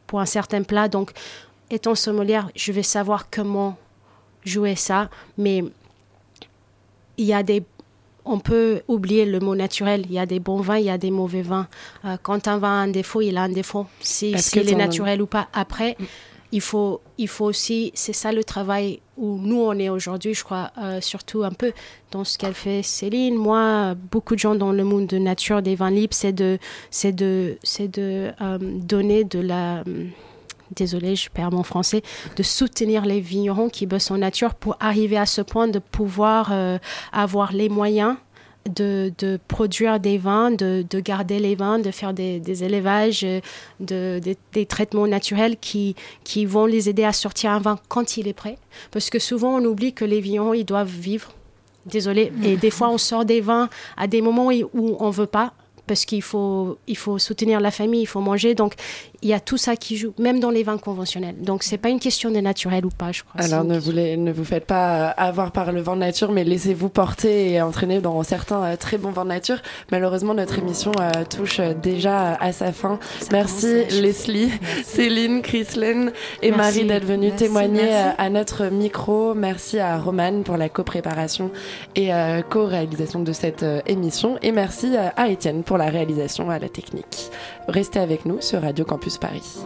pour 0.07 0.19
un 0.21 0.25
certain 0.25 0.63
plat. 0.63 0.87
Donc, 0.87 1.11
étant 1.69 1.95
sommelière, 1.95 2.49
je 2.55 2.71
vais 2.71 2.83
savoir 2.83 3.29
comment 3.29 3.75
jouer 4.45 4.75
ça. 4.75 5.09
Mais 5.37 5.63
il 7.17 7.25
y 7.25 7.33
a 7.33 7.43
des 7.43 7.63
on 8.25 8.39
peut 8.39 8.83
oublier 8.87 9.25
le 9.25 9.41
mot 9.41 9.53
naturel. 9.53 10.03
Il 10.05 10.13
y 10.13 10.19
a 10.19 10.25
des 10.25 10.39
bons 10.39 10.61
vins, 10.61 10.77
il 10.77 10.85
y 10.85 10.89
a 10.89 10.97
des 10.97 11.11
mauvais 11.11 11.41
vins. 11.41 11.67
Euh, 12.05 12.15
quand 12.23 12.47
un 12.47 12.57
vin 12.57 12.69
a 12.69 12.83
un 12.83 12.87
défaut, 12.87 13.19
il 13.19 13.35
a 13.35 13.41
un 13.43 13.49
défaut. 13.49 13.85
Si, 13.99 14.27
Est-ce 14.31 14.51
s'il 14.51 14.61
que 14.61 14.67
est 14.69 14.71
ton- 14.71 14.77
naturel 14.77 15.21
ou 15.21 15.25
pas. 15.25 15.49
Après, 15.51 15.97
il 16.53 16.61
faut, 16.61 17.01
il 17.17 17.27
faut 17.27 17.45
aussi, 17.45 17.91
c'est 17.95 18.13
ça 18.13 18.31
le 18.31 18.43
travail 18.43 19.01
où 19.17 19.39
nous 19.39 19.59
on 19.59 19.73
est 19.79 19.89
aujourd'hui, 19.89 20.35
je 20.35 20.43
crois, 20.43 20.71
euh, 20.77 21.01
surtout 21.01 21.43
un 21.43 21.51
peu 21.51 21.73
dans 22.11 22.23
ce 22.23 22.37
qu'elle 22.37 22.53
fait 22.53 22.83
Céline. 22.83 23.35
Moi, 23.35 23.95
beaucoup 24.11 24.35
de 24.35 24.39
gens 24.39 24.53
dans 24.53 24.71
le 24.71 24.83
monde 24.83 25.07
de 25.07 25.17
nature 25.17 25.63
des 25.63 25.75
vins 25.75 25.89
libres, 25.89 26.13
c'est 26.13 26.31
de, 26.31 26.59
c'est 26.91 27.11
de, 27.11 27.57
c'est 27.63 27.87
de 27.87 28.31
euh, 28.39 28.59
donner 28.61 29.23
de 29.23 29.39
la 29.39 29.83
désolée, 30.75 31.15
je 31.15 31.29
perds 31.29 31.51
mon 31.51 31.63
français, 31.63 32.01
de 32.35 32.43
soutenir 32.43 33.05
les 33.05 33.19
vignerons 33.19 33.69
qui 33.69 33.85
bossent 33.85 34.11
en 34.11 34.17
nature 34.17 34.53
pour 34.55 34.75
arriver 34.79 35.17
à 35.17 35.25
ce 35.25 35.41
point 35.41 35.67
de 35.67 35.79
pouvoir 35.79 36.49
euh, 36.51 36.77
avoir 37.11 37.51
les 37.51 37.69
moyens 37.69 38.15
de, 38.69 39.11
de 39.17 39.39
produire 39.47 39.99
des 39.99 40.17
vins, 40.17 40.51
de, 40.51 40.85
de 40.89 40.99
garder 40.99 41.39
les 41.39 41.55
vins, 41.55 41.79
de 41.79 41.91
faire 41.91 42.13
des, 42.13 42.39
des 42.39 42.63
élevages, 42.63 43.21
de, 43.79 44.19
des- 44.19 44.37
des 44.53 44.65
traitements 44.65 45.07
naturels 45.07 45.57
qui, 45.57 45.95
qui 46.23 46.45
vont 46.45 46.65
les 46.65 46.89
aider 46.89 47.03
à 47.03 47.13
sortir 47.13 47.51
un 47.51 47.59
vin 47.59 47.77
quand 47.89 48.17
il 48.17 48.27
est 48.27 48.33
prêt. 48.33 48.57
Parce 48.91 49.09
que 49.09 49.19
souvent, 49.19 49.55
on 49.59 49.65
oublie 49.65 49.93
que 49.93 50.05
les 50.05 50.21
vignerons, 50.21 50.53
ils 50.53 50.65
doivent 50.65 50.87
vivre. 50.87 51.31
Désolée. 51.85 52.31
Et 52.45 52.55
des 52.55 52.69
fois, 52.69 52.89
on 52.89 52.97
sort 52.97 53.25
des 53.25 53.41
vins 53.41 53.69
à 53.97 54.07
des 54.07 54.21
moments 54.21 54.47
où 54.47 54.69
où 54.73 54.95
on 54.99 55.09
veut 55.09 55.25
pas 55.27 55.51
parce 55.85 56.05
qu'il 56.05 56.21
faut, 56.21 56.77
il 56.87 56.95
faut 56.95 57.19
soutenir 57.19 57.59
la 57.59 57.69
famille, 57.71 58.03
il 58.03 58.05
faut 58.05 58.21
manger. 58.21 58.55
Donc, 58.55 58.75
il 59.23 59.29
y 59.29 59.33
a 59.33 59.39
tout 59.39 59.57
ça 59.57 59.75
qui 59.75 59.97
joue, 59.97 60.13
même 60.19 60.39
dans 60.39 60.49
les 60.51 60.63
vins 60.63 60.77
conventionnels. 60.77 61.35
Donc, 61.41 61.63
c'est 61.63 61.77
pas 61.77 61.89
une 61.89 61.99
question 61.99 62.29
de 62.29 62.39
naturel 62.39 62.85
ou 62.85 62.89
pas, 62.89 63.11
je 63.11 63.23
crois. 63.23 63.41
Alors 63.43 63.63
ne 63.63 63.79
vous, 63.79 63.91
les- 63.91 64.17
ne 64.17 64.31
vous 64.31 64.43
faites 64.45 64.65
pas 64.65 65.09
euh, 65.09 65.13
avoir 65.17 65.51
par 65.51 65.71
le 65.71 65.81
vent 65.81 65.95
de 65.95 66.01
nature, 66.01 66.31
mais 66.31 66.43
laissez-vous 66.43 66.89
porter 66.89 67.51
et 67.53 67.61
entraîner 67.61 67.99
dans 68.01 68.21
certains 68.23 68.63
euh, 68.63 68.75
très 68.75 68.97
bons 68.97 69.11
vents 69.11 69.23
de 69.23 69.29
nature. 69.29 69.57
Malheureusement, 69.91 70.33
notre 70.33 70.59
émission 70.59 70.91
euh, 70.99 71.09
touche 71.29 71.59
déjà 71.81 72.33
à 72.35 72.51
sa 72.51 72.71
fin. 72.71 72.99
Merci 73.31 73.85
Leslie, 74.01 74.51
Céline, 74.83 75.41
Chrislène 75.41 76.11
et 76.41 76.51
Merci. 76.51 76.57
Marie 76.79 76.85
d'être 76.87 77.05
venues 77.05 77.29
Merci, 77.29 77.43
témoigner 77.45 77.81
merci. 77.83 78.15
à 78.17 78.29
notre 78.29 78.65
micro. 78.65 79.33
Merci 79.33 79.79
à 79.79 79.97
Romane 79.97 80.43
pour 80.43 80.57
la 80.57 80.69
copréparation 80.69 81.49
et 81.95 82.13
euh, 82.13 82.41
co-réalisation 82.41 83.21
de 83.21 83.31
cette 83.31 83.63
euh, 83.63 83.81
émission. 83.87 84.37
Et 84.41 84.51
merci 84.51 84.95
à 85.15 85.29
Étienne 85.29 85.63
pour 85.63 85.77
la 85.77 85.85
réalisation 85.85 86.49
à 86.49 86.59
la 86.59 86.69
technique. 86.69 87.29
Restez 87.67 87.99
avec 87.99 88.25
nous 88.25 88.41
sur 88.41 88.61
Radio 88.61 88.83
Campus 88.83 89.17
Paris. 89.17 89.65